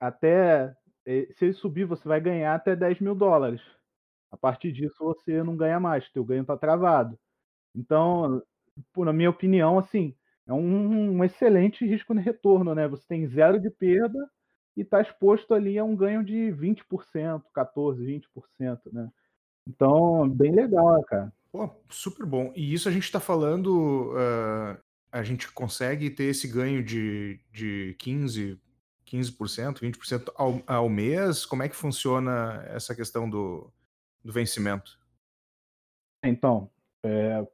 até. 0.00 0.74
Eh, 1.06 1.28
se 1.32 1.46
ele 1.46 1.54
subir, 1.54 1.84
você 1.84 2.06
vai 2.08 2.20
ganhar 2.20 2.54
até 2.54 2.76
10 2.76 3.00
mil 3.00 3.14
dólares. 3.14 3.60
A 4.30 4.36
partir 4.36 4.72
disso, 4.72 4.96
você 4.98 5.42
não 5.42 5.56
ganha 5.56 5.78
mais, 5.78 6.08
teu 6.10 6.24
ganho 6.24 6.42
está 6.42 6.56
travado. 6.56 7.18
Então, 7.74 8.42
na 8.96 9.12
minha 9.12 9.30
opinião, 9.30 9.78
assim, 9.78 10.14
é 10.46 10.52
um, 10.52 11.18
um 11.18 11.24
excelente 11.24 11.86
risco 11.86 12.14
de 12.14 12.20
retorno, 12.20 12.74
né? 12.74 12.88
Você 12.88 13.06
tem 13.06 13.26
zero 13.26 13.60
de 13.60 13.70
perda 13.70 14.18
e 14.76 14.82
está 14.82 15.00
exposto 15.00 15.54
ali 15.54 15.78
a 15.78 15.84
um 15.84 15.94
ganho 15.94 16.24
de 16.24 16.50
20%, 16.52 17.42
14%, 17.54 18.22
20%, 18.60 18.78
né? 18.92 19.10
Então, 19.68 20.28
bem 20.28 20.52
legal, 20.52 21.02
cara. 21.04 21.32
Pô, 21.52 21.68
super 21.88 22.26
bom. 22.26 22.52
E 22.56 22.72
isso 22.72 22.88
a 22.88 22.92
gente 22.92 23.04
está 23.04 23.20
falando, 23.20 24.12
uh, 24.12 24.80
a 25.12 25.22
gente 25.22 25.52
consegue 25.52 26.10
ter 26.10 26.24
esse 26.24 26.48
ganho 26.48 26.82
de, 26.82 27.38
de 27.52 27.94
15%, 28.00 28.58
15%, 29.12 29.80
20% 29.80 30.32
ao, 30.34 30.62
ao 30.66 30.88
mês? 30.88 31.44
Como 31.44 31.62
é 31.62 31.68
que 31.68 31.76
funciona 31.76 32.64
essa 32.68 32.94
questão 32.94 33.28
do, 33.28 33.70
do 34.24 34.32
vencimento? 34.32 34.98
Então, 36.24 36.70
é... 37.04 37.46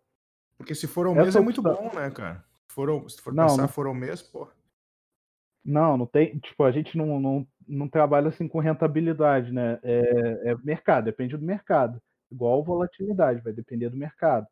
Porque 0.56 0.74
se 0.74 0.86
for 0.86 1.06
ao 1.06 1.14
mês 1.14 1.34
é 1.34 1.40
muito 1.40 1.62
bom, 1.62 1.90
né, 1.94 2.11
cara? 2.11 2.44
Se 2.68 2.74
for, 2.74 3.11
se 3.11 3.20
for 3.20 3.32
não, 3.34 3.46
pensar, 3.46 3.62
não... 3.62 3.68
for 3.68 3.86
ao 3.86 3.94
mês, 3.94 4.22
pô. 4.22 4.48
Não, 5.64 5.96
não 5.96 6.06
tem. 6.06 6.38
Tipo, 6.38 6.64
a 6.64 6.70
gente 6.70 6.96
não, 6.96 7.20
não, 7.20 7.46
não 7.66 7.88
trabalha 7.88 8.28
assim 8.28 8.48
com 8.48 8.59
rentabilidade, 8.59 9.52
né? 9.52 9.78
É, 9.82 10.50
é 10.50 10.56
mercado, 10.64 11.04
depende 11.04 11.36
do 11.36 11.44
mercado. 11.44 12.00
Igual 12.30 12.64
volatilidade, 12.64 13.42
vai 13.42 13.52
depender 13.52 13.88
do 13.88 13.96
mercado. 13.96 14.46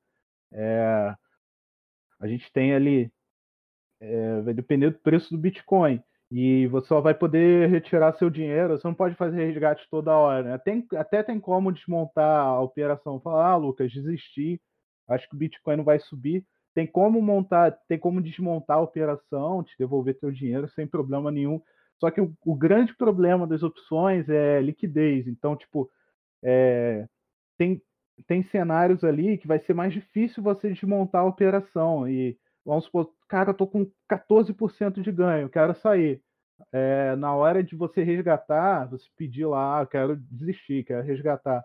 É, 0.52 1.14
a 2.20 2.26
gente 2.26 2.52
tem 2.52 2.74
ali. 2.74 3.12
É, 4.00 4.40
vai 4.42 4.54
depender 4.54 4.90
do 4.90 4.98
preço 4.98 5.30
do 5.30 5.38
Bitcoin. 5.38 6.02
E 6.30 6.66
você 6.66 6.88
só 6.88 7.00
vai 7.00 7.14
poder 7.14 7.68
retirar 7.68 8.12
seu 8.14 8.28
dinheiro, 8.28 8.76
você 8.76 8.86
não 8.86 8.94
pode 8.94 9.14
fazer 9.14 9.46
resgate 9.46 9.86
toda 9.90 10.16
hora. 10.16 10.42
Né? 10.42 10.58
Tem, 10.58 10.86
até 10.96 11.22
tem 11.22 11.38
como 11.38 11.72
desmontar 11.72 12.46
a 12.46 12.60
operação. 12.60 13.20
Falar, 13.20 13.50
ah, 13.52 13.56
Lucas, 13.56 13.92
desisti, 13.92 14.60
acho 15.08 15.28
que 15.28 15.34
o 15.34 15.38
Bitcoin 15.38 15.76
não 15.76 15.84
vai 15.84 16.00
subir. 16.00 16.44
Tem 16.74 16.86
como 16.86 17.22
montar, 17.22 17.70
tem 17.88 17.98
como 17.98 18.20
desmontar 18.20 18.78
a 18.78 18.82
operação, 18.82 19.62
te 19.62 19.74
devolver 19.78 20.18
teu 20.18 20.30
dinheiro 20.30 20.68
sem 20.70 20.86
problema 20.86 21.30
nenhum. 21.30 21.60
Só 21.98 22.10
que 22.10 22.20
o, 22.20 22.34
o 22.44 22.54
grande 22.54 22.94
problema 22.94 23.46
das 23.46 23.62
opções 23.62 24.28
é 24.28 24.60
liquidez. 24.60 25.26
Então, 25.26 25.56
tipo, 25.56 25.90
é, 26.42 27.06
tem, 27.56 27.80
tem 28.26 28.42
cenários 28.42 29.04
ali 29.04 29.38
que 29.38 29.46
vai 29.46 29.58
ser 29.60 29.74
mais 29.74 29.92
difícil 29.92 30.42
você 30.42 30.68
desmontar 30.68 31.22
a 31.22 31.26
operação. 31.26 32.08
E 32.08 32.36
vamos 32.66 32.84
supor, 32.84 33.12
cara, 33.28 33.54
tô 33.54 33.66
com 33.66 33.90
14% 34.08 35.00
de 35.00 35.12
ganho, 35.12 35.48
quero 35.48 35.74
sair. 35.76 36.20
É, 36.72 37.14
na 37.16 37.34
hora 37.34 37.62
de 37.62 37.76
você 37.76 38.02
resgatar, 38.02 38.86
você 38.86 39.06
pedir 39.16 39.46
lá, 39.46 39.80
ah, 39.80 39.86
quero 39.86 40.16
desistir, 40.16 40.84
quero 40.84 41.06
resgatar, 41.06 41.64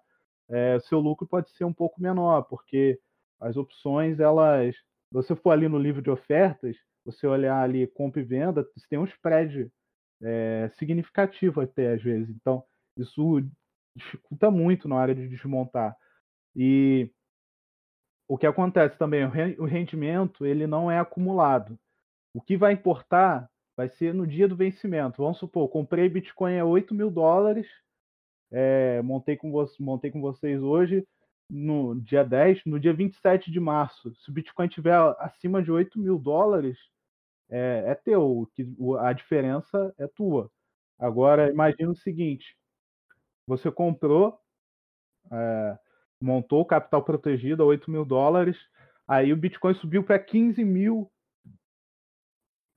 é, 0.49 0.79
seu 0.81 0.99
lucro 0.99 1.25
pode 1.25 1.49
ser 1.51 1.63
um 1.63 1.73
pouco 1.73 2.01
menor, 2.01 2.43
porque 2.43 2.99
as 3.39 3.57
opções, 3.57 4.19
elas, 4.19 4.75
se 4.75 5.13
você 5.13 5.35
for 5.35 5.51
ali 5.51 5.67
no 5.67 5.79
livro 5.79 6.01
de 6.01 6.11
ofertas, 6.11 6.77
você 7.05 7.25
olhar 7.25 7.61
ali 7.63 7.87
compra 7.87 8.21
e 8.21 8.23
venda, 8.23 8.63
você 8.75 8.85
tem 8.87 8.99
um 8.99 9.05
spread 9.05 9.71
é, 10.21 10.69
significativo 10.77 11.61
até 11.61 11.93
às 11.93 12.03
vezes. 12.03 12.29
Então, 12.29 12.63
isso 12.97 13.41
dificulta 13.95 14.51
muito 14.51 14.87
na 14.87 14.95
hora 14.95 15.15
de 15.15 15.27
desmontar. 15.27 15.95
E 16.55 17.09
o 18.32 18.38
que 18.38 18.47
acontece 18.47 18.97
também, 18.97 19.25
o 19.59 19.65
rendimento 19.65 20.45
ele 20.45 20.65
não 20.65 20.89
é 20.89 20.97
acumulado. 20.97 21.77
O 22.34 22.41
que 22.41 22.55
vai 22.55 22.71
importar 22.71 23.51
vai 23.75 23.89
ser 23.89 24.13
no 24.13 24.25
dia 24.25 24.47
do 24.47 24.55
vencimento. 24.55 25.21
Vamos 25.21 25.38
supor, 25.38 25.67
comprei 25.67 26.07
Bitcoin 26.07 26.57
a 26.57 26.63
8 26.63 26.95
mil 26.95 27.11
dólares, 27.11 27.67
é, 28.49 29.01
montei, 29.01 29.36
com 29.36 29.51
montei 29.82 30.09
com 30.09 30.21
vocês 30.21 30.63
hoje, 30.63 31.05
no 31.49 31.99
dia 31.99 32.23
10, 32.23 32.63
no 32.67 32.79
dia 32.79 32.93
27 32.93 33.51
de 33.51 33.59
março. 33.59 34.15
Se 34.15 34.29
o 34.29 34.34
Bitcoin 34.34 34.69
tiver 34.69 34.95
acima 35.19 35.61
de 35.61 35.69
8 35.69 35.99
mil 35.99 36.17
dólares, 36.17 36.77
é, 37.49 37.84
é 37.88 37.95
teu, 37.95 38.47
a 39.01 39.11
diferença 39.11 39.93
é 39.97 40.07
tua. 40.07 40.49
Agora, 40.97 41.51
imagina 41.51 41.91
o 41.91 41.97
seguinte: 41.97 42.55
você 43.45 43.69
comprou, 43.69 44.39
é, 45.29 45.79
montou 46.22 46.61
o 46.61 46.65
capital 46.65 47.03
protegido 47.03 47.63
a 47.63 47.65
8 47.65 47.89
mil 47.89 48.05
dólares, 48.05 48.57
aí 49.07 49.34
o 49.34 49.38
Bitcoin 49.38 49.74
subiu 49.76 50.03
para 50.03 50.19
15 50.19 50.63
mil, 50.63 51.11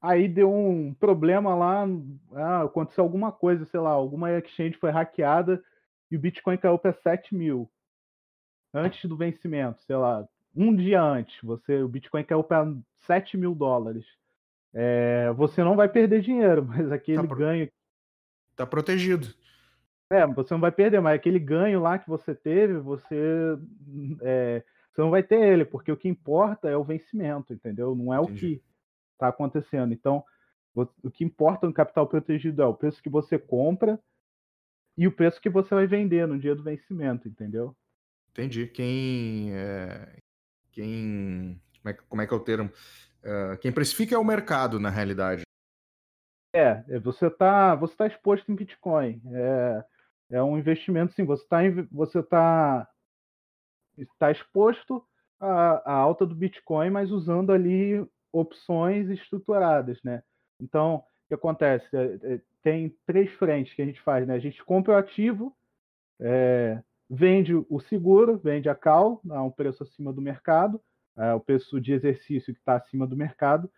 aí 0.01 0.27
deu 0.29 0.53
um 0.53 0.95
problema 0.95 1.55
lá, 1.55 1.87
ah, 2.35 2.63
aconteceu 2.63 3.05
alguma 3.05 3.31
coisa, 3.31 3.65
sei 3.67 3.81
lá, 3.81 3.91
alguma 3.91 4.33
exchange 4.33 4.79
foi 4.79 4.91
hackeada 4.91 5.63
e 6.11 6.17
o 6.17 6.21
Bitcoin 6.21 6.57
caiu 6.57 6.79
para 6.79 6.93
7 6.93 7.35
mil 7.35 7.71
antes 8.73 9.09
do 9.09 9.17
vencimento, 9.17 9.83
sei 9.85 9.97
lá, 9.97 10.27
um 10.57 10.75
dia 10.75 11.03
antes, 11.03 11.37
você, 11.43 11.83
o 11.83 11.89
Bitcoin 11.89 12.25
caiu 12.25 12.45
para 12.45 12.73
7 13.07 13.37
mil 13.37 13.55
dólares. 13.55 14.05
É, 14.73 15.33
você 15.33 15.63
não 15.63 15.77
vai 15.77 15.89
perder 15.89 16.21
dinheiro, 16.21 16.65
mas 16.67 16.91
aquele 16.91 17.19
tá 17.19 17.27
pro... 17.27 17.37
ganho. 17.37 17.69
Tá 18.57 18.67
protegido. 18.67 19.29
É, 20.11 20.27
você 20.27 20.55
não 20.55 20.61
vai 20.61 20.71
perder, 20.71 21.01
mas 21.01 21.15
aquele 21.15 21.39
ganho 21.39 21.81
lá 21.81 21.99
que 21.99 22.09
você 22.09 22.35
teve, 22.35 22.75
você, 22.79 23.59
é, 24.23 24.63
você 24.93 25.01
não 25.01 25.11
vai 25.11 25.23
ter 25.23 25.41
ele, 25.41 25.65
porque 25.65 25.91
o 25.91 25.97
que 25.97 26.09
importa 26.09 26.69
é 26.69 26.77
o 26.77 26.85
vencimento, 26.85 27.53
entendeu? 27.53 27.95
Não 27.95 28.13
é 28.13 28.21
o 28.21 28.25
Entendi. 28.25 28.41
que 28.41 28.63
está 29.15 29.29
acontecendo. 29.29 29.93
Então, 29.93 30.23
o 30.75 31.11
que 31.11 31.25
importa 31.25 31.67
no 31.67 31.73
capital 31.73 32.07
protegido 32.07 32.63
é 32.63 32.67
o 32.67 32.75
preço 32.75 33.03
que 33.03 33.09
você 33.09 33.39
compra 33.39 33.99
e 34.97 35.07
o 35.07 35.13
preço 35.13 35.41
que 35.41 35.49
você 35.49 35.75
vai 35.75 35.87
vender 35.87 36.27
no 36.27 36.39
dia 36.39 36.55
do 36.55 36.63
vencimento, 36.63 37.29
entendeu? 37.29 37.75
Entendi. 38.31 38.67
Quem, 38.67 39.53
é, 39.53 40.17
quem 40.73 41.61
Como 41.81 41.91
é, 41.91 41.93
que, 41.93 42.03
como 42.09 42.23
é 42.23 42.27
que 42.27 42.35
é 42.35 42.37
o 42.37 42.41
termo? 42.41 42.71
Uh, 43.23 43.57
quem 43.59 43.73
precifica 43.73 44.15
é 44.15 44.19
o 44.19 44.25
mercado, 44.25 44.79
na 44.79 44.91
realidade. 44.91 45.43
É, 46.53 46.85
é 46.89 46.99
você 46.99 47.27
está 47.27 47.75
você 47.75 47.97
tá 47.97 48.07
exposto 48.07 48.51
em 48.51 48.55
Bitcoin. 48.55 49.21
É, 49.33 49.85
é 50.31 50.43
um 50.43 50.59
investimento, 50.59 51.13
sim. 51.15 51.25
Você 51.25 51.43
está 51.43 51.59
você 51.91 52.23
tá, 52.23 52.89
tá 54.19 54.31
exposto 54.31 55.05
à, 55.39 55.93
à 55.93 55.95
alta 55.95 56.27
do 56.27 56.35
Bitcoin, 56.35 56.91
mas 56.91 57.11
usando 57.11 57.53
ali 57.53 58.05
opções 58.33 59.09
estruturadas, 59.11 60.03
né? 60.03 60.23
Então, 60.61 60.97
o 60.97 61.29
que 61.29 61.35
acontece? 61.35 61.87
É, 61.95 62.35
é, 62.35 62.41
tem 62.63 62.97
três 63.07 63.31
frentes 63.35 63.75
que 63.75 63.83
a 63.83 63.87
gente 63.87 64.01
faz, 64.01 64.27
né? 64.27 64.35
A 64.35 64.39
gente 64.39 64.63
compra 64.65 64.95
o 64.95 64.97
ativo, 64.97 65.57
é, 66.21 66.83
vende 67.09 67.55
o 67.55 67.81
seguro, 67.81 68.39
vende 68.39 68.69
a 68.69 68.75
cal 68.75 69.21
a 69.31 69.43
um 69.43 69.51
preço 69.51 69.83
acima 69.83 70.13
do 70.13 70.21
mercado, 70.21 70.81
é, 71.17 71.33
o 71.35 71.41
preço 71.41 71.81
de 71.81 71.93
exercício 71.93 72.53
que 72.53 72.61
está 72.61 72.77
acima 72.77 73.07
do 73.07 73.17
mercado, 73.17 73.71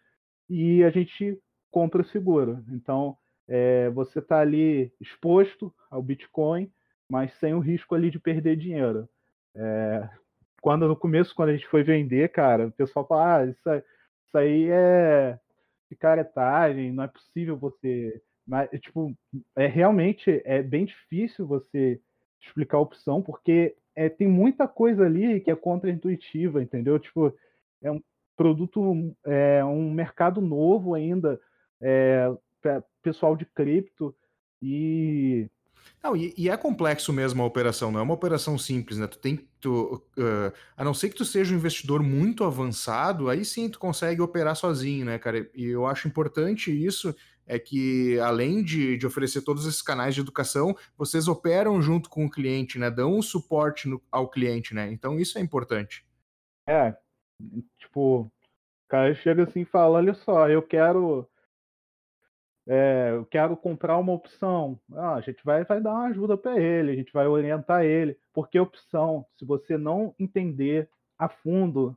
e 0.48 0.82
a 0.84 0.90
gente 0.90 1.38
compra 1.70 2.02
o 2.02 2.06
seguro. 2.06 2.64
Então, 2.70 3.16
é, 3.48 3.90
você 3.90 4.18
está 4.18 4.40
ali 4.40 4.92
exposto 5.00 5.72
ao 5.90 6.02
Bitcoin, 6.02 6.70
mas 7.08 7.32
sem 7.34 7.54
o 7.54 7.60
risco 7.60 7.94
ali 7.94 8.10
de 8.10 8.18
perder 8.18 8.56
dinheiro. 8.56 9.08
É, 9.54 10.08
quando 10.60 10.88
no 10.88 10.96
começo, 10.96 11.34
quando 11.34 11.50
a 11.50 11.52
gente 11.52 11.68
foi 11.68 11.82
vender, 11.82 12.28
cara, 12.30 12.66
o 12.66 12.72
pessoal 12.72 13.06
fala, 13.06 13.36
ah, 13.36 13.46
isso, 13.46 13.70
isso 14.26 14.38
aí 14.38 14.68
é 14.70 15.38
picaretagem, 15.88 16.92
não 16.92 17.04
é 17.04 17.08
possível 17.08 17.56
você. 17.56 18.20
Mas, 18.46 18.68
tipo, 18.80 19.14
é 19.54 19.66
realmente 19.66 20.42
é 20.44 20.62
bem 20.62 20.84
difícil 20.84 21.46
você 21.46 22.00
explicar 22.40 22.78
a 22.78 22.80
opção, 22.80 23.22
porque 23.22 23.76
é, 23.94 24.08
tem 24.08 24.28
muita 24.28 24.68
coisa 24.68 25.04
ali 25.04 25.40
que 25.40 25.50
é 25.50 25.56
contra-intuitiva, 25.56 26.62
entendeu? 26.62 26.98
Tipo, 26.98 27.32
é 27.82 27.90
um 27.90 28.00
produto, 28.36 29.14
é 29.24 29.64
um 29.64 29.90
mercado 29.90 30.40
novo 30.40 30.94
ainda, 30.94 31.40
é, 31.80 32.30
pessoal 33.02 33.36
de 33.36 33.46
cripto, 33.46 34.14
e 34.62 35.48
não, 36.02 36.16
e, 36.16 36.32
e, 36.36 36.48
é 36.48 36.56
complexo 36.56 37.12
mesmo 37.12 37.42
a 37.42 37.46
operação, 37.46 37.90
não 37.90 38.00
é 38.00 38.02
uma 38.02 38.14
operação 38.14 38.56
simples, 38.56 38.98
né? 38.98 39.06
Tu 39.06 39.18
tem 39.18 39.48
tu, 39.60 40.02
uh, 40.18 40.52
a 40.76 40.84
não 40.84 40.94
ser 40.94 41.08
que 41.08 41.16
tu 41.16 41.24
seja 41.24 41.52
um 41.52 41.58
investidor 41.58 42.02
muito 42.02 42.44
avançado, 42.44 43.28
aí 43.28 43.44
sim 43.44 43.68
tu 43.68 43.78
consegue 43.78 44.20
operar 44.20 44.54
sozinho, 44.54 45.04
né, 45.04 45.18
cara? 45.18 45.48
E 45.54 45.64
eu 45.64 45.86
acho 45.86 46.06
importante 46.06 46.70
isso, 46.70 47.14
é 47.46 47.58
que 47.58 48.18
além 48.20 48.62
de, 48.62 48.96
de 48.96 49.06
oferecer 49.06 49.42
todos 49.42 49.66
esses 49.66 49.82
canais 49.82 50.14
de 50.14 50.20
educação, 50.20 50.76
vocês 50.96 51.28
operam 51.28 51.80
junto 51.80 52.08
com 52.08 52.26
o 52.26 52.30
cliente, 52.30 52.78
né? 52.78 52.90
Dão 52.90 53.16
um 53.16 53.22
suporte 53.22 53.88
no, 53.88 54.00
ao 54.10 54.28
cliente, 54.28 54.74
né? 54.74 54.90
Então 54.92 55.18
isso 55.18 55.38
é 55.38 55.40
importante. 55.40 56.04
É, 56.68 56.96
tipo, 57.78 58.22
o 58.22 58.30
cara 58.88 59.14
chega 59.14 59.44
assim 59.44 59.60
e 59.60 59.64
fala, 59.64 59.98
olha 59.98 60.14
só, 60.14 60.48
eu 60.48 60.62
quero 60.62 61.28
é, 62.66 63.10
eu 63.12 63.24
quero 63.26 63.56
comprar 63.56 63.96
uma 63.98 64.12
opção. 64.12 64.78
Ah, 64.92 65.14
a 65.14 65.20
gente 65.20 65.42
vai, 65.44 65.64
vai 65.64 65.80
dar 65.80 65.92
uma 65.92 66.06
ajuda 66.06 66.36
para 66.36 66.58
ele, 66.60 66.92
a 66.92 66.96
gente 66.96 67.12
vai 67.12 67.26
orientar 67.26 67.84
ele. 67.84 68.18
Porque 68.32 68.58
opção, 68.58 69.24
se 69.38 69.44
você 69.44 69.78
não 69.78 70.14
entender 70.18 70.88
a 71.18 71.28
fundo, 71.28 71.96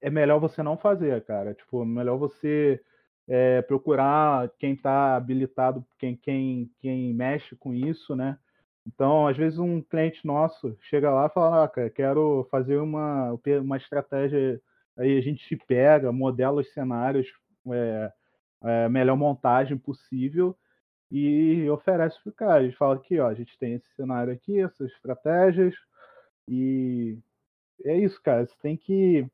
é 0.00 0.10
melhor 0.10 0.38
você 0.38 0.62
não 0.62 0.76
fazer, 0.76 1.24
cara. 1.24 1.54
Tipo, 1.54 1.82
é 1.82 1.86
melhor 1.86 2.18
você 2.18 2.80
é, 3.26 3.62
procurar 3.62 4.50
quem 4.58 4.74
está 4.74 5.16
habilitado, 5.16 5.84
quem, 5.98 6.16
quem, 6.16 6.70
quem 6.80 7.14
mexe 7.14 7.56
com 7.56 7.74
isso, 7.74 8.14
né? 8.14 8.38
Então, 8.86 9.26
às 9.26 9.36
vezes 9.36 9.58
um 9.58 9.82
cliente 9.82 10.26
nosso 10.26 10.76
chega 10.82 11.10
lá 11.10 11.26
e 11.26 11.30
fala, 11.30 11.64
ah, 11.64 11.68
cara, 11.68 11.90
quero 11.90 12.46
fazer 12.50 12.78
uma, 12.78 13.38
uma 13.62 13.76
estratégia, 13.76 14.60
aí 14.96 15.18
a 15.18 15.20
gente 15.20 15.56
pega, 15.66 16.10
modela 16.10 16.60
os 16.62 16.72
cenários 16.72 17.26
é, 17.70 18.12
é, 18.62 18.88
melhor 18.88 19.16
montagem 19.16 19.76
possível 19.78 20.56
e 21.10 21.68
oferece 21.70 22.20
para 22.22 22.30
o 22.30 22.34
cara. 22.34 22.60
A 22.60 22.64
gente 22.64 22.76
fala 22.76 22.96
aqui, 22.96 23.18
ó, 23.18 23.28
a 23.28 23.34
gente 23.34 23.58
tem 23.58 23.74
esse 23.74 23.88
cenário 23.94 24.32
aqui, 24.32 24.60
essas 24.60 24.90
estratégias, 24.92 25.74
e 26.48 27.18
é 27.84 27.96
isso, 27.96 28.20
cara. 28.22 28.46
Você 28.46 28.54
tem 28.62 28.76
que 28.76 29.26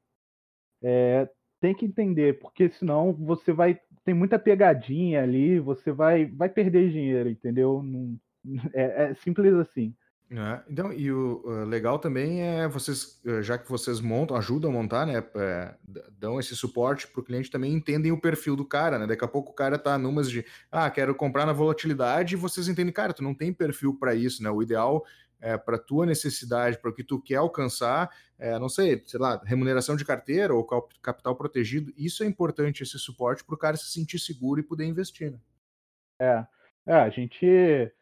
é, 0.83 1.29
tem 1.61 1.75
que 1.75 1.87
entender, 1.87 2.39
porque 2.41 2.69
senão 2.71 3.13
você 3.13 3.53
vai 3.53 3.81
tem 4.05 4.15
muita 4.15 4.39
pegadinha 4.39 5.23
ali, 5.23 5.59
você 5.61 5.93
vai 5.93 6.27
vai 6.27 6.49
perder 6.49 6.91
dinheiro, 6.91 7.29
entendeu? 7.31 7.83
Não, 7.83 8.19
é, 8.75 9.11
é 9.11 9.15
simples 9.15 9.55
assim. 9.55 9.95
É, 10.37 10.63
então, 10.69 10.93
e 10.93 11.13
o 11.13 11.43
uh, 11.45 11.65
legal 11.65 11.97
também 11.97 12.43
é 12.43 12.67
vocês, 12.67 13.21
uh, 13.25 13.41
já 13.41 13.57
que 13.57 13.71
vocês 13.71 14.01
montam, 14.01 14.37
ajudam 14.37 14.69
a 14.69 14.75
montar, 14.75 15.07
né? 15.07 15.23
É, 15.37 15.75
dão 16.19 16.41
esse 16.41 16.57
suporte 16.57 17.07
para 17.07 17.21
o 17.21 17.25
cliente 17.25 17.51
também 17.51 17.73
entendem 17.73 18.11
o 18.11 18.21
perfil 18.21 18.57
do 18.57 18.65
cara, 18.65 18.99
né? 18.99 19.07
Daqui 19.07 19.25
a 19.25 19.29
pouco 19.29 19.53
o 19.53 19.55
cara 19.55 19.79
tá 19.79 19.97
numas 19.97 20.29
de 20.29 20.45
ah, 20.73 20.91
quero 20.91 21.15
comprar 21.15 21.47
na 21.47 21.53
volatilidade, 21.53 22.35
e 22.35 22.39
vocês 22.39 22.67
entendem, 22.67 22.93
cara, 22.93 23.13
tu 23.13 23.23
não 23.23 23.33
tem 23.33 23.53
perfil 23.53 23.95
para 23.95 24.13
isso, 24.13 24.43
né? 24.43 24.51
O 24.51 24.61
ideal 24.61 25.05
é 25.41 25.57
para 25.57 25.79
tua 25.79 26.05
necessidade, 26.05 26.79
para 26.79 26.91
o 26.91 26.95
que 26.95 27.05
tu 27.05 27.21
quer 27.21 27.37
alcançar, 27.37 28.11
é, 28.37 28.59
não 28.59 28.69
sei, 28.69 29.03
sei 29.07 29.21
lá, 29.21 29.41
remuneração 29.45 29.95
de 29.95 30.05
carteira 30.05 30.53
ou 30.53 30.67
capital 31.01 31.37
protegido, 31.37 31.93
isso 31.97 32.25
é 32.25 32.27
importante, 32.27 32.83
esse 32.83 32.99
suporte 32.99 33.45
para 33.45 33.55
o 33.55 33.59
cara 33.59 33.77
se 33.77 33.87
sentir 33.93 34.19
seguro 34.19 34.59
e 34.59 34.65
poder 34.65 34.85
investir, 34.85 35.31
né? 35.31 35.39
É, 36.19 36.47
é 36.87 36.95
a 36.95 37.09
gente 37.11 37.93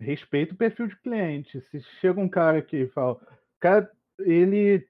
respeita 0.00 0.54
o 0.54 0.56
perfil 0.56 0.86
de 0.86 0.96
cliente. 0.96 1.60
Se 1.70 1.80
chega 2.00 2.20
um 2.20 2.28
cara 2.28 2.58
aqui 2.58 2.76
e 2.76 2.88
fala, 2.88 3.20
cara, 3.60 3.90
ele 4.18 4.86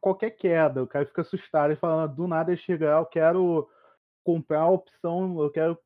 qualquer 0.00 0.30
queda, 0.30 0.82
o 0.82 0.86
cara 0.86 1.06
fica 1.06 1.22
assustado 1.22 1.72
e 1.72 1.76
fala, 1.76 2.08
do 2.08 2.26
nada 2.26 2.56
chega, 2.56 2.86
eu 2.86 3.06
quero 3.06 3.68
comprar 4.24 4.60
a 4.60 4.70
opção, 4.70 5.40
eu 5.40 5.50
quero 5.50 5.78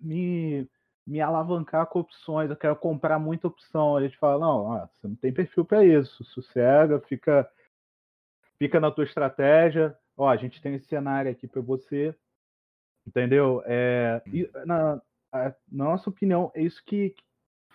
me, 0.00 0.68
me 1.06 1.20
alavancar 1.20 1.86
com 1.86 2.00
opções, 2.00 2.50
eu 2.50 2.56
quero 2.56 2.76
comprar 2.76 3.18
muita 3.18 3.48
opção. 3.48 3.96
A 3.96 4.02
gente 4.02 4.18
fala, 4.18 4.38
não, 4.38 4.64
ó, 4.64 4.86
você 4.86 5.08
não 5.08 5.16
tem 5.16 5.32
perfil 5.32 5.64
para 5.64 5.84
isso, 5.84 6.22
sossega, 6.24 7.00
fica 7.00 7.50
fica 8.58 8.80
na 8.80 8.90
tua 8.90 9.04
estratégia. 9.04 9.96
Ó, 10.16 10.28
a 10.28 10.36
gente 10.36 10.60
tem 10.60 10.74
esse 10.74 10.86
cenário 10.86 11.30
aqui 11.30 11.46
para 11.46 11.62
você, 11.62 12.14
entendeu? 13.06 13.62
É, 13.64 14.20
na, 14.66 15.00
na 15.32 15.84
nossa 15.84 16.10
opinião, 16.10 16.50
é 16.54 16.62
isso 16.62 16.82
que, 16.84 17.14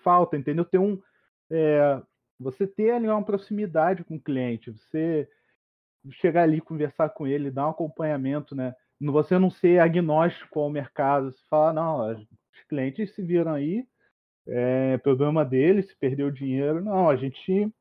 falta, 0.03 0.37
entendeu? 0.37 0.65
Ter 0.65 0.77
um. 0.77 1.01
É, 1.51 2.01
você 2.39 2.67
ter 2.67 2.91
ali 2.91 3.07
uma 3.07 3.23
proximidade 3.23 4.03
com 4.03 4.15
o 4.15 4.21
cliente, 4.21 4.71
você 4.71 5.27
chegar 6.11 6.43
ali, 6.43 6.59
conversar 6.59 7.09
com 7.09 7.25
ele, 7.25 7.51
dar 7.51 7.67
um 7.67 7.71
acompanhamento, 7.71 8.55
né? 8.55 8.75
Você 8.99 9.37
não 9.37 9.49
ser 9.49 9.79
agnóstico 9.79 10.59
ao 10.59 10.69
mercado, 10.69 11.31
você 11.31 11.41
falar, 11.49 11.73
não, 11.73 12.11
os 12.11 12.63
clientes 12.69 13.13
se 13.13 13.21
viram 13.21 13.53
aí, 13.53 13.85
é 14.47 14.97
problema 14.99 15.45
deles, 15.45 15.87
se 15.87 15.95
perdeu 15.97 16.29
dinheiro. 16.31 16.83
Não, 16.83 17.09
a 17.09 17.15
gente 17.15 17.71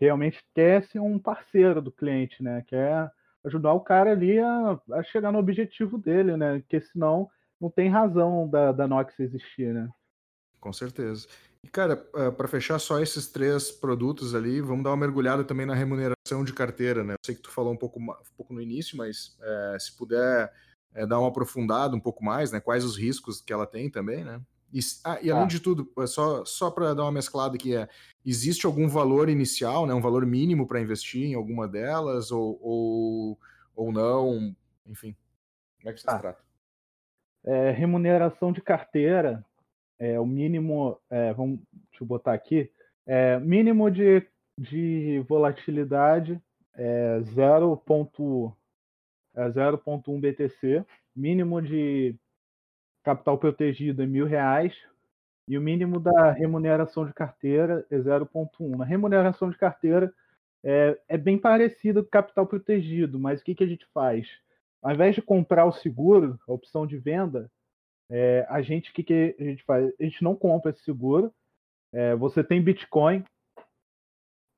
realmente 0.00 0.42
quer 0.54 0.84
ser 0.84 1.00
um 1.00 1.18
parceiro 1.18 1.80
do 1.80 1.92
cliente, 1.92 2.42
né? 2.42 2.62
Quer 2.66 3.10
ajudar 3.44 3.72
o 3.72 3.80
cara 3.80 4.12
ali 4.12 4.38
a, 4.38 4.80
a 4.92 5.02
chegar 5.04 5.32
no 5.32 5.38
objetivo 5.38 5.98
dele, 5.98 6.36
né? 6.36 6.58
Porque 6.58 6.80
senão 6.80 7.28
não 7.60 7.70
tem 7.70 7.88
razão 7.88 8.48
da, 8.48 8.72
da 8.72 8.86
Nox 8.86 9.18
existir, 9.18 9.72
né? 9.72 9.88
Com 10.66 10.72
certeza. 10.72 11.28
E, 11.62 11.68
cara, 11.68 11.96
para 11.96 12.48
fechar 12.48 12.80
só 12.80 13.00
esses 13.00 13.28
três 13.28 13.70
produtos 13.70 14.34
ali, 14.34 14.60
vamos 14.60 14.82
dar 14.82 14.90
uma 14.90 14.96
mergulhada 14.96 15.44
também 15.44 15.64
na 15.64 15.74
remuneração 15.74 16.44
de 16.44 16.52
carteira, 16.52 17.04
né? 17.04 17.14
Eu 17.14 17.18
sei 17.24 17.36
que 17.36 17.42
tu 17.42 17.52
falou 17.52 17.72
um 17.72 17.76
pouco, 17.76 18.00
um 18.00 18.12
pouco 18.36 18.52
no 18.52 18.60
início, 18.60 18.96
mas 18.96 19.38
é, 19.40 19.76
se 19.78 19.96
puder 19.96 20.52
é, 20.92 21.06
dar 21.06 21.20
uma 21.20 21.28
aprofundada 21.28 21.94
um 21.94 22.00
pouco 22.00 22.24
mais, 22.24 22.50
né? 22.50 22.58
Quais 22.58 22.84
os 22.84 22.98
riscos 22.98 23.40
que 23.40 23.52
ela 23.52 23.64
tem 23.64 23.88
também, 23.88 24.24
né? 24.24 24.40
E, 24.72 24.80
ah, 25.04 25.20
e 25.22 25.30
além 25.30 25.44
ah. 25.44 25.46
de 25.46 25.60
tudo, 25.60 25.88
só, 26.08 26.44
só 26.44 26.68
para 26.68 26.92
dar 26.92 27.04
uma 27.04 27.12
mesclada 27.12 27.54
aqui, 27.54 27.76
é, 27.76 27.88
existe 28.24 28.66
algum 28.66 28.88
valor 28.88 29.28
inicial, 29.28 29.86
né? 29.86 29.94
Um 29.94 30.02
valor 30.02 30.26
mínimo 30.26 30.66
para 30.66 30.80
investir 30.80 31.22
em 31.22 31.34
alguma 31.34 31.68
delas 31.68 32.32
ou, 32.32 32.58
ou, 32.60 33.38
ou 33.76 33.92
não? 33.92 34.52
Enfim, 34.84 35.14
como 35.78 35.90
é 35.90 35.92
que 35.92 36.00
você 36.00 36.10
ah. 36.10 36.18
trata? 36.18 36.44
É, 37.44 37.70
remuneração 37.70 38.52
de 38.52 38.60
carteira, 38.60 39.44
é, 39.98 40.18
o 40.20 40.26
mínimo, 40.26 40.98
é, 41.10 41.32
vamos, 41.32 41.60
deixa 41.90 42.02
eu 42.02 42.06
botar 42.06 42.32
aqui, 42.32 42.70
é, 43.06 43.38
mínimo 43.38 43.90
de, 43.90 44.26
de 44.58 45.24
volatilidade 45.28 46.40
é 46.74 47.20
0.1 47.20 48.52
é 49.34 50.20
BTC, 50.20 50.84
mínimo 51.14 51.62
de 51.62 52.14
capital 53.02 53.38
protegido 53.38 54.02
é 54.02 54.06
mil 54.06 54.26
reais 54.26 54.74
e 55.48 55.56
o 55.56 55.60
mínimo 55.60 56.00
da 56.00 56.32
remuneração 56.32 57.06
de 57.06 57.14
carteira 57.14 57.86
é 57.90 57.96
0.1. 57.96 58.76
Na 58.76 58.84
remuneração 58.84 59.48
de 59.48 59.56
carteira 59.56 60.12
é, 60.64 60.98
é 61.08 61.16
bem 61.16 61.38
parecido 61.38 62.02
com 62.02 62.10
capital 62.10 62.46
protegido, 62.46 63.18
mas 63.18 63.40
o 63.40 63.44
que, 63.44 63.54
que 63.54 63.64
a 63.64 63.66
gente 63.66 63.86
faz? 63.94 64.26
Ao 64.82 64.92
invés 64.92 65.14
de 65.14 65.22
comprar 65.22 65.64
o 65.64 65.72
seguro, 65.72 66.38
a 66.48 66.52
opção 66.52 66.86
de 66.86 66.98
venda, 66.98 67.50
é, 68.10 68.46
a 68.48 68.62
gente, 68.62 68.92
que, 68.92 69.02
que 69.02 69.36
a 69.38 69.42
gente 69.42 69.62
faz? 69.64 69.92
A 69.98 70.02
gente 70.02 70.22
não 70.22 70.34
compra 70.34 70.70
esse 70.70 70.82
seguro. 70.82 71.34
É, 71.92 72.14
você 72.14 72.44
tem 72.44 72.62
Bitcoin, 72.62 73.24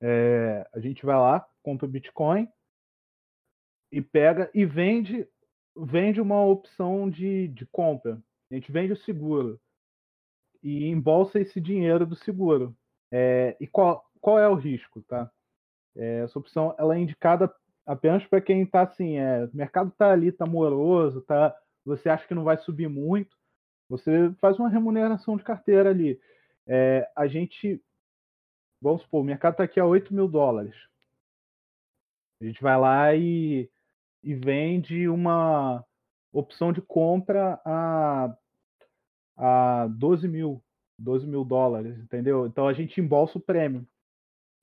é, 0.01 0.69
a 0.73 0.81
gente 0.81 1.05
vai 1.05 1.17
lá, 1.17 1.47
compra 1.63 1.87
Bitcoin, 1.87 2.49
e 3.93 4.01
pega 4.01 4.51
e 4.55 4.65
vende 4.65 5.27
vende 5.77 6.21
uma 6.21 6.45
opção 6.45 7.09
de, 7.09 7.49
de 7.49 7.65
compra. 7.67 8.21
A 8.51 8.55
gente 8.55 8.73
vende 8.73 8.93
o 8.93 8.97
seguro 8.97 9.61
e 10.63 10.89
embolsa 10.89 11.41
esse 11.41 11.61
dinheiro 11.61 12.05
do 12.05 12.17
seguro. 12.17 12.77
É, 13.13 13.57
e 13.61 13.67
qual, 13.67 14.05
qual 14.21 14.39
é 14.39 14.49
o 14.49 14.55
risco, 14.55 15.03
tá? 15.03 15.31
É, 15.97 16.21
essa 16.21 16.39
opção 16.39 16.75
ela 16.79 16.97
é 16.97 16.99
indicada 16.99 17.53
apenas 17.87 18.27
para 18.27 18.41
quem 18.41 18.63
está 18.63 18.83
assim, 18.83 19.17
é, 19.17 19.45
o 19.45 19.57
mercado 19.57 19.91
está 19.91 20.13
ali, 20.13 20.29
está 20.29 20.45
moroso, 20.45 21.23
tá, 21.23 21.57
você 21.85 22.09
acha 22.09 22.27
que 22.27 22.35
não 22.35 22.45
vai 22.45 22.59
subir 22.59 22.89
muito, 22.89 23.38
você 23.89 24.33
faz 24.41 24.59
uma 24.59 24.69
remuneração 24.69 25.37
de 25.37 25.45
carteira 25.45 25.91
ali. 25.91 26.21
É, 26.67 27.11
a 27.17 27.27
gente, 27.27 27.83
vamos 28.81 29.03
supor, 29.03 29.23
o 29.23 29.25
mercado 29.25 29.53
está 29.53 29.65
aqui 29.65 29.81
a 29.81 29.87
8 29.87 30.13
mil 30.13 30.29
dólares. 30.29 30.75
A 32.41 32.45
gente 32.45 32.63
vai 32.63 32.79
lá 32.79 33.15
e, 33.15 33.69
e 34.23 34.35
vende 34.35 35.09
uma 35.09 35.85
opção 36.33 36.73
de 36.73 36.81
compra 36.81 37.61
a, 37.65 38.37
a 39.37 39.87
12 39.89 40.29
mil, 40.29 40.63
12 40.99 41.27
mil 41.27 41.45
dólares, 41.45 41.99
entendeu? 41.99 42.47
Então 42.47 42.69
a 42.69 42.73
gente 42.73 43.01
embolsa 43.01 43.39
o 43.39 43.41
prêmio. 43.41 43.87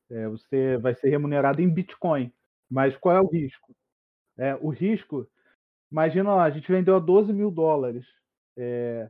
É, 0.09 0.27
você 0.27 0.77
vai 0.77 0.93
ser 0.93 1.09
remunerado 1.09 1.61
em 1.61 1.69
Bitcoin. 1.69 2.31
Mas 2.69 2.95
qual 2.97 3.15
é 3.15 3.21
o 3.21 3.27
risco? 3.27 3.75
É, 4.37 4.55
o 4.55 4.69
risco, 4.69 5.27
imagina 5.91 6.33
lá, 6.35 6.43
a 6.43 6.49
gente 6.49 6.71
vendeu 6.71 6.95
a 6.95 6.99
12 6.99 7.33
mil 7.33 7.51
dólares. 7.51 8.05
É, 8.57 9.09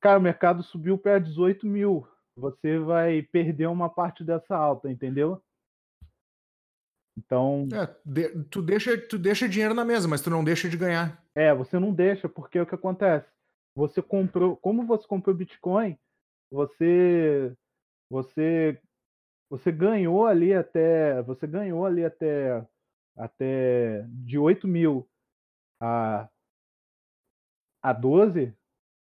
cara, 0.00 0.18
o 0.18 0.22
mercado 0.22 0.62
subiu 0.62 0.96
para 0.98 1.18
18 1.18 1.66
mil. 1.66 2.06
Você 2.36 2.78
vai 2.78 3.22
perder 3.22 3.66
uma 3.66 3.88
parte 3.88 4.22
dessa 4.22 4.54
alta, 4.54 4.90
entendeu? 4.90 5.42
Então. 7.18 7.66
É, 7.72 7.96
de, 8.04 8.44
tu, 8.44 8.60
deixa, 8.60 8.96
tu 8.98 9.18
deixa 9.18 9.48
dinheiro 9.48 9.74
na 9.74 9.84
mesa, 9.84 10.06
mas 10.06 10.20
tu 10.20 10.28
não 10.28 10.44
deixa 10.44 10.68
de 10.68 10.76
ganhar. 10.76 11.22
É, 11.34 11.54
você 11.54 11.78
não 11.78 11.92
deixa, 11.92 12.28
porque 12.28 12.60
o 12.60 12.66
que 12.66 12.74
acontece? 12.74 13.26
Você 13.74 14.02
comprou. 14.02 14.56
Como 14.56 14.86
você 14.86 15.06
comprou 15.06 15.34
Bitcoin, 15.34 15.98
você. 16.50 17.54
Você. 18.10 18.80
Você 19.50 19.72
ganhou 19.72 20.26
ali 20.26 20.52
até. 20.52 21.22
Você 21.22 21.46
ganhou 21.46 21.86
ali 21.86 22.04
até. 22.04 22.66
Até 23.16 24.04
de 24.08 24.38
8 24.38 24.68
mil 24.68 25.08
a, 25.80 26.28
a 27.86 27.92
12 27.92 28.52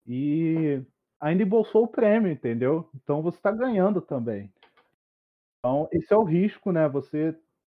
e 0.06 0.80
ainda 1.20 1.42
embolsou 1.42 1.84
o 1.84 1.88
prêmio, 1.88 2.32
entendeu? 2.32 2.88
Então 2.94 3.20
você 3.20 3.36
está 3.36 3.52
ganhando 3.52 4.00
também. 4.00 4.50
Então, 5.58 5.88
esse 5.92 6.12
é 6.12 6.16
o 6.16 6.24
risco, 6.24 6.72
né? 6.72 6.88
Você 6.88 7.36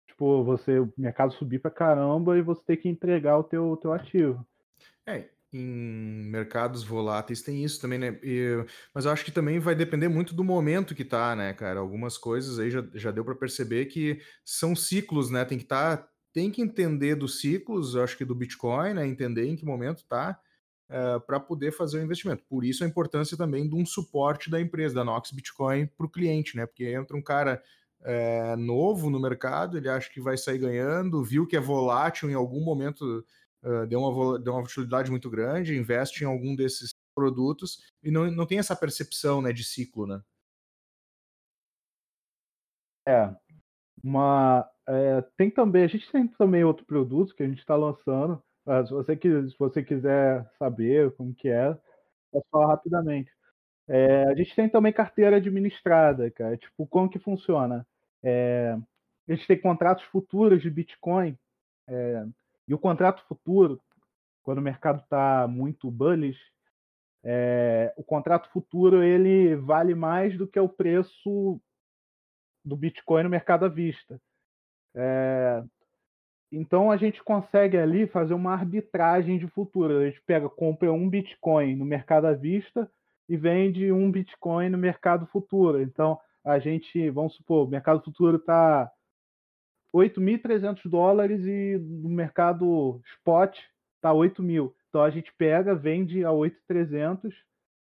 tipo, 0.07 0.45
você, 0.45 0.86
mercado 0.97 1.32
subir 1.32 1.61
para 1.61 1.70
caramba 1.70 2.36
e 2.36 2.43
você 2.43 2.62
ter 2.66 2.76
que 2.76 2.88
entregar 2.90 3.38
o 3.38 3.43
teu, 3.43 3.74
teu 3.78 3.93
ativo. 3.93 4.47
É, 5.07 5.30
em 5.51 6.28
mercados 6.30 6.84
voláteis 6.84 7.40
tem 7.40 7.64
isso 7.64 7.80
também, 7.80 7.99
né? 7.99 8.20
E, 8.22 8.62
mas 8.95 9.07
eu 9.07 9.11
acho 9.11 9.24
que 9.24 9.32
também 9.32 9.59
vai 9.59 9.74
depender 9.74 10.09
muito 10.09 10.34
do 10.34 10.45
momento 10.45 10.95
que 10.95 11.05
tá, 11.05 11.34
né, 11.34 11.55
cara? 11.55 11.80
Algumas 11.80 12.18
coisas 12.18 12.59
aí 12.59 12.70
já, 12.70 12.84
já 12.93 13.11
deu 13.11 13.24
para 13.24 13.34
perceber 13.34 13.86
que 13.86 14.20
são 14.45 14.76
ciclos, 14.76 15.30
né? 15.30 15.43
Tem 15.47 15.57
que 15.57 15.64
estar, 15.64 15.97
tá, 15.97 16.09
tem 16.34 16.51
que 16.51 16.61
entender 16.61 17.14
dos 17.14 17.40
ciclos, 17.40 17.95
eu 17.95 18.05
acho 18.05 18.16
que 18.16 18.26
do 18.26 18.34
Bitcoin, 18.34 18.93
né? 18.93 19.07
Entender 19.07 19.47
em 19.47 19.57
que 19.57 19.64
momento 19.64 20.05
tá. 20.07 20.38
Uh, 20.93 21.16
eh, 21.16 21.20
para 21.20 21.40
poder 21.40 21.72
fazer 21.72 21.99
o 21.99 22.03
investimento. 22.03 22.45
Por 22.49 22.64
isso 22.64 22.84
a 22.84 22.86
importância 22.86 23.34
também 23.36 23.66
de 23.66 23.74
um 23.74 23.86
suporte 23.86 24.51
da 24.51 24.61
empresa, 24.61 24.95
da 24.95 25.05
Nox 25.05 25.30
Bitcoin, 25.32 25.86
para 25.86 26.05
o 26.05 26.11
cliente, 26.11 26.55
né? 26.55 26.66
Porque 26.66 26.84
entra 26.84 27.16
um 27.16 27.22
cara 27.22 27.62
é, 28.05 28.57
novo 28.57 29.09
no 29.09 29.20
mercado, 29.20 29.76
ele 29.76 29.88
acha 29.88 30.11
que 30.11 30.20
vai 30.20 30.36
sair 30.36 30.59
ganhando, 30.59 31.22
viu 31.24 31.47
que 31.47 31.57
é 31.57 31.61
volátil 31.61 32.30
em 32.30 32.34
algum 32.34 32.62
momento, 32.62 33.24
uh, 33.62 33.86
deu, 33.86 34.01
uma, 34.01 34.38
deu 34.38 34.53
uma 34.53 34.61
volatilidade 34.61 35.11
muito 35.11 35.30
grande, 35.30 35.76
investe 35.76 36.24
em 36.24 36.26
algum 36.26 36.55
desses 36.55 36.90
produtos 37.14 37.82
e 38.03 38.11
não, 38.11 38.30
não 38.30 38.47
tem 38.47 38.59
essa 38.59 38.76
percepção 38.76 39.40
né, 39.40 39.53
de 39.53 39.64
ciclo, 39.64 40.07
né? 40.07 40.22
É, 43.07 43.34
uma, 44.03 44.68
é, 44.88 45.22
tem 45.36 45.51
também, 45.51 45.84
a 45.84 45.88
gente 45.88 46.11
tem 46.11 46.26
também 46.26 46.64
outro 46.64 46.84
produto 46.84 47.34
que 47.34 47.43
a 47.43 47.49
gente 47.49 47.59
está 47.59 47.76
lançando. 47.76 48.43
Uh, 48.66 48.86
se, 48.86 48.92
você, 48.92 49.16
se 49.16 49.58
você 49.58 49.82
quiser 49.82 50.48
saber 50.58 51.10
como 51.12 51.34
que 51.34 51.48
é, 51.48 51.76
posso 52.30 52.46
falar 52.50 52.68
rapidamente. 52.68 53.30
É, 53.88 54.24
a 54.24 54.34
gente 54.34 54.54
tem 54.54 54.68
também 54.68 54.92
carteira 54.92 55.36
administrada, 55.36 56.30
cara. 56.30 56.56
Tipo, 56.56 56.86
como 56.86 57.10
que 57.10 57.18
funciona? 57.18 57.86
É, 58.22 58.76
a 59.28 59.34
gente 59.34 59.46
tem 59.46 59.60
contratos 59.60 60.04
futuros 60.04 60.62
de 60.62 60.70
Bitcoin, 60.70 61.36
é, 61.88 62.24
e 62.66 62.74
o 62.74 62.78
contrato 62.78 63.24
futuro, 63.26 63.80
quando 64.42 64.58
o 64.58 64.62
mercado 64.62 65.00
está 65.00 65.46
muito 65.48 65.90
bullish, 65.90 66.40
é, 67.24 67.92
o 67.96 68.02
contrato 68.02 68.48
futuro 68.50 69.02
ele 69.02 69.54
vale 69.56 69.94
mais 69.94 70.36
do 70.36 70.46
que 70.46 70.58
o 70.58 70.68
preço 70.68 71.60
do 72.64 72.76
Bitcoin 72.76 73.24
no 73.24 73.30
mercado 73.30 73.64
à 73.64 73.68
vista. 73.68 74.20
É, 74.94 75.62
então 76.53 76.90
a 76.90 76.98
gente 76.98 77.22
consegue 77.24 77.78
ali 77.78 78.07
fazer 78.07 78.34
uma 78.34 78.53
arbitragem 78.53 79.38
de 79.38 79.48
futuro. 79.48 79.98
A 79.98 80.07
gente 80.07 80.20
pega, 80.26 80.50
compra 80.50 80.92
um 80.92 81.09
Bitcoin 81.09 81.76
no 81.76 81.84
mercado 81.84 82.26
à 82.26 82.34
vista 82.34 82.90
e 83.26 83.36
vende 83.38 83.90
um 83.90 84.11
Bitcoin 84.12 84.68
no 84.68 84.76
mercado 84.76 85.26
futuro. 85.26 85.80
Então 85.80 86.20
a 86.44 86.59
gente, 86.59 87.09
vamos 87.09 87.34
supor, 87.36 87.66
o 87.66 87.70
mercado 87.70 88.03
futuro 88.03 88.36
está 88.36 88.90
8.300 89.94 90.88
dólares 90.90 91.44
e 91.46 91.78
no 91.78 92.11
mercado 92.11 93.00
spot 93.14 93.59
está 93.96 94.12
8 94.12 94.42
mil. 94.42 94.74
Então 94.88 95.03
a 95.03 95.09
gente 95.09 95.32
pega, 95.32 95.74
vende 95.74 96.22
a 96.22 96.30
8.300 96.30 97.32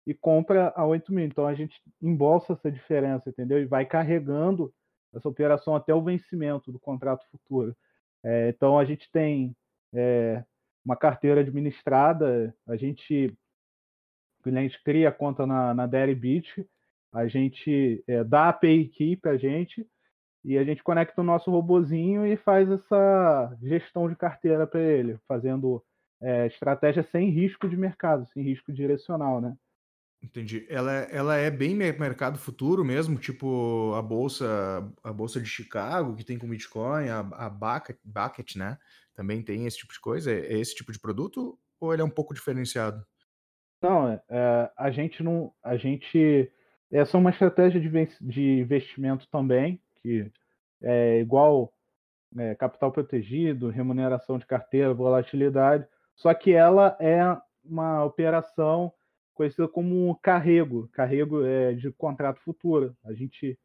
e 0.06 0.14
compra 0.14 0.72
a 0.74 0.86
8 0.86 1.12
mil. 1.12 1.26
Então 1.26 1.46
a 1.46 1.54
gente 1.54 1.78
embolsa 2.00 2.54
essa 2.54 2.70
diferença, 2.70 3.28
entendeu? 3.28 3.60
E 3.60 3.66
vai 3.66 3.84
carregando 3.84 4.72
essa 5.14 5.28
operação 5.28 5.76
até 5.76 5.94
o 5.94 6.02
vencimento 6.02 6.72
do 6.72 6.78
contrato 6.78 7.26
futuro. 7.30 7.76
É, 8.24 8.48
então 8.48 8.78
a 8.78 8.84
gente 8.84 9.10
tem 9.12 9.54
é, 9.92 10.42
uma 10.84 10.96
carteira 10.96 11.42
administrada, 11.42 12.54
a 12.66 12.74
gente, 12.74 13.36
cliente 14.42 14.82
cria 14.82 15.10
a 15.10 15.12
conta 15.12 15.46
na, 15.46 15.74
na 15.74 15.86
Deribit, 15.86 16.66
a 17.12 17.28
gente 17.28 18.02
é, 18.08 18.24
dá 18.24 18.44
a 18.44 18.48
API 18.48 18.88
key 18.88 19.16
para 19.16 19.32
a 19.32 19.36
gente 19.36 19.86
e 20.44 20.58
a 20.58 20.64
gente 20.64 20.82
conecta 20.82 21.20
o 21.20 21.24
nosso 21.24 21.50
robozinho 21.50 22.26
e 22.26 22.36
faz 22.36 22.70
essa 22.70 23.56
gestão 23.62 24.08
de 24.08 24.16
carteira 24.16 24.66
para 24.66 24.80
ele, 24.80 25.18
fazendo 25.28 25.82
é, 26.20 26.46
estratégia 26.46 27.02
sem 27.02 27.30
risco 27.30 27.68
de 27.68 27.76
mercado, 27.76 28.26
sem 28.26 28.42
risco 28.42 28.72
direcional, 28.72 29.40
né? 29.40 29.56
Entendi. 30.24 30.66
Ela, 30.70 30.92
ela 31.10 31.36
é 31.36 31.50
bem 31.50 31.74
mercado 31.74 32.38
futuro 32.38 32.82
mesmo, 32.82 33.18
tipo 33.18 33.92
a 33.94 34.00
bolsa 34.00 34.90
a 35.02 35.12
bolsa 35.12 35.38
de 35.38 35.46
Chicago 35.46 36.16
que 36.16 36.24
tem 36.24 36.38
com 36.38 36.48
Bitcoin, 36.48 37.10
a, 37.10 37.18
a 37.18 37.50
Bucket, 37.50 37.98
Bucket, 38.02 38.56
né? 38.56 38.78
Também 39.14 39.42
tem 39.42 39.66
esse 39.66 39.76
tipo 39.76 39.92
de 39.92 40.00
coisa. 40.00 40.32
É, 40.32 40.54
é 40.54 40.58
esse 40.58 40.74
tipo 40.74 40.90
de 40.90 40.98
produto 40.98 41.58
ou 41.78 41.92
ele 41.92 42.00
é 42.00 42.04
um 42.04 42.10
pouco 42.10 42.32
diferenciado? 42.32 43.04
Não, 43.82 44.18
é, 44.30 44.70
a 44.78 44.90
gente 44.90 45.22
não, 45.22 45.52
a 45.62 45.76
gente 45.76 46.50
essa 46.90 47.18
é 47.18 47.20
uma 47.20 47.30
estratégia 47.30 47.78
de, 47.78 47.90
de 48.22 48.60
investimento 48.60 49.28
também, 49.28 49.78
que 49.96 50.32
é 50.82 51.20
igual 51.20 51.70
é, 52.38 52.54
capital 52.54 52.90
protegido, 52.90 53.68
remuneração 53.68 54.38
de 54.38 54.46
carteira, 54.46 54.94
volatilidade, 54.94 55.86
só 56.16 56.32
que 56.32 56.52
ela 56.52 56.96
é 56.98 57.20
uma 57.62 58.02
operação 58.04 58.90
conhecida 59.34 59.68
como 59.68 60.14
carrego, 60.22 60.88
carrego 60.92 61.44
é, 61.44 61.74
de 61.74 61.90
contrato 61.92 62.40
futuro. 62.40 62.96
A 63.04 63.12
gente 63.12 63.58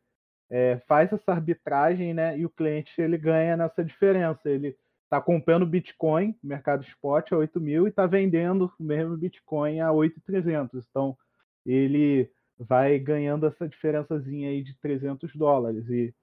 é, 0.50 0.78
faz 0.88 1.12
essa 1.14 1.32
arbitragem, 1.32 2.14
né, 2.14 2.38
e 2.38 2.46
o 2.46 2.50
cliente 2.50 2.92
ele 3.00 3.18
ganha 3.18 3.56
nessa 3.56 3.84
diferença. 3.84 4.50
Ele 4.50 4.76
está 5.04 5.22
comprando 5.22 5.66
Bitcoin, 5.66 6.36
mercado 6.44 6.84
spot 6.84 7.32
a 7.32 7.38
8 7.38 7.60
mil 7.60 7.88
e 7.88 7.90
está 7.90 8.06
vendendo 8.06 8.72
o 8.80 8.84
mesmo 8.84 9.18
Bitcoin 9.18 9.80
a 9.80 9.90
8.300. 9.90 10.86
Então 10.90 11.18
ele 11.66 12.30
vai 12.58 13.00
ganhando 13.00 13.46
essa 13.46 13.68
diferençazinha 13.68 14.50
aí 14.50 14.64
de 14.64 14.78
300 14.80 15.36
dólares. 15.36 15.88
E 15.90 16.14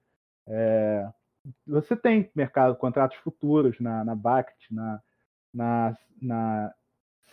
é, 0.47 1.09
você 1.65 1.95
tem 1.95 2.29
mercado, 2.35 2.75
contratos 2.75 3.17
futuros 3.17 3.79
na, 3.79 4.03
na 4.03 4.15
BACT, 4.15 4.73
na, 4.73 5.01
na, 5.53 5.97
na 6.21 6.73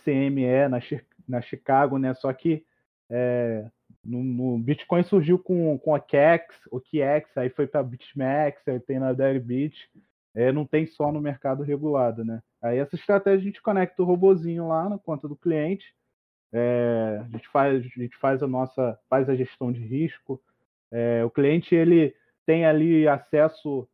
CME, 0.03 0.67
na, 0.69 0.79
na 1.27 1.41
Chicago, 1.41 1.97
né? 1.97 2.13
Só 2.13 2.31
que 2.33 2.65
é, 3.09 3.69
no, 4.03 4.23
no, 4.23 4.57
Bitcoin 4.59 5.03
surgiu 5.03 5.37
com, 5.39 5.77
com 5.77 5.93
a 5.95 5.99
KEX, 5.99 6.55
o 6.71 6.79
KEX, 6.79 7.37
aí 7.37 7.49
foi 7.49 7.67
para 7.67 7.83
BitMEX, 7.83 8.67
aí 8.67 8.79
tem 8.79 8.99
na 8.99 9.13
Deribit, 9.13 9.89
é, 10.33 10.51
não 10.51 10.65
tem 10.65 10.85
só 10.85 11.11
no 11.11 11.21
mercado 11.21 11.63
regulado, 11.63 12.23
né? 12.25 12.41
Aí 12.61 12.77
essa 12.77 12.95
estratégia 12.95 13.39
a 13.39 13.43
gente 13.43 13.61
conecta 13.61 14.01
o 14.01 14.05
robozinho 14.05 14.67
lá 14.67 14.89
na 14.89 14.97
conta 14.97 15.27
do 15.27 15.35
cliente, 15.35 15.93
é, 16.53 17.21
a 17.21 17.27
gente 17.29 17.47
faz, 17.49 17.83
a 17.83 18.01
gente 18.01 18.17
faz 18.17 18.41
a 18.41 18.47
nossa, 18.47 18.97
faz 19.09 19.29
a 19.29 19.35
gestão 19.35 19.71
de 19.71 19.81
risco. 19.81 20.41
É, 20.91 21.23
o 21.25 21.29
cliente 21.29 21.75
ele 21.75 22.15
tem 22.45 22.65
ali 22.65 23.07
acesso 23.07 23.87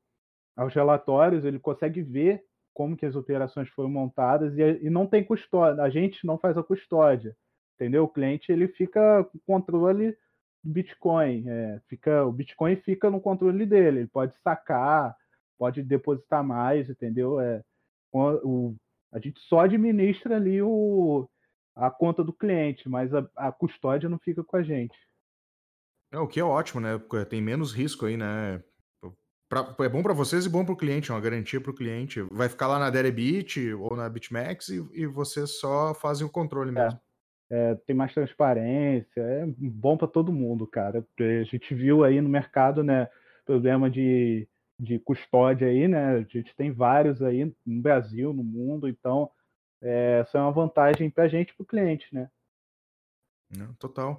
aos 0.55 0.73
relatórios, 0.73 1.43
ele 1.43 1.57
consegue 1.57 2.01
ver 2.01 2.43
como 2.73 2.95
que 2.95 3.05
as 3.05 3.15
operações 3.15 3.69
foram 3.69 3.89
montadas 3.89 4.57
e, 4.57 4.85
e 4.85 4.89
não 4.89 5.05
tem 5.05 5.23
custódia. 5.23 5.83
A 5.83 5.89
gente 5.89 6.25
não 6.25 6.37
faz 6.37 6.57
a 6.57 6.63
custódia, 6.63 7.35
entendeu? 7.75 8.03
O 8.03 8.09
cliente 8.09 8.51
ele 8.51 8.67
fica 8.67 9.23
com 9.25 9.39
controle 9.45 10.17
do 10.63 10.71
Bitcoin, 10.71 11.45
é, 11.47 11.81
fica 11.87 12.25
o 12.25 12.31
Bitcoin 12.31 12.75
fica 12.77 13.09
no 13.09 13.19
controle 13.19 13.65
dele. 13.65 13.99
Ele 13.99 14.07
pode 14.07 14.33
sacar, 14.43 15.15
pode 15.57 15.81
depositar 15.83 16.43
mais, 16.43 16.89
entendeu? 16.89 17.39
É, 17.39 17.61
o, 18.13 18.75
a 19.11 19.19
gente 19.19 19.39
só 19.41 19.61
administra 19.61 20.37
ali 20.37 20.61
o, 20.61 21.29
a 21.75 21.89
conta 21.89 22.23
do 22.23 22.33
cliente, 22.33 22.87
mas 22.87 23.13
a, 23.13 23.27
a 23.35 23.51
custódia 23.51 24.09
não 24.09 24.19
fica 24.19 24.43
com 24.43 24.57
a 24.57 24.63
gente. 24.63 24.97
É, 26.11 26.19
o 26.19 26.27
que 26.27 26.39
é 26.39 26.43
ótimo, 26.43 26.81
né? 26.81 26.99
Tem 27.29 27.41
menos 27.41 27.73
risco 27.73 28.05
aí, 28.05 28.17
né? 28.17 28.61
Pra, 29.51 29.75
é 29.81 29.89
bom 29.89 30.01
para 30.01 30.13
vocês 30.13 30.45
e 30.45 30.49
bom 30.49 30.63
para 30.63 30.73
o 30.73 30.77
cliente, 30.77 31.11
é 31.11 31.13
uma 31.13 31.19
garantia 31.19 31.59
para 31.59 31.71
o 31.71 31.75
cliente. 31.75 32.21
Vai 32.31 32.47
ficar 32.47 32.67
lá 32.67 32.79
na 32.79 32.89
Derebit 32.89 33.73
ou 33.73 33.97
na 33.97 34.07
BitMEX 34.07 34.69
e, 34.69 34.81
e 34.93 35.05
vocês 35.05 35.59
só 35.59 35.93
fazem 35.93 36.25
o 36.25 36.29
controle 36.29 36.71
mesmo. 36.71 36.97
É, 37.49 37.71
é, 37.71 37.75
tem 37.85 37.93
mais 37.93 38.13
transparência, 38.13 39.19
é 39.19 39.45
bom 39.57 39.97
para 39.97 40.07
todo 40.07 40.31
mundo, 40.31 40.65
cara. 40.65 41.05
A 41.19 41.43
gente 41.43 41.75
viu 41.75 42.05
aí 42.05 42.21
no 42.21 42.29
mercado, 42.29 42.81
né, 42.81 43.09
problema 43.45 43.89
de, 43.89 44.47
de 44.79 44.97
custódia 44.99 45.67
aí, 45.67 45.85
né? 45.85 46.19
A 46.19 46.21
gente 46.21 46.55
tem 46.55 46.71
vários 46.71 47.21
aí 47.21 47.43
no 47.65 47.81
Brasil, 47.81 48.31
no 48.31 48.45
mundo, 48.45 48.87
então 48.87 49.29
é, 49.81 50.19
essa 50.21 50.37
é 50.37 50.41
uma 50.41 50.53
vantagem 50.53 51.09
para 51.09 51.25
a 51.25 51.27
gente 51.27 51.49
e 51.49 51.53
para 51.53 51.63
o 51.63 51.67
cliente, 51.67 52.07
né? 52.13 52.29
total. 53.77 54.17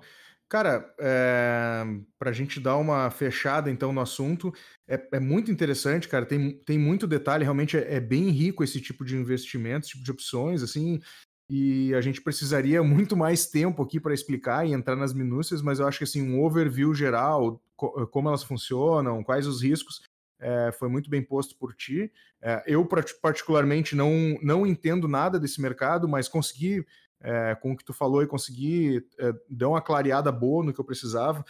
Cara, 0.53 0.95
é, 1.01 1.83
eh, 1.83 2.01
para 2.19 2.29
a 2.29 2.33
gente 2.35 2.61
dar 2.61 2.77
uma 2.77 3.11
fechada 3.11 3.71
então 3.71 3.91
no 3.91 4.03
assunto, 4.03 4.53
é, 4.87 5.03
é, 5.13 5.19
muito 5.19 5.51
interessante, 5.51 6.07
cara. 6.07 6.27
Tem, 6.27 6.59
tem 6.67 6.79
muito 6.79 7.07
detalhe, 7.07 7.43
realmente 7.43 7.79
é, 7.79 7.95
é, 7.95 7.99
bem 7.99 8.29
rico 8.29 8.63
esse 8.63 8.79
tipo 8.79 9.03
de 9.03 9.17
investimento, 9.17 9.87
esse 9.87 9.93
tipo 9.93 10.05
de 10.05 10.11
opções, 10.11 10.63
assim. 10.63 11.01
E 11.49 11.95
a 11.95 12.03
gente 12.03 12.21
precisaria 12.21 12.83
muito 12.85 13.17
mais 13.17 13.47
tempo 13.47 13.83
aqui 13.83 13.99
para 13.99 14.13
explicar 14.13 14.67
e 14.67 14.75
entrar 14.75 14.95
nas 14.95 15.15
minúcias, 15.15 15.63
mas 15.63 15.79
eu 15.81 15.87
acho 15.89 15.97
que 15.97 16.05
assim 16.05 16.21
um 16.21 16.45
overview 16.45 16.95
geral, 16.95 17.59
co 17.75 18.07
como 18.09 18.29
elas 18.29 18.43
funcionam, 18.43 19.25
quais 19.25 19.47
os 19.47 19.63
riscos, 19.63 20.03
é, 20.39 20.71
foi 20.71 20.91
muito 20.91 21.09
bem 21.09 21.23
posto 21.23 21.57
por 21.57 21.75
ti. 21.75 22.13
É, 22.43 22.63
eu 22.67 22.87
particularmente 23.23 23.97
não 23.97 24.39
não 24.43 24.67
entendo 24.67 25.09
nada 25.09 25.41
desse 25.41 25.63
mercado, 25.63 26.07
mas 26.07 26.29
consegui 26.29 26.85
é, 27.23 27.55
com 27.55 27.73
o 27.73 27.77
que 27.77 27.85
tu 27.85 27.93
falou 27.93 28.23
e 28.23 28.27
consegui 28.27 29.05
é, 29.19 29.33
dar 29.49 29.69
uma 29.69 29.81
clareada 29.81 30.31
boa 30.31 30.65
no 30.65 30.73
que 30.73 30.81
eu 30.81 30.85
precisava. 30.85 31.45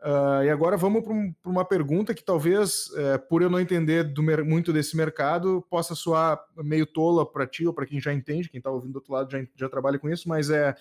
Uh, 0.00 0.42
e 0.44 0.48
agora 0.48 0.78
vamos 0.78 1.04
para 1.04 1.12
um, 1.12 1.34
uma 1.44 1.64
pergunta 1.64 2.14
que 2.14 2.24
talvez, 2.24 2.90
é, 2.96 3.18
por 3.18 3.42
eu 3.42 3.50
não 3.50 3.60
entender 3.60 4.02
do, 4.02 4.22
muito 4.42 4.72
desse 4.72 4.96
mercado, 4.96 5.62
possa 5.68 5.94
soar 5.94 6.42
meio 6.56 6.86
tola 6.86 7.30
para 7.30 7.46
ti 7.46 7.66
ou 7.66 7.74
para 7.74 7.84
quem 7.84 8.00
já 8.00 8.10
entende, 8.10 8.48
quem 8.48 8.58
está 8.58 8.70
ouvindo 8.70 8.92
do 8.92 8.96
outro 8.96 9.12
lado 9.12 9.30
já, 9.30 9.44
já 9.54 9.68
trabalha 9.68 9.98
com 9.98 10.08
isso, 10.08 10.26
mas 10.26 10.48
é, 10.48 10.74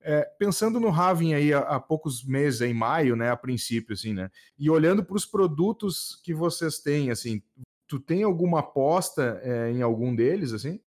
é 0.00 0.22
pensando 0.40 0.80
no 0.80 0.90
Ravin 0.90 1.34
aí 1.34 1.54
há, 1.54 1.60
há, 1.60 1.78
poucos 1.78 2.24
meses, 2.24 2.62
em 2.62 2.74
maio, 2.74 3.14
né, 3.14 3.30
a 3.30 3.36
princípio, 3.36 3.94
assim, 3.94 4.12
né, 4.12 4.28
e 4.58 4.68
olhando 4.68 5.04
para 5.04 5.16
os 5.16 5.24
produtos 5.24 6.20
que 6.24 6.34
vocês 6.34 6.80
têm, 6.80 7.12
assim, 7.12 7.40
tu 7.86 8.00
tem 8.00 8.24
alguma 8.24 8.58
aposta 8.58 9.40
é, 9.44 9.70
em 9.70 9.82
algum 9.82 10.12
deles, 10.12 10.52
assim? 10.52 10.80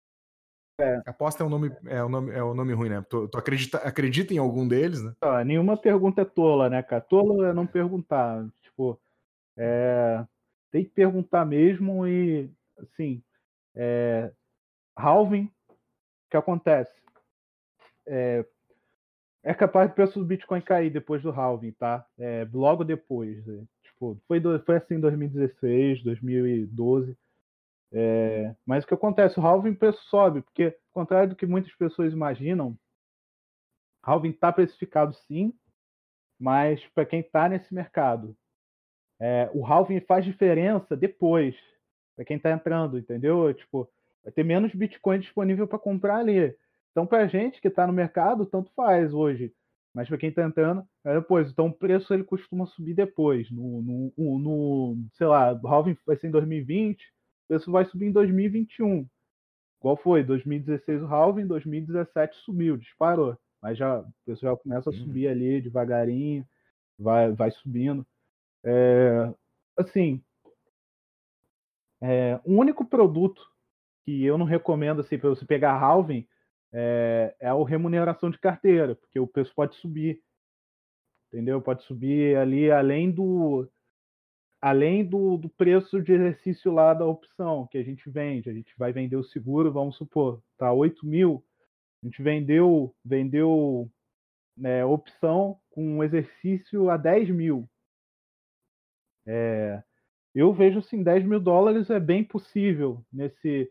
É. 0.78 1.02
Aposta 1.06 1.42
é 1.42 1.46
um 1.46 1.50
nome, 1.50 1.70
é 1.86 2.04
um 2.04 2.08
nome, 2.08 2.32
é 2.32 2.42
um 2.42 2.54
nome 2.54 2.72
ruim, 2.72 2.88
né? 2.88 3.04
Tu, 3.08 3.28
tu 3.28 3.38
acredita, 3.38 3.78
acredita 3.78 4.34
em 4.34 4.38
algum 4.38 4.66
deles, 4.66 5.02
né? 5.02 5.14
Ah, 5.20 5.44
nenhuma 5.44 5.76
pergunta 5.76 6.22
é 6.22 6.24
tola, 6.24 6.68
né, 6.68 6.82
cara? 6.82 7.00
Tola 7.00 7.50
é 7.50 7.52
não 7.52 7.66
perguntar. 7.66 8.44
Tipo, 8.62 9.00
é, 9.56 10.24
tem 10.72 10.84
que 10.84 10.90
perguntar 10.90 11.44
mesmo 11.44 12.06
e, 12.08 12.50
assim, 12.76 13.22
é, 13.74 14.32
halving, 14.96 15.44
o 15.44 16.30
que 16.30 16.36
acontece? 16.36 16.92
É, 18.06 18.44
é 19.44 19.54
capaz 19.54 19.90
do 19.90 19.94
preço 19.94 20.18
do 20.18 20.24
Bitcoin 20.24 20.60
cair 20.60 20.90
depois 20.90 21.22
do 21.22 21.30
halving, 21.30 21.72
tá? 21.72 22.04
É, 22.18 22.48
logo 22.52 22.82
depois. 22.82 23.46
Né? 23.46 23.62
Tipo, 23.84 24.20
foi, 24.26 24.40
do, 24.40 24.58
foi 24.64 24.76
assim 24.76 24.94
em 24.94 25.00
2016, 25.00 26.02
2012. 26.02 27.16
É, 27.96 28.54
mas 28.66 28.82
o 28.82 28.88
que 28.88 28.94
acontece? 28.94 29.38
O 29.38 29.46
halving 29.46 29.74
preço 29.74 30.02
sobe, 30.08 30.42
porque, 30.42 30.64
ao 30.64 30.92
contrário 30.92 31.28
do 31.30 31.36
que 31.36 31.46
muitas 31.46 31.72
pessoas 31.76 32.12
imaginam, 32.12 32.76
halving 34.02 34.30
está 34.30 34.52
precificado 34.52 35.14
sim, 35.14 35.54
mas 36.38 36.84
para 36.88 37.06
quem 37.06 37.20
está 37.20 37.48
nesse 37.48 37.72
mercado, 37.72 38.36
é, 39.20 39.48
o 39.54 39.64
halving 39.64 40.00
faz 40.00 40.24
diferença 40.24 40.96
depois, 40.96 41.54
para 42.16 42.24
quem 42.24 42.36
está 42.36 42.50
entrando, 42.50 42.98
entendeu? 42.98 43.54
Tipo, 43.54 43.88
vai 44.24 44.32
ter 44.32 44.44
menos 44.44 44.74
Bitcoin 44.74 45.20
disponível 45.20 45.68
para 45.68 45.78
comprar 45.78 46.16
ali. 46.16 46.54
Então, 46.90 47.06
para 47.06 47.22
a 47.24 47.26
gente 47.28 47.60
que 47.60 47.68
está 47.68 47.86
no 47.86 47.92
mercado, 47.92 48.44
tanto 48.44 48.72
faz 48.74 49.14
hoje. 49.14 49.52
Mas 49.94 50.08
para 50.08 50.18
quem 50.18 50.30
está 50.30 50.44
entrando, 50.44 50.84
é 51.04 51.14
depois. 51.14 51.50
Então, 51.50 51.68
o 51.68 51.72
preço 51.72 52.12
ele 52.12 52.24
costuma 52.24 52.66
subir 52.66 52.94
depois. 52.94 53.48
No, 53.50 53.80
no, 53.82 54.38
no 54.38 55.08
sei 55.12 55.26
lá, 55.28 55.52
o 55.52 55.68
halving 55.68 55.96
vai 56.04 56.16
ser 56.16 56.26
em 56.26 56.32
2020, 56.32 57.00
o 57.00 57.13
preço 57.48 57.70
vai 57.70 57.84
subir 57.84 58.06
em 58.06 58.12
2021. 58.12 59.06
Qual 59.80 59.96
foi? 59.96 60.24
2016 60.24 61.02
o 61.02 61.06
halving, 61.06 61.46
2017 61.46 62.36
subiu, 62.38 62.76
disparou. 62.76 63.36
Mas 63.60 63.78
já 63.78 64.00
o 64.00 64.12
preço 64.24 64.42
já 64.42 64.56
começa 64.56 64.90
a 64.90 64.92
subir 64.92 65.28
ali 65.28 65.60
devagarinho, 65.60 66.46
vai, 66.98 67.32
vai 67.32 67.50
subindo. 67.50 68.06
É, 68.64 69.32
assim, 69.76 70.22
é, 72.02 72.40
um 72.46 72.58
único 72.58 72.84
produto 72.84 73.42
que 74.04 74.24
eu 74.24 74.36
não 74.36 74.44
recomendo 74.44 75.00
assim, 75.00 75.18
para 75.18 75.30
você 75.30 75.46
pegar 75.46 75.78
halving 75.78 76.26
é, 76.72 77.34
é 77.40 77.48
a 77.48 77.64
remuneração 77.64 78.30
de 78.30 78.38
carteira, 78.38 78.94
porque 78.94 79.18
o 79.18 79.26
preço 79.26 79.54
pode 79.54 79.76
subir. 79.76 80.22
Entendeu? 81.28 81.60
Pode 81.60 81.82
subir 81.84 82.36
ali 82.36 82.70
além 82.70 83.10
do, 83.10 83.68
além 84.64 85.04
do, 85.04 85.36
do, 85.36 85.50
preço 85.50 86.00
de 86.00 86.14
exercício 86.14 86.72
lá 86.72 86.94
da 86.94 87.04
opção 87.04 87.66
que 87.70 87.76
a 87.76 87.82
gente 87.82 88.08
vende, 88.08 88.48
a 88.48 88.52
gente 88.54 88.72
vai 88.78 88.94
vender 88.94 89.14
o 89.14 89.22
seguro, 89.22 89.70
vamos 89.70 89.94
supor, 89.94 90.42
tá 90.56 90.72
8 90.72 91.06
mil, 91.06 91.44
a 92.02 92.06
gente 92.06 92.22
vendeu, 92.22 92.94
vendeu 93.04 93.90
né, 94.56 94.82
opção 94.82 95.60
com 95.68 95.98
um 95.98 96.02
exercício 96.02 96.88
a 96.88 96.96
10 96.96 97.28
mil. 97.28 97.68
É, 99.26 99.82
eu 100.34 100.50
vejo 100.54 100.78
assim, 100.78 101.02
10 101.02 101.26
mil 101.26 101.40
dólares 101.40 101.90
é 101.90 102.00
bem 102.00 102.24
possível 102.24 103.04
nesse, 103.12 103.70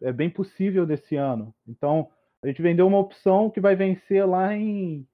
é 0.00 0.10
bem 0.10 0.30
possível 0.30 0.86
nesse 0.86 1.16
ano. 1.16 1.54
Então, 1.68 2.10
a 2.42 2.46
gente 2.46 2.62
vendeu 2.62 2.86
uma 2.86 2.98
opção 2.98 3.50
que 3.50 3.60
vai 3.60 3.76
vencer 3.76 4.26
lá 4.26 4.56
em 4.56 5.06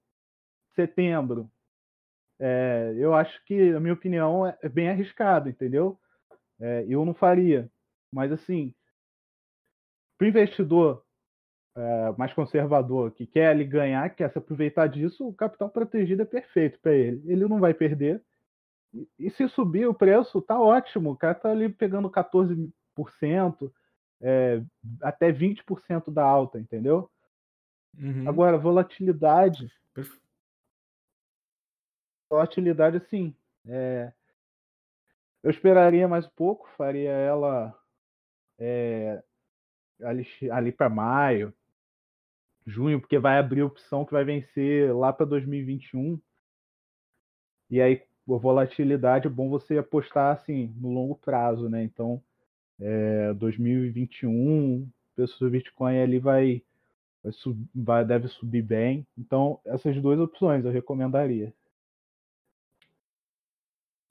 setembro. 0.76 1.50
É, 2.42 2.94
eu 2.96 3.14
acho 3.14 3.44
que, 3.44 3.70
na 3.70 3.78
minha 3.78 3.92
opinião, 3.92 4.46
é, 4.46 4.56
é 4.62 4.68
bem 4.68 4.88
arriscado, 4.88 5.50
entendeu? 5.50 6.00
É, 6.58 6.86
eu 6.88 7.04
não 7.04 7.12
faria. 7.12 7.70
Mas, 8.10 8.32
assim, 8.32 8.74
para 10.16 10.24
o 10.24 10.28
investidor 10.28 11.04
é, 11.76 12.14
mais 12.16 12.32
conservador 12.32 13.10
que 13.12 13.26
quer 13.26 13.48
ali 13.48 13.64
ganhar, 13.64 14.08
quer 14.10 14.32
se 14.32 14.38
aproveitar 14.38 14.86
disso, 14.86 15.28
o 15.28 15.34
capital 15.34 15.68
protegido 15.68 16.22
é 16.22 16.24
perfeito 16.24 16.80
para 16.80 16.94
ele. 16.94 17.22
Ele 17.26 17.46
não 17.46 17.60
vai 17.60 17.74
perder. 17.74 18.22
E, 18.94 19.06
e, 19.18 19.30
se 19.30 19.46
subir 19.50 19.86
o 19.86 19.94
preço, 19.94 20.40
tá 20.40 20.58
ótimo. 20.58 21.10
O 21.10 21.16
cara 21.16 21.34
tá 21.34 21.50
ali 21.50 21.68
pegando 21.68 22.10
14%, 22.10 23.70
é, 24.22 24.62
até 25.02 25.30
20% 25.30 26.10
da 26.10 26.24
alta, 26.24 26.58
entendeu? 26.58 27.10
Uhum. 27.98 28.26
Agora, 28.26 28.56
volatilidade. 28.56 29.70
Perfeito 29.92 30.29
volatilidade, 32.30 32.96
assim, 32.96 33.34
é, 33.66 34.12
eu 35.42 35.50
esperaria 35.50 36.06
mais 36.06 36.26
um 36.26 36.30
pouco, 36.30 36.68
faria 36.76 37.10
ela 37.10 37.76
é, 38.58 39.22
ali, 40.02 40.26
ali 40.50 40.72
para 40.72 40.88
maio, 40.88 41.52
junho, 42.66 43.00
porque 43.00 43.18
vai 43.18 43.38
abrir 43.38 43.62
opção 43.62 44.04
que 44.04 44.12
vai 44.12 44.24
vencer 44.24 44.94
lá 44.94 45.12
para 45.12 45.26
2021. 45.26 46.20
E 47.70 47.80
aí, 47.80 48.02
a 48.28 48.36
volatilidade 48.36 49.26
é 49.26 49.30
bom 49.30 49.48
você 49.48 49.78
apostar 49.78 50.36
assim 50.36 50.72
no 50.78 50.90
longo 50.92 51.16
prazo, 51.16 51.68
né? 51.68 51.82
Então, 51.82 52.22
é, 52.80 53.32
2021, 53.34 54.88
o 55.18 55.50
Bitcoin 55.50 55.98
ali 56.00 56.18
vai, 56.18 56.62
vai, 57.22 57.32
vai 57.74 58.04
deve 58.04 58.28
subir 58.28 58.62
bem. 58.62 59.06
Então, 59.18 59.60
essas 59.64 60.00
duas 60.00 60.18
opções 60.20 60.64
eu 60.64 60.70
recomendaria. 60.70 61.52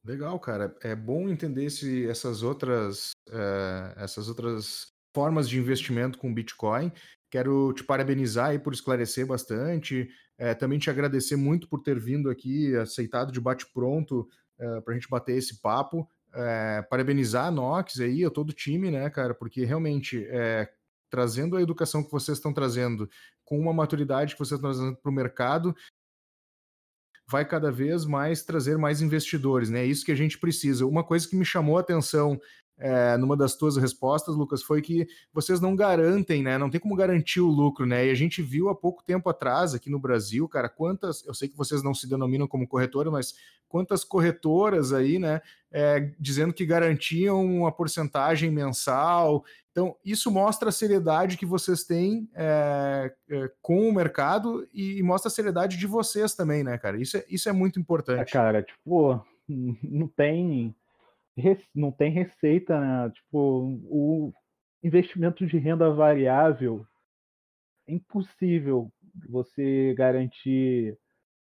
Legal, 0.09 0.39
cara. 0.39 0.75
É 0.81 0.95
bom 0.95 1.29
entender 1.29 1.67
essas 2.09 2.41
outras, 2.41 3.11
é, 3.29 3.93
essas 3.97 4.27
outras 4.27 4.87
formas 5.13 5.47
de 5.47 5.59
investimento 5.59 6.17
com 6.17 6.33
Bitcoin. 6.33 6.91
Quero 7.29 7.71
te 7.73 7.83
parabenizar 7.83 8.47
aí 8.49 8.57
por 8.57 8.73
esclarecer 8.73 9.27
bastante. 9.27 10.09
É, 10.35 10.55
também 10.55 10.79
te 10.79 10.89
agradecer 10.89 11.35
muito 11.35 11.69
por 11.69 11.83
ter 11.83 11.99
vindo 11.99 12.27
aqui, 12.27 12.75
aceitado 12.75 13.31
de 13.31 13.39
bate-pronto 13.39 14.27
é, 14.57 14.81
para 14.81 14.95
a 14.95 14.97
gente 14.97 15.07
bater 15.07 15.37
esse 15.37 15.61
papo. 15.61 16.09
parabenizar 16.89 17.45
a 17.45 17.51
Nox 17.51 17.99
aí, 17.99 18.25
a 18.25 18.31
todo 18.31 18.49
o 18.49 18.53
time, 18.53 18.89
né, 18.89 19.07
cara, 19.11 19.35
porque 19.35 19.63
realmente 19.63 20.27
trazendo 21.07 21.55
a 21.55 21.61
educação 21.61 22.03
que 22.03 22.11
vocês 22.11 22.37
estão 22.37 22.53
trazendo, 22.53 23.09
com 23.43 23.59
uma 23.59 23.73
maturidade 23.73 24.33
que 24.33 24.39
vocês 24.39 24.57
estão 24.57 24.71
trazendo 24.71 24.95
para 24.95 25.09
o 25.09 25.13
mercado, 25.13 25.75
vai 27.29 27.45
cada 27.45 27.71
vez 27.71 28.05
mais 28.05 28.43
trazer 28.43 28.77
mais 28.77 29.01
investidores, 29.01 29.69
né? 29.69 29.81
É 29.81 29.85
isso 29.85 30.03
que 30.03 30.11
a 30.11 30.15
gente 30.15 30.37
precisa. 30.39 30.85
Uma 30.85 31.03
coisa 31.03 31.27
que 31.27 31.35
me 31.35 31.45
chamou 31.45 31.77
a 31.77 31.81
atenção 31.81 32.39
é, 32.79 33.17
numa 33.17 33.35
das 33.35 33.55
tuas 33.55 33.75
respostas, 33.75 34.35
Lucas, 34.35 34.63
foi 34.63 34.81
que 34.81 35.05
vocês 35.33 35.59
não 35.59 35.75
garantem, 35.75 36.41
né? 36.41 36.57
Não 36.57 36.69
tem 36.69 36.79
como 36.79 36.95
garantir 36.95 37.41
o 37.41 37.47
lucro, 37.47 37.85
né? 37.85 38.07
E 38.07 38.09
a 38.09 38.15
gente 38.15 38.41
viu 38.41 38.69
há 38.69 38.75
pouco 38.75 39.03
tempo 39.03 39.29
atrás 39.29 39.73
aqui 39.73 39.89
no 39.89 39.99
Brasil, 39.99 40.47
cara, 40.47 40.69
quantas. 40.69 41.25
Eu 41.25 41.33
sei 41.33 41.49
que 41.49 41.57
vocês 41.57 41.83
não 41.83 41.93
se 41.93 42.07
denominam 42.07 42.47
como 42.47 42.67
corretora, 42.67 43.11
mas 43.11 43.33
quantas 43.67 44.05
corretoras 44.05 44.93
aí, 44.93 45.19
né? 45.19 45.41
É, 45.71 46.11
dizendo 46.17 46.53
que 46.53 46.65
garantiam 46.65 47.45
uma 47.45 47.71
porcentagem 47.71 48.49
mensal. 48.49 49.43
Então, 49.71 49.95
isso 50.03 50.31
mostra 50.31 50.69
a 50.69 50.71
seriedade 50.71 51.37
que 51.37 51.45
vocês 51.45 51.83
têm 51.83 52.29
é, 52.33 53.13
é, 53.29 53.51
com 53.61 53.87
o 53.87 53.93
mercado 53.93 54.67
e, 54.73 55.03
mostra 55.03 55.27
a 55.27 55.31
seriedade 55.31 55.77
de 55.77 55.85
vocês 55.85 56.33
também, 56.33 56.63
né, 56.63 56.77
cara? 56.77 56.99
Isso 56.99 57.17
é, 57.17 57.25
isso 57.29 57.49
é 57.49 57.51
muito 57.51 57.79
importante. 57.79 58.21
É, 58.21 58.25
cara, 58.25 58.63
tipo, 58.63 59.23
não 59.47 60.07
tem 60.07 60.75
não 61.73 61.91
tem 61.91 62.11
receita, 62.11 62.79
né? 62.79 63.09
Tipo, 63.11 63.79
o 63.85 64.33
investimento 64.83 65.45
de 65.45 65.57
renda 65.57 65.91
variável 65.91 66.85
é 67.87 67.93
impossível 67.93 68.91
você 69.27 69.93
garantir 69.97 70.97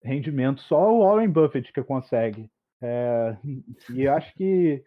rendimento. 0.03 0.61
Só 0.61 0.93
o 0.93 1.05
Warren 1.05 1.29
Buffett 1.29 1.71
que 1.71 1.83
consegue. 1.83 2.49
É, 2.81 3.37
e 3.93 4.07
acho 4.07 4.33
que 4.33 4.83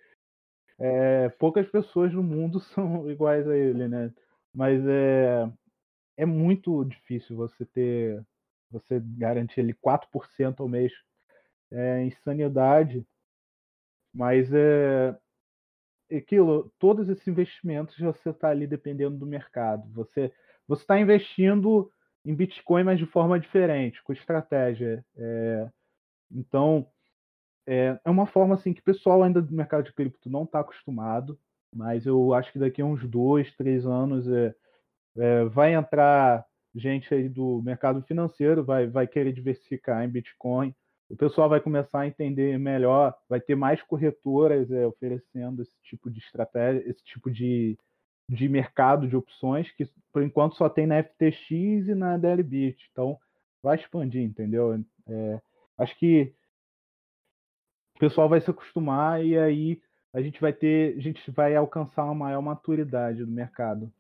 é, 0.79 1.29
poucas 1.31 1.69
pessoas 1.71 2.13
no 2.13 2.23
mundo 2.23 2.61
são 2.75 3.11
iguais 3.11 3.47
a 3.49 3.57
ele, 3.57 3.89
né? 3.89 4.13
Mas 4.53 4.85
é, 4.87 5.51
é 6.17 6.27
muito 6.27 6.85
difícil 6.85 7.37
você 7.37 7.65
ter, 7.67 8.25
você 8.71 9.01
garantir 9.01 9.61
ele 9.61 9.75
4% 9.75 10.61
ao 10.61 10.69
mês. 10.69 10.93
É 11.73 12.05
insanidade. 12.05 13.07
Mas 14.15 14.53
é, 14.53 15.17
aquilo, 16.17 16.73
todos 16.79 17.09
esses 17.09 17.27
investimentos 17.27 17.99
você 17.99 18.31
está 18.31 18.49
ali 18.51 18.67
dependendo 18.67 19.19
do 19.19 19.27
mercado. 19.27 19.91
Você 19.93 20.33
você 20.67 20.83
está 20.83 20.99
investindo 20.99 21.91
em 22.25 22.35
Bitcoin, 22.35 22.85
mas 22.85 22.99
de 22.99 23.07
forma 23.07 23.39
diferente, 23.39 24.03
com 24.03 24.13
estratégia. 24.13 25.05
É, 25.17 25.69
então 26.31 26.87
é, 27.67 27.99
é 28.05 28.11
uma 28.11 28.27
forma 28.27 28.55
assim 28.55 28.73
que 28.73 28.81
o 28.81 28.85
pessoal 28.85 29.23
ainda 29.23 29.43
do 29.43 29.55
mercado 29.55 29.85
de 29.85 29.93
cripto 29.93 30.31
não 30.31 30.45
está 30.45 30.61
acostumado, 30.61 31.39
mas 31.75 32.07
eu 32.07 32.33
acho 32.35 32.53
que 32.53 32.59
daqui 32.59 32.81
a 32.83 32.87
uns 32.87 33.07
dois, 33.09 33.55
três 33.57 33.87
anos 33.87 34.29
é, 34.29 34.55
é, 35.17 35.45
vai 35.47 35.75
entrar 35.75 36.47
gente 36.75 37.15
aí 37.15 37.29
do 37.29 37.63
mercado 37.63 38.03
financeiro, 38.03 38.65
vai, 38.65 38.87
vai 38.87 39.07
querer 39.07 39.33
diversificar 39.33 40.05
em 40.05 40.09
Bitcoin 40.09 40.75
o 41.15 41.17
pessoal 41.17 41.49
vai 41.49 41.61
começar 41.61 42.01
a 42.01 42.07
entender 42.09 42.59
melhor, 42.59 43.17
vai 43.29 43.41
ter 43.41 43.55
mais 43.55 43.81
corretoras 43.83 44.69
é, 44.73 44.85
oferecendo 44.85 45.63
esse 45.63 45.75
tipo 45.85 46.11
de 46.11 46.19
estratégia, 46.19 46.83
esse 46.91 47.05
tipo 47.05 47.31
de, 47.31 47.79
de 48.29 48.49
mercado 48.49 49.07
de 49.07 49.17
opções, 49.17 49.71
que 49.71 49.89
por 50.13 50.25
enquanto 50.25 50.57
só 50.57 50.69
tem 50.69 50.89
na 50.89 51.01
FTX 51.01 51.53
e 51.89 51.95
na 51.95 52.17
DLBit. 52.19 52.89
Então, 52.91 53.17
vai 53.63 53.77
expandir, 53.77 54.23
entendeu? 54.23 54.85
É, 55.07 55.41
acho 55.79 55.97
que 56.01 56.35
o 57.95 58.01
pessoal 58.01 58.29
vai 58.29 58.41
se 58.41 58.51
acostumar 58.51 59.25
e 59.25 59.39
aí 59.39 59.81
a 60.13 60.21
gente 60.21 60.41
vai 60.41 60.53
ter, 60.53 60.97
a 60.97 61.01
gente 61.01 61.31
vai 61.31 61.55
alcançar 61.55 62.05
uma 62.05 62.15
maior 62.15 62.43
maturidade 62.43 63.25
do 63.25 63.31
mercado. 63.31 63.93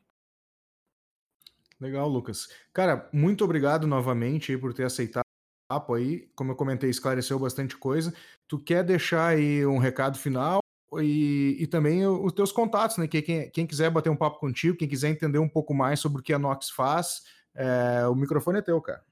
Legal, 1.80 2.08
Lucas. 2.08 2.48
Cara, 2.72 3.08
muito 3.12 3.44
obrigado 3.44 3.86
novamente 3.86 4.58
por 4.58 4.74
ter 4.74 4.84
aceitado 4.84 5.23
papo 5.68 5.94
aí, 5.94 6.28
como 6.34 6.52
eu 6.52 6.56
comentei, 6.56 6.90
esclareceu 6.90 7.38
bastante 7.38 7.76
coisa. 7.76 8.12
Tu 8.48 8.58
quer 8.58 8.84
deixar 8.84 9.28
aí 9.28 9.64
um 9.66 9.78
recado 9.78 10.18
final 10.18 10.60
e, 11.00 11.56
e 11.58 11.66
também 11.66 12.06
os 12.06 12.32
teus 12.32 12.52
contatos, 12.52 12.98
né? 12.98 13.06
Que 13.06 13.22
quem, 13.22 13.50
quem, 13.50 13.66
quiser 13.66 13.90
bater 13.90 14.10
um 14.10 14.16
papo 14.16 14.38
contigo, 14.38 14.76
quem 14.76 14.88
quiser 14.88 15.08
entender 15.08 15.38
um 15.38 15.48
pouco 15.48 15.74
mais 15.74 16.00
sobre 16.00 16.20
o 16.20 16.22
que 16.22 16.32
a 16.32 16.38
Nox 16.38 16.70
faz, 16.70 17.22
é, 17.54 18.06
o 18.06 18.14
microfone 18.14 18.58
é 18.58 18.62
teu, 18.62 18.80
cara. 18.80 19.02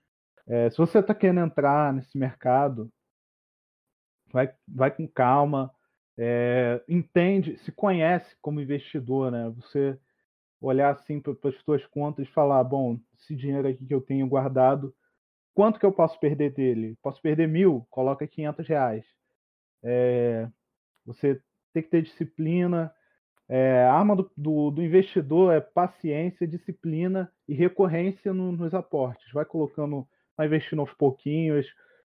É, 0.46 0.70
se 0.70 0.78
você 0.78 0.98
está 0.98 1.14
querendo 1.14 1.40
entrar 1.40 1.92
nesse 1.92 2.18
mercado, 2.18 2.90
vai, 4.32 4.53
vai 4.66 4.90
com 4.90 5.07
calma, 5.07 5.70
é, 6.18 6.82
entende, 6.88 7.57
se 7.59 7.72
conhece 7.72 8.36
como 8.40 8.61
investidor, 8.61 9.30
né? 9.30 9.50
Você 9.57 9.98
olhar 10.61 10.92
assim 10.92 11.20
para 11.20 11.32
as 11.44 11.57
suas 11.64 11.84
contas 11.86 12.26
e 12.26 12.30
falar, 12.30 12.62
bom, 12.64 12.98
esse 13.18 13.34
dinheiro 13.34 13.66
aqui 13.66 13.84
que 13.84 13.94
eu 13.94 14.00
tenho 14.00 14.26
guardado, 14.28 14.94
Quanto 15.55 15.78
que 15.78 15.86
eu 15.86 15.92
posso 15.92 16.18
perder 16.18 16.53
dele? 16.53 16.96
Posso 17.03 17.20
perder 17.20 17.46
mil? 17.46 17.86
Coloca 17.90 18.26
500 18.26 18.66
reais. 18.66 19.05
É, 19.84 20.48
você 21.05 21.40
tem 21.72 21.82
que 21.82 21.90
ter 21.90 22.03
disciplina. 22.03 22.92
É, 23.48 23.82
a 23.84 23.92
arma 23.92 24.16
do, 24.16 24.30
do, 24.36 24.70
do, 24.70 24.82
investidor 24.82 25.53
é 25.53 25.61
paciência, 25.61 26.46
disciplina 26.46 27.30
e 27.46 27.55
recorrência 27.55 28.32
no, 28.32 28.53
nos 28.53 28.72
aportes. 28.72 29.30
Vai 29.32 29.44
colocando, 29.44 30.07
vai 30.36 30.46
investindo 30.46 30.80
aos 30.80 30.92
pouquinhos, 30.94 31.66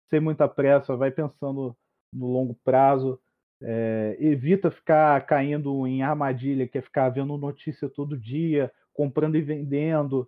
sem 0.09 0.19
muita 0.19 0.47
pressa, 0.47 0.95
vai 0.95 1.11
pensando 1.11 1.75
no 2.11 2.27
longo 2.27 2.57
prazo. 2.63 3.19
É, 3.61 4.17
evita 4.19 4.71
ficar 4.71 5.25
caindo 5.25 5.85
em 5.85 6.01
armadilha, 6.01 6.67
que 6.67 6.77
é 6.77 6.81
ficar 6.81 7.09
vendo 7.09 7.37
notícia 7.37 7.89
todo 7.89 8.17
dia, 8.17 8.71
comprando 8.93 9.35
e 9.35 9.41
vendendo 9.41 10.27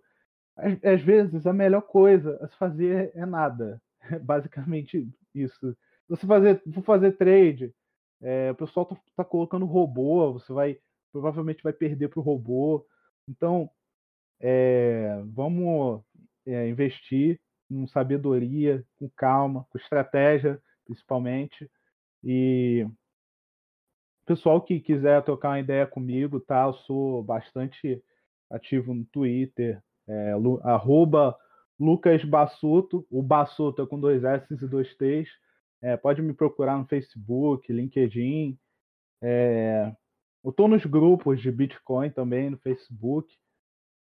às, 0.56 0.84
às 0.84 1.02
vezes 1.02 1.46
a 1.46 1.52
melhor 1.52 1.82
coisa 1.82 2.38
a 2.42 2.48
se 2.48 2.56
fazer 2.56 3.12
é 3.14 3.26
nada. 3.26 3.80
É 4.10 4.18
basicamente 4.18 5.06
isso. 5.34 5.76
Você 6.08 6.26
fazer, 6.26 6.62
for 6.72 6.82
fazer 6.82 7.12
trade, 7.12 7.72
é, 8.20 8.50
o 8.50 8.54
pessoal 8.54 8.86
tá, 8.86 8.96
tá, 9.14 9.24
colocando 9.24 9.66
robô, 9.66 10.32
você 10.32 10.52
vai 10.52 10.78
provavelmente 11.12 11.62
vai 11.62 11.72
perder 11.72 12.08
para 12.08 12.18
o 12.18 12.22
robô. 12.22 12.86
Então, 13.28 13.70
é, 14.40 15.22
vamos 15.26 16.02
é, 16.46 16.68
investir 16.68 17.38
com 17.68 17.86
sabedoria, 17.86 18.84
com 18.98 19.08
calma, 19.10 19.66
com 19.70 19.78
estratégia, 19.78 20.60
principalmente. 20.86 21.70
E 22.24 22.86
pessoal 24.30 24.62
que 24.62 24.78
quiser 24.78 25.20
trocar 25.24 25.48
uma 25.48 25.58
ideia 25.58 25.84
comigo, 25.84 26.38
tá? 26.38 26.62
Eu 26.62 26.74
sou 26.74 27.20
bastante 27.20 28.00
ativo 28.48 28.94
no 28.94 29.04
Twitter, 29.06 29.82
é, 30.10 30.34
arroba 30.64 31.36
Lucas 31.78 32.24
Bassuto, 32.24 33.06
o 33.10 33.22
Bassuto 33.22 33.82
é 33.82 33.86
com 33.86 33.98
dois 33.98 34.22
S 34.24 34.52
e 34.52 34.56
dois 34.66 34.94
T's. 34.96 35.30
É, 35.80 35.96
pode 35.96 36.20
me 36.20 36.34
procurar 36.34 36.76
no 36.76 36.84
Facebook, 36.84 37.72
LinkedIn. 37.72 38.58
É, 39.22 39.90
eu 40.44 40.50
estou 40.50 40.68
nos 40.68 40.84
grupos 40.84 41.40
de 41.40 41.50
Bitcoin 41.50 42.10
também 42.10 42.50
no 42.50 42.58
Facebook. 42.58 43.34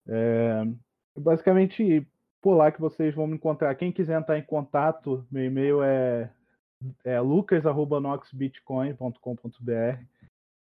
É, 0.08 0.68
basicamente, 1.18 2.08
por 2.42 2.54
lá 2.56 2.72
que 2.72 2.82
vocês 2.82 3.16
vão 3.16 3.26
me 3.26 3.34
encontrar. 3.36 3.74
Quem 3.76 3.92
quiser 3.92 4.20
entrar 4.20 4.38
em 4.38 4.44
contato, 4.44 5.26
meu 5.32 5.46
e-mail 5.46 5.82
é, 5.82 6.30
é 7.04 7.20
lucas.noxbitcoin.com.br. 7.20 10.04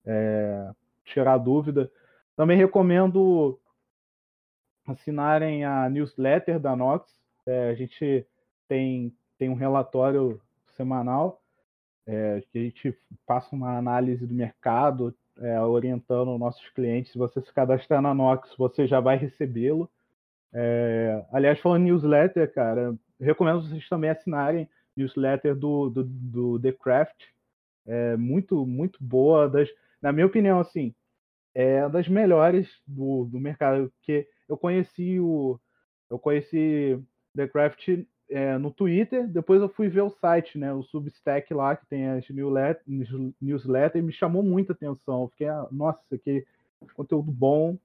É, 0.06 0.72
tirar 1.06 1.38
dúvida. 1.38 1.90
Também 2.36 2.58
recomendo 2.58 3.58
assinarem 4.88 5.66
a 5.66 5.90
newsletter 5.90 6.60
da 6.60 6.76
Nox. 6.76 7.12
É, 7.46 7.70
a 7.70 7.76
gente 7.76 8.26
tem, 8.68 9.14
tem 9.38 9.50
um 9.50 9.56
relatório 9.56 10.42
semanal 10.76 11.42
é, 12.08 12.42
que 12.50 12.58
a 12.58 12.62
gente 12.62 12.98
passa 13.26 13.54
uma 13.54 13.78
análise 13.78 14.26
do 14.26 14.34
mercado, 14.34 15.14
é, 15.40 15.60
orientando 15.62 16.38
nossos 16.38 16.68
clientes. 16.70 17.12
Se 17.12 17.18
você 17.18 17.42
se 17.42 17.54
cadastrar 17.54 18.02
na 18.02 18.14
Nox, 18.14 18.56
você 18.58 18.88
já 18.88 19.00
vai 19.00 19.18
recebê-lo. 19.18 19.90
É, 20.54 21.26
aliás, 21.32 21.60
falando 21.60 21.84
newsletter, 21.84 22.52
cara, 22.54 22.96
recomendo 23.20 23.62
vocês 23.62 23.88
também 23.90 24.10
assinarem 24.10 24.70
newsletter 24.96 25.54
do, 25.54 25.90
do, 25.90 26.04
do 26.06 26.60
The 26.60 26.72
Craft. 26.72 27.26
É 27.86 28.16
muito, 28.16 28.66
muito 28.66 28.98
boa. 29.04 29.50
Das, 29.50 29.70
na 30.02 30.12
minha 30.12 30.26
opinião, 30.26 30.60
assim, 30.60 30.96
é 31.54 31.88
das 31.90 32.08
melhores 32.08 32.70
do, 32.88 33.26
do 33.26 33.40
mercado, 33.40 33.92
porque 33.98 34.28
eu 34.48 34.58
conheci 34.58 35.20
o 35.20 35.60
eu 36.10 36.18
conheci 36.18 36.98
The 37.36 37.48
Craft 37.48 38.06
é, 38.30 38.58
no 38.58 38.72
Twitter, 38.72 39.28
depois 39.28 39.62
eu 39.62 39.70
fui 39.70 39.90
ver 39.90 40.02
o 40.02 40.10
site, 40.10 40.58
né, 40.58 40.74
o 40.74 40.84
Substack 40.84 41.54
lá 41.54 41.76
que 41.76 41.86
tem 41.86 42.08
as 42.08 42.26
newsletter, 42.30 44.00
e 44.00 44.02
me 44.02 44.12
chamou 44.12 44.44
muita 44.44 44.74
atenção. 44.74 45.24
Eu 45.24 45.28
fiquei, 45.30 45.48
ah, 45.48 45.68
nossa, 45.72 46.02
que 46.24 46.46
conteúdo 46.94 47.32
bom. 47.32 47.78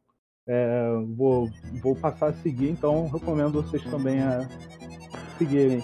É, 0.44 0.84
vou, 1.16 1.48
vou 1.80 1.94
passar 1.94 2.28
a 2.28 2.32
seguir, 2.32 2.68
então 2.68 3.08
recomendo 3.08 3.62
vocês 3.62 3.82
também 3.84 4.20
a 4.20 4.40
seguirem. 5.38 5.80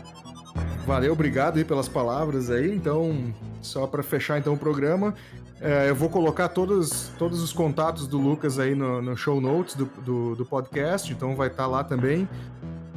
Valeu, 0.85 1.12
obrigado 1.12 1.59
aí 1.59 1.64
pelas 1.64 1.89
palavras 1.89 2.51
aí. 2.51 2.74
Então, 2.74 3.33
só 3.62 3.87
para 3.87 4.03
fechar 4.03 4.39
então 4.39 4.55
o 4.55 4.59
programa, 4.59 5.14
É, 5.61 5.90
eu 5.90 5.94
vou 5.94 6.09
colocar 6.09 6.48
todos, 6.48 7.11
todos 7.18 7.42
os 7.42 7.52
contatos 7.52 8.06
do 8.06 8.16
Lucas 8.16 8.59
aí 8.61 8.74
no, 8.76 9.02
no 9.02 9.16
show 9.16 9.40
notes 9.40 9.74
do, 9.74 9.86
do, 10.04 10.36
do, 10.36 10.46
podcast, 10.46 11.12
então 11.12 11.34
vai 11.34 11.48
estar 11.48 11.64
tá 11.64 11.68
lá 11.68 11.82
também. 11.82 12.28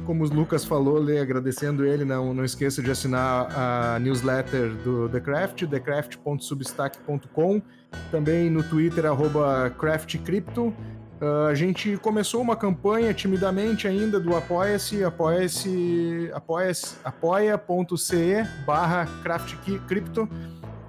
Como 0.06 0.24
o 0.24 0.28
Lucas 0.28 0.64
falou, 0.64 0.98
Lê, 0.98 1.20
agradecendo 1.20 1.84
ele, 1.84 2.04
não, 2.04 2.32
não 2.32 2.44
esqueça 2.44 2.82
de 2.82 2.90
assinar 2.90 3.48
a 3.56 3.98
newsletter 3.98 4.74
do 4.82 5.08
The 5.08 5.20
Craft, 5.20 5.66
thecraft.substack.com, 5.68 7.62
também 8.10 8.48
no 8.50 8.62
Twitter, 8.62 9.04
craftcrypto. 9.78 10.74
Uh, 11.20 11.46
a 11.48 11.54
gente 11.54 11.96
começou 11.98 12.42
uma 12.42 12.56
campanha 12.56 13.14
timidamente 13.14 13.86
ainda 13.86 14.18
do 14.18 14.36
Apoia-se, 14.36 15.04
apoia-se, 15.04 16.28
apoia-se, 16.34 16.96
apoia.ce 17.04 18.44
barra 18.66 19.06
craftcrypto, 19.22 20.28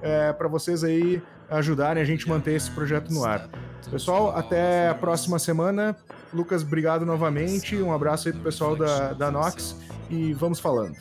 é, 0.01 0.33
para 0.33 0.47
vocês 0.47 0.83
aí 0.83 1.21
ajudarem 1.49 2.01
a 2.01 2.05
gente 2.05 2.27
manter 2.27 2.53
esse 2.53 2.69
projeto 2.71 3.11
no 3.11 3.25
ar. 3.25 3.49
Pessoal, 3.89 4.35
até 4.35 4.89
a 4.89 4.95
próxima 4.95 5.37
semana. 5.37 5.95
Lucas, 6.33 6.63
obrigado 6.63 7.05
novamente. 7.05 7.75
Um 7.77 7.93
abraço 7.93 8.27
aí 8.27 8.33
pro 8.33 8.43
pessoal 8.43 8.75
da, 8.75 9.13
da 9.13 9.29
Nox 9.29 9.75
e 10.09 10.33
vamos 10.33 10.59
falando. 10.59 10.95